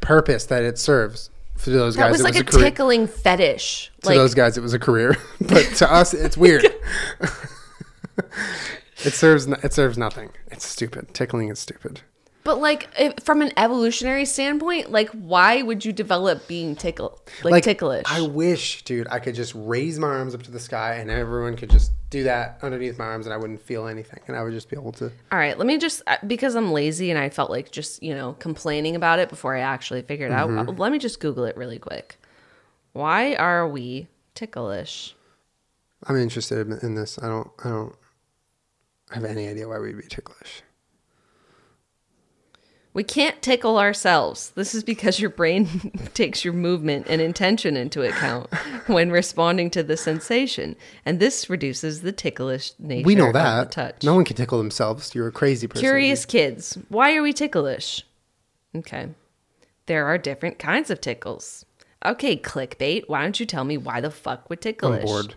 purpose 0.00 0.44
that 0.46 0.62
it 0.62 0.78
serves 0.78 1.30
for 1.56 1.70
those 1.70 1.94
That 1.96 2.02
guys. 2.04 2.12
was 2.12 2.20
it 2.20 2.24
like 2.24 2.34
was 2.34 2.40
a, 2.40 2.42
a 2.42 2.44
career. 2.44 2.64
tickling 2.70 3.06
fetish. 3.06 3.90
to 4.02 4.08
Like 4.08 4.16
those 4.16 4.34
guys, 4.34 4.58
it 4.58 4.62
was 4.62 4.74
a 4.74 4.78
career, 4.78 5.16
but 5.40 5.64
to 5.76 5.90
us, 5.92 6.12
it's 6.12 6.36
weird. 6.36 6.64
it 9.04 9.12
serves 9.14 9.46
it 9.46 9.72
serves 9.72 9.96
nothing. 9.98 10.30
It's 10.50 10.66
stupid. 10.66 11.14
Tickling 11.14 11.48
is 11.48 11.58
stupid. 11.58 12.02
But 12.44 12.60
like, 12.60 12.88
if, 12.98 13.14
from 13.22 13.40
an 13.40 13.52
evolutionary 13.56 14.24
standpoint, 14.24 14.90
like, 14.90 15.08
why 15.10 15.62
would 15.62 15.84
you 15.84 15.92
develop 15.92 16.48
being 16.48 16.74
tickle, 16.74 17.20
like, 17.44 17.62
ticklish? 17.62 18.02
I 18.08 18.22
wish, 18.22 18.82
dude, 18.82 19.06
I 19.10 19.20
could 19.20 19.36
just 19.36 19.52
raise 19.54 19.98
my 19.98 20.08
arms 20.08 20.34
up 20.34 20.42
to 20.42 20.50
the 20.50 20.58
sky 20.58 20.94
and 20.94 21.08
everyone 21.08 21.56
could 21.56 21.70
just 21.70 21.92
do 22.10 22.24
that 22.24 22.58
underneath 22.62 22.98
my 22.98 23.04
arms 23.04 23.26
and 23.26 23.32
I 23.32 23.36
wouldn't 23.36 23.62
feel 23.62 23.86
anything 23.86 24.18
and 24.26 24.36
I 24.36 24.42
would 24.42 24.52
just 24.52 24.68
be 24.68 24.76
able 24.76 24.90
to. 24.92 25.04
All 25.30 25.38
right, 25.38 25.56
let 25.56 25.66
me 25.68 25.78
just 25.78 26.02
uh, 26.08 26.16
because 26.26 26.56
I'm 26.56 26.72
lazy 26.72 27.10
and 27.10 27.18
I 27.18 27.28
felt 27.30 27.48
like 27.50 27.70
just 27.70 28.02
you 28.02 28.12
know 28.14 28.32
complaining 28.40 28.96
about 28.96 29.20
it 29.20 29.28
before 29.28 29.56
I 29.56 29.60
actually 29.60 30.02
figured 30.02 30.32
it 30.32 30.34
Mm-hmm. 30.34 30.58
out. 30.70 30.78
Let 30.78 30.90
me 30.90 30.98
just 30.98 31.20
Google 31.20 31.44
it 31.44 31.56
really 31.56 31.78
quick. 31.78 32.16
Why 32.92 33.34
are 33.36 33.68
we 33.68 34.08
ticklish? 34.34 35.14
I'm 36.06 36.16
interested 36.16 36.66
in- 36.66 36.78
in 36.82 36.94
this. 36.96 37.18
I 37.22 37.28
don't. 37.28 37.48
I 37.64 37.68
don't 37.68 37.94
have 39.12 39.24
any 39.24 39.46
idea 39.46 39.68
why 39.68 39.78
we'd 39.78 39.96
be 39.96 40.02
ticklish. 40.08 40.62
We 42.94 43.04
can't 43.04 43.40
tickle 43.40 43.78
ourselves. 43.78 44.50
This 44.50 44.74
is 44.74 44.84
because 44.84 45.18
your 45.18 45.30
brain 45.30 45.92
takes 46.14 46.44
your 46.44 46.52
movement 46.52 47.06
and 47.08 47.22
intention 47.22 47.74
into 47.76 48.02
account 48.02 48.52
when 48.86 49.10
responding 49.10 49.70
to 49.70 49.82
the 49.82 49.96
sensation, 49.96 50.76
and 51.06 51.18
this 51.18 51.48
reduces 51.48 52.02
the 52.02 52.12
ticklish 52.12 52.72
nature 52.78 53.06
We 53.06 53.14
know 53.14 53.28
of 53.28 53.32
the 53.32 53.38
that. 53.38 53.72
touch. 53.72 54.02
No 54.04 54.14
one 54.14 54.24
can 54.26 54.36
tickle 54.36 54.58
themselves. 54.58 55.14
You're 55.14 55.28
a 55.28 55.32
crazy 55.32 55.66
person. 55.66 55.80
Curious 55.80 56.26
kids, 56.26 56.76
why 56.90 57.14
are 57.16 57.22
we 57.22 57.32
ticklish? 57.32 58.04
Okay. 58.76 59.08
There 59.86 60.06
are 60.06 60.18
different 60.18 60.58
kinds 60.58 60.90
of 60.90 61.00
tickles. 61.00 61.64
Okay, 62.04 62.36
clickbait, 62.36 63.04
why 63.06 63.22
don't 63.22 63.40
you 63.40 63.46
tell 63.46 63.64
me 63.64 63.78
why 63.78 64.00
the 64.02 64.10
fuck 64.10 64.50
we're 64.50 64.56
ticklish? 64.56 65.00
I'm 65.00 65.06
bored. 65.06 65.34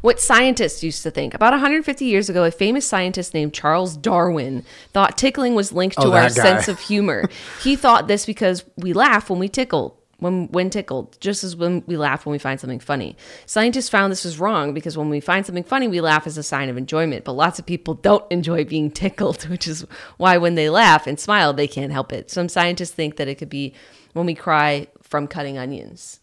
What 0.00 0.18
scientists 0.18 0.82
used 0.82 1.02
to 1.02 1.10
think. 1.10 1.34
About 1.34 1.52
150 1.52 2.04
years 2.04 2.30
ago, 2.30 2.44
a 2.44 2.50
famous 2.50 2.86
scientist 2.86 3.34
named 3.34 3.52
Charles 3.52 3.96
Darwin 3.96 4.64
thought 4.92 5.18
tickling 5.18 5.54
was 5.54 5.72
linked 5.72 5.96
oh, 5.98 6.04
to 6.04 6.08
Oh, 6.08 6.12
our 6.12 6.22
guy. 6.22 6.28
sense 6.28 6.68
of 6.68 6.80
humor. 6.88 7.28
he 7.62 7.76
thought 7.76 8.08
this 8.08 8.24
because 8.24 8.64
we 8.76 8.92
laugh 8.92 9.28
when 9.28 9.38
we 9.38 9.48
tickle. 9.48 9.96
When, 10.18 10.48
when 10.48 10.68
tickled, 10.68 11.18
just 11.18 11.44
as 11.44 11.56
when 11.56 11.82
we 11.86 11.96
laugh 11.96 12.26
when 12.26 12.32
we 12.32 12.38
find 12.38 12.60
something 12.60 12.78
funny. 12.78 13.16
Scientists 13.46 13.88
found 13.88 14.12
this 14.12 14.26
was 14.26 14.38
wrong 14.38 14.74
because 14.74 14.94
when 14.98 15.08
we 15.08 15.18
find 15.18 15.46
something 15.46 15.64
funny, 15.64 15.88
we 15.88 16.02
laugh 16.02 16.26
as 16.26 16.36
a 16.36 16.42
sign 16.42 16.68
of 16.68 16.76
enjoyment. 16.76 17.24
But 17.24 17.32
lots 17.32 17.58
of 17.58 17.64
people 17.64 17.94
don't 17.94 18.30
enjoy 18.30 18.64
being 18.66 18.90
tickled, 18.90 19.44
which 19.48 19.66
is 19.66 19.86
why 20.18 20.36
when 20.36 20.56
they 20.56 20.68
laugh 20.68 21.06
and 21.06 21.18
smile, 21.18 21.54
they 21.54 21.66
can't 21.66 21.90
help 21.90 22.12
it. 22.12 22.30
Some 22.30 22.50
scientists 22.50 22.90
think 22.90 23.16
that 23.16 23.28
it 23.28 23.36
could 23.36 23.48
be 23.48 23.72
when 24.12 24.26
we 24.26 24.34
cry 24.34 24.88
from 25.00 25.26
cutting 25.26 25.56
onions. 25.56 26.20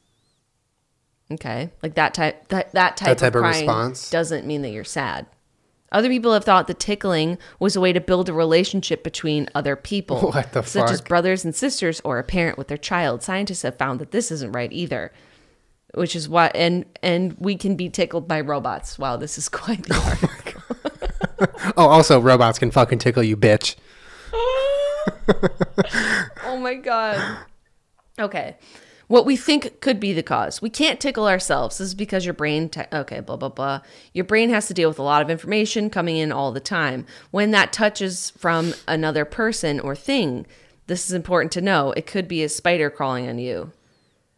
Okay, 1.32 1.72
like 1.84 1.96
that 1.96 2.14
type 2.14 2.48
that 2.50 2.72
that 2.72 2.96
type, 2.96 3.18
type 3.18 3.36
of, 3.36 3.44
of 3.44 3.50
response? 3.50 4.10
doesn't 4.10 4.46
mean 4.46 4.62
that 4.62 4.70
you're 4.70 4.84
sad. 4.84 5.26
Other 5.92 6.10
people 6.10 6.34
have 6.34 6.44
thought 6.44 6.68
that 6.68 6.80
tickling 6.80 7.38
was 7.60 7.76
a 7.76 7.82
way 7.82 7.94
to 7.94 8.02
build 8.02 8.28
a 8.28 8.34
relationship 8.34 9.04
between 9.04 9.48
other 9.56 9.76
people, 9.76 10.32
What 10.34 10.52
the 10.52 10.64
such 10.64 10.92
as 10.92 11.02
brothers 11.02 11.46
and 11.46 11.56
sisters 11.56 12.02
or 12.04 12.20
a 12.20 12.24
parent 12.24 12.58
with 12.58 12.68
their 12.68 12.78
child. 12.78 13.24
Scientists 13.24 13.62
have 13.62 13.78
found 13.78 14.00
that 14.00 14.12
this 14.12 14.32
isn't 14.32 14.52
right 14.52 14.72
either, 14.72 15.12
which 15.94 16.16
is 16.16 16.28
why 16.30 16.52
and 16.56 16.86
and 17.02 17.36
we 17.40 17.56
can 17.56 17.76
be 17.76 17.90
tickled 17.90 18.28
by 18.28 18.42
robots. 18.42 19.00
Wow, 19.00 19.18
this 19.18 19.38
is 19.38 19.50
quite 19.50 19.84
the 19.84 19.96
oh 19.96 20.18
article. 20.22 20.62
Oh, 21.76 21.88
also, 21.88 22.20
robots 22.20 22.58
can 22.58 22.72
fucking 22.72 23.00
tickle 23.00 23.24
you, 23.24 23.38
bitch. 23.38 23.76
oh 26.44 26.58
my 26.60 26.76
god. 26.76 27.38
Okay. 28.20 28.58
What 29.08 29.26
we 29.26 29.38
think 29.38 29.80
could 29.80 30.00
be 30.02 30.12
the 30.12 30.24
cause. 30.24 30.62
We 30.62 30.70
can't 30.70 31.00
tickle 31.00 31.28
ourselves. 31.28 31.78
This 31.78 31.88
is 31.88 31.96
because 31.96 32.26
your 32.26 32.34
brain, 32.34 32.68
te- 32.68 32.82
okay, 32.92 33.22
blah, 33.22 33.38
blah, 33.38 33.50
blah. 33.50 33.82
Your 34.14 34.26
brain 34.26 34.50
has 34.50 34.68
to 34.68 34.74
deal 34.74 34.90
with 34.90 35.00
a 35.00 35.04
lot 35.04 35.22
of 35.22 35.30
information 35.30 35.90
coming 35.90 36.18
in 36.18 36.32
all 36.32 36.52
the 36.52 36.60
time. 36.60 37.06
When 37.32 37.52
that 37.52 37.72
touches 37.72 38.32
from 38.32 38.74
another 38.86 39.24
person 39.24 39.80
or 39.80 39.96
thing, 39.96 40.46
this 40.88 41.06
is 41.06 41.14
important 41.14 41.54
to 41.54 41.62
know. 41.62 41.94
It 41.94 42.06
could 42.06 42.28
be 42.28 42.44
a 42.44 42.50
spider 42.50 42.90
crawling 42.90 43.30
on 43.30 43.40
you. 43.40 43.72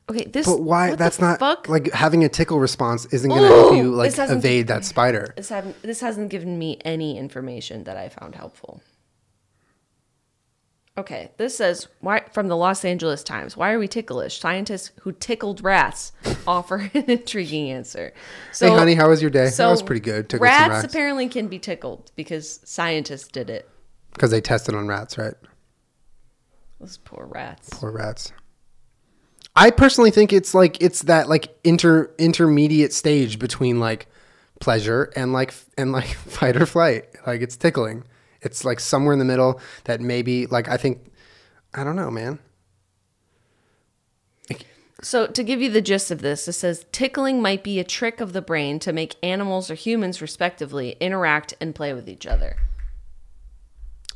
Okay, 0.09 0.25
this. 0.25 0.47
But 0.47 0.61
why? 0.61 0.95
That's 0.95 1.19
not 1.19 1.39
fuck? 1.39 1.69
like 1.69 1.91
having 1.91 2.23
a 2.23 2.29
tickle 2.29 2.59
response 2.59 3.05
isn't 3.05 3.29
going 3.29 3.43
to 3.43 3.47
help 3.47 3.75
you 3.75 3.91
like 3.91 4.17
evade 4.17 4.67
that 4.67 4.83
spider. 4.83 5.33
This, 5.35 5.49
haven't, 5.49 5.81
this 5.83 6.01
hasn't 6.01 6.29
given 6.29 6.57
me 6.57 6.79
any 6.83 7.17
information 7.17 7.83
that 7.83 7.95
I 7.95 8.09
found 8.09 8.35
helpful. 8.35 8.81
Okay, 10.97 11.31
this 11.37 11.55
says 11.55 11.87
why 12.01 12.23
from 12.33 12.49
the 12.49 12.57
Los 12.57 12.83
Angeles 12.83 13.23
Times. 13.23 13.55
Why 13.55 13.71
are 13.71 13.79
we 13.79 13.87
ticklish? 13.87 14.39
Scientists 14.39 14.91
who 15.01 15.13
tickled 15.13 15.63
rats 15.63 16.11
offer 16.47 16.89
an 16.93 17.05
intriguing 17.09 17.69
answer. 17.71 18.13
So, 18.51 18.69
hey, 18.69 18.75
honey, 18.77 18.95
how 18.95 19.07
was 19.09 19.21
your 19.21 19.31
day? 19.31 19.49
so 19.49 19.63
that 19.63 19.71
was 19.71 19.83
pretty 19.83 20.01
good. 20.01 20.27
Tickled 20.27 20.43
rats, 20.43 20.69
rats 20.69 20.83
apparently 20.85 21.29
can 21.29 21.47
be 21.47 21.57
tickled 21.59 22.11
because 22.15 22.59
scientists 22.65 23.29
did 23.29 23.49
it. 23.49 23.69
because 24.13 24.31
they 24.31 24.41
tested 24.41 24.75
on 24.75 24.87
rats, 24.87 25.17
right? 25.17 25.35
Those 26.79 26.97
poor 26.97 27.25
rats. 27.25 27.69
Poor 27.71 27.91
rats. 27.91 28.33
I 29.55 29.71
personally 29.71 30.11
think 30.11 30.31
it's 30.31 30.53
like 30.53 30.81
it's 30.81 31.03
that 31.03 31.27
like 31.29 31.57
inter 31.63 32.11
intermediate 32.17 32.93
stage 32.93 33.39
between 33.39 33.79
like 33.79 34.07
pleasure 34.59 35.11
and 35.15 35.33
like 35.33 35.53
and 35.77 35.91
like 35.91 36.07
fight 36.07 36.57
or 36.57 36.65
flight. 36.65 37.05
Like 37.25 37.41
it's 37.41 37.55
tickling. 37.57 38.03
It's 38.41 38.63
like 38.63 38.79
somewhere 38.79 39.13
in 39.13 39.19
the 39.19 39.25
middle 39.25 39.59
that 39.85 40.01
maybe 40.01 40.45
like 40.47 40.67
I 40.67 40.77
think 40.77 41.11
I 41.73 41.83
don't 41.83 41.95
know, 41.95 42.11
man. 42.11 42.39
So, 45.01 45.27
to 45.27 45.43
give 45.43 45.61
you 45.61 45.71
the 45.71 45.81
gist 45.81 46.11
of 46.11 46.19
this, 46.21 46.45
it 46.47 46.53
says 46.53 46.85
tickling 46.91 47.41
might 47.41 47.63
be 47.63 47.79
a 47.79 47.85
trick 47.85 48.19
of 48.19 48.33
the 48.33 48.41
brain 48.41 48.79
to 48.79 48.91
make 48.91 49.15
animals 49.23 49.71
or 49.71 49.75
humans, 49.75 50.21
respectively, 50.21 50.97
interact 50.99 51.53
and 51.61 51.73
play 51.73 51.93
with 51.93 52.09
each 52.09 52.27
other. 52.27 52.57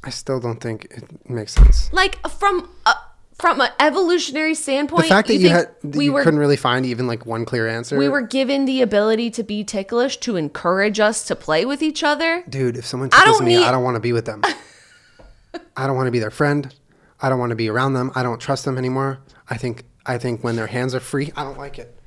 I 0.03 0.09
still 0.09 0.41
don't 0.41 0.59
think 0.59 0.85
it 0.91 1.29
makes 1.29 1.53
sense. 1.53 1.91
Like 1.93 2.19
from 2.27 2.69
a, 2.85 2.95
from 3.39 3.61
an 3.61 3.69
evolutionary 3.79 4.55
standpoint, 4.55 5.03
The 5.03 5.09
fact 5.09 5.27
that 5.27 5.35
you, 5.35 5.49
think 5.49 5.53
had 5.53 5.95
we 5.95 6.05
you 6.05 6.13
were 6.13 6.23
couldn't 6.23 6.39
really 6.39 6.55
find 6.57 6.85
even 6.85 7.07
like 7.07 7.25
one 7.25 7.45
clear 7.45 7.67
answer. 7.67 7.97
we 7.97 8.07
were 8.09 8.21
given 8.21 8.65
the 8.65 8.81
ability 8.81 9.29
to 9.31 9.43
be 9.43 9.63
ticklish 9.63 10.17
to 10.17 10.35
encourage 10.35 10.99
us 10.99 11.23
to 11.25 11.35
play 11.35 11.65
with 11.65 11.81
each 11.81 12.03
other. 12.03 12.43
dude. 12.47 12.77
If 12.77 12.85
someone 12.85 13.09
I 13.11 13.19
tickles 13.19 13.37
don't 13.39 13.45
me, 13.47 13.57
need- 13.57 13.63
I 13.63 13.71
don't 13.71 13.83
want 13.83 13.95
to 13.95 13.99
be 14.01 14.13
with 14.13 14.25
them. 14.25 14.43
I 15.77 15.87
don't 15.87 15.95
want 15.95 16.07
to 16.07 16.11
be 16.11 16.19
their 16.19 16.31
friend. 16.31 16.73
I 17.21 17.29
don't 17.29 17.39
want 17.39 17.51
to 17.51 17.55
be 17.55 17.69
around 17.69 17.93
them. 17.93 18.11
I 18.15 18.23
don't 18.23 18.39
trust 18.39 18.65
them 18.65 18.77
anymore. 18.77 19.19
I 19.49 19.57
think 19.57 19.83
I 20.05 20.17
think 20.17 20.43
when 20.43 20.55
their 20.55 20.67
hands 20.67 20.93
are 20.93 20.99
free, 20.99 21.31
I 21.35 21.43
don't 21.43 21.57
like 21.57 21.79
it. 21.79 21.97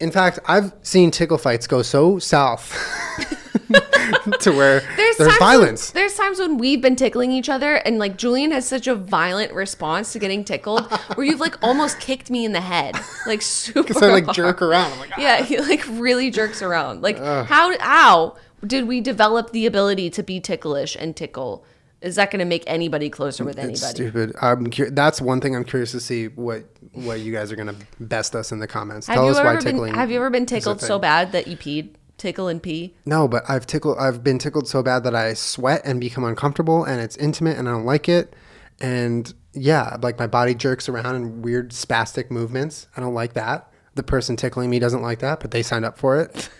In 0.00 0.10
fact, 0.10 0.38
I've 0.46 0.72
seen 0.82 1.10
tickle 1.10 1.38
fights 1.38 1.66
go 1.66 1.82
so 1.82 2.18
south 2.18 2.72
to 4.40 4.50
where 4.52 4.80
there's, 4.96 5.16
times 5.16 5.38
violence. 5.38 5.92
When, 5.92 6.00
there's 6.00 6.14
times 6.14 6.38
when 6.38 6.58
we've 6.58 6.80
been 6.80 6.96
tickling 6.96 7.32
each 7.32 7.48
other, 7.48 7.76
and 7.76 7.98
like 7.98 8.16
Julien 8.16 8.50
has 8.50 8.66
such 8.66 8.86
a 8.86 8.94
violent 8.94 9.52
response 9.52 10.12
to 10.12 10.18
getting 10.18 10.44
tickled, 10.44 10.90
where 11.14 11.26
you've 11.26 11.40
like 11.40 11.62
almost 11.62 12.00
kicked 12.00 12.30
me 12.30 12.44
in 12.44 12.52
the 12.52 12.60
head, 12.60 12.98
like 13.26 13.42
super. 13.42 13.82
Because 13.82 14.02
I 14.02 14.10
like 14.10 14.24
hard. 14.24 14.36
jerk 14.36 14.62
around. 14.62 14.92
I'm 14.92 15.00
like, 15.00 15.10
"Ah." 15.12 15.20
Yeah, 15.20 15.42
he 15.42 15.58
like 15.60 15.84
really 15.88 16.30
jerks 16.30 16.62
around. 16.62 17.02
Like 17.02 17.18
how 17.18 17.78
how 17.78 18.36
did 18.66 18.86
we 18.86 19.00
develop 19.00 19.52
the 19.52 19.66
ability 19.66 20.10
to 20.10 20.22
be 20.22 20.40
ticklish 20.40 20.96
and 20.98 21.16
tickle? 21.16 21.64
Is 22.00 22.16
that 22.16 22.30
going 22.30 22.38
to 22.38 22.46
make 22.46 22.64
anybody 22.66 23.10
closer 23.10 23.44
with 23.44 23.58
It's 23.58 23.82
anybody? 23.82 23.94
stupid. 23.94 24.36
I'm 24.40 24.70
that's 24.94 25.20
one 25.20 25.40
thing 25.40 25.54
I'm 25.54 25.64
curious 25.64 25.92
to 25.92 26.00
see 26.00 26.28
what 26.28 26.64
what 26.92 27.20
you 27.20 27.32
guys 27.32 27.52
are 27.52 27.56
gonna 27.56 27.74
best 28.00 28.34
us 28.34 28.52
in 28.52 28.58
the 28.58 28.66
comments. 28.66 29.06
Have 29.06 29.16
Tell 29.16 29.28
us 29.28 29.36
why 29.36 29.42
ever 29.42 29.58
been 29.58 29.64
tickling. 29.72 29.94
Have 29.94 30.10
you 30.10 30.16
ever 30.16 30.30
been 30.30 30.46
tickled 30.46 30.80
so 30.80 30.98
bad 30.98 31.32
that 31.32 31.46
you 31.46 31.56
peed? 31.56 31.94
Tickle 32.16 32.48
and 32.48 32.62
pee. 32.62 32.94
No, 33.06 33.28
but 33.28 33.44
I've 33.48 33.66
tickled. 33.66 33.96
I've 33.98 34.22
been 34.22 34.38
tickled 34.38 34.68
so 34.68 34.82
bad 34.82 35.04
that 35.04 35.14
I 35.14 35.32
sweat 35.34 35.82
and 35.84 36.00
become 36.00 36.24
uncomfortable, 36.24 36.84
and 36.84 37.00
it's 37.00 37.16
intimate, 37.16 37.56
and 37.56 37.66
I 37.68 37.72
don't 37.72 37.86
like 37.86 38.08
it. 38.10 38.34
And 38.80 39.32
yeah, 39.52 39.96
like 40.02 40.18
my 40.18 40.26
body 40.26 40.54
jerks 40.54 40.88
around 40.88 41.16
in 41.16 41.42
weird 41.42 41.70
spastic 41.70 42.30
movements. 42.30 42.88
I 42.96 43.00
don't 43.00 43.14
like 43.14 43.32
that. 43.34 43.70
The 43.94 44.02
person 44.02 44.36
tickling 44.36 44.68
me 44.70 44.78
doesn't 44.78 45.02
like 45.02 45.20
that, 45.20 45.40
but 45.40 45.50
they 45.50 45.62
signed 45.62 45.84
up 45.84 45.98
for 45.98 46.20
it. 46.20 46.50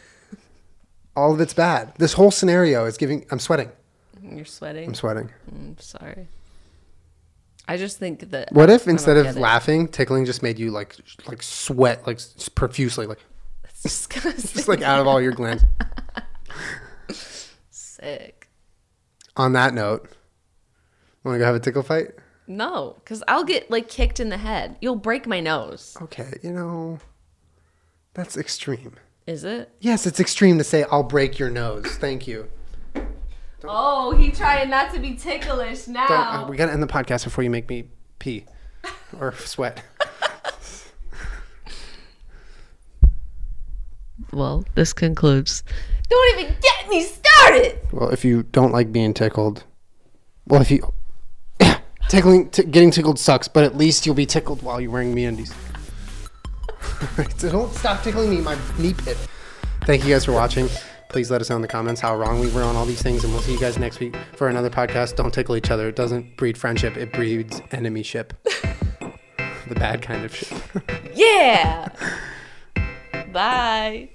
All 1.16 1.32
of 1.32 1.40
it's 1.40 1.54
bad. 1.54 1.92
This 1.98 2.14
whole 2.14 2.30
scenario 2.30 2.84
is 2.86 2.96
giving. 2.96 3.26
I'm 3.30 3.38
sweating. 3.38 3.70
You're 4.36 4.44
sweating. 4.44 4.88
I'm 4.88 4.94
sweating. 4.94 5.30
I'm 5.50 5.76
sorry. 5.78 6.28
I 7.68 7.76
just 7.76 7.98
think 7.98 8.30
that. 8.30 8.52
What 8.52 8.70
if 8.70 8.88
instead 8.88 9.16
of 9.16 9.36
laughing, 9.36 9.88
tickling 9.88 10.24
just 10.24 10.42
made 10.42 10.58
you 10.58 10.70
like 10.70 10.96
like 11.26 11.42
sweat 11.42 12.06
like 12.06 12.18
profusely, 12.54 13.06
like 13.06 13.18
It's 13.64 13.82
disgusting. 13.82 14.32
just 14.54 14.68
like 14.68 14.82
out 14.82 15.00
of 15.00 15.06
all 15.06 15.20
your 15.20 15.32
glands. 15.32 15.64
Sick. 17.70 18.48
On 19.36 19.52
that 19.52 19.72
note, 19.74 20.10
want 21.24 21.36
to 21.36 21.38
go 21.38 21.44
have 21.44 21.54
a 21.54 21.60
tickle 21.60 21.82
fight? 21.82 22.08
No, 22.46 22.96
because 22.98 23.22
I'll 23.28 23.44
get 23.44 23.70
like 23.70 23.88
kicked 23.88 24.18
in 24.18 24.28
the 24.28 24.38
head. 24.38 24.76
You'll 24.80 24.96
break 24.96 25.26
my 25.26 25.38
nose. 25.40 25.96
Okay, 26.02 26.32
you 26.42 26.50
know, 26.50 26.98
that's 28.14 28.36
extreme. 28.36 28.96
Is 29.26 29.44
it? 29.44 29.70
Yes, 29.80 30.06
it's 30.06 30.18
extreme 30.18 30.58
to 30.58 30.64
say 30.64 30.84
I'll 30.90 31.04
break 31.04 31.38
your 31.38 31.50
nose. 31.50 31.86
Thank 31.86 32.26
you. 32.26 32.50
Oh, 33.64 34.12
he 34.16 34.30
trying 34.30 34.70
not 34.70 34.92
to 34.94 35.00
be 35.00 35.14
ticklish 35.14 35.86
now. 35.86 36.06
Don't, 36.06 36.44
uh, 36.44 36.46
we 36.48 36.56
gotta 36.56 36.72
end 36.72 36.82
the 36.82 36.86
podcast 36.86 37.24
before 37.24 37.44
you 37.44 37.50
make 37.50 37.68
me 37.68 37.84
pee 38.18 38.44
or 39.18 39.32
sweat. 39.34 39.82
well, 44.32 44.64
this 44.74 44.92
concludes. 44.92 45.62
Don't 46.08 46.38
even 46.38 46.54
get 46.60 46.88
me 46.88 47.02
started. 47.02 47.78
Well, 47.92 48.10
if 48.10 48.24
you 48.24 48.42
don't 48.44 48.72
like 48.72 48.92
being 48.92 49.14
tickled, 49.14 49.64
well, 50.46 50.60
if 50.60 50.70
you 50.70 50.92
tickling, 52.08 52.50
t- 52.50 52.64
getting 52.64 52.90
tickled 52.90 53.18
sucks, 53.18 53.48
but 53.48 53.64
at 53.64 53.76
least 53.76 54.06
you'll 54.06 54.14
be 54.14 54.26
tickled 54.26 54.62
while 54.62 54.80
you're 54.80 54.90
wearing 54.90 55.14
MeUndies. 55.14 55.52
Alright, 57.02 57.32
so 57.40 57.50
don't 57.50 57.72
stop 57.74 58.02
tickling 58.02 58.30
me, 58.30 58.40
my 58.40 58.58
knee 58.78 58.94
pit. 58.94 59.16
Thank 59.84 60.04
you 60.04 60.10
guys 60.10 60.24
for 60.24 60.32
watching. 60.32 60.68
Please 61.10 61.30
let 61.30 61.40
us 61.40 61.50
know 61.50 61.56
in 61.56 61.62
the 61.62 61.68
comments 61.68 62.00
how 62.00 62.16
wrong 62.16 62.38
we 62.38 62.48
were 62.50 62.62
on 62.62 62.76
all 62.76 62.86
these 62.86 63.02
things, 63.02 63.24
and 63.24 63.32
we'll 63.32 63.42
see 63.42 63.52
you 63.52 63.58
guys 63.60 63.78
next 63.78 63.98
week 64.00 64.16
for 64.36 64.48
another 64.48 64.70
podcast. 64.70 65.16
Don't 65.16 65.34
tickle 65.34 65.56
each 65.56 65.70
other. 65.70 65.88
It 65.88 65.96
doesn't 65.96 66.36
breed 66.36 66.56
friendship; 66.56 66.96
it 66.96 67.12
breeds 67.12 67.60
enemy 67.72 68.02
ship. 68.04 68.32
the 69.68 69.74
bad 69.74 70.02
kind 70.02 70.24
of 70.24 70.34
shit. 70.34 70.52
Yeah. 71.14 71.88
Bye. 73.32 74.10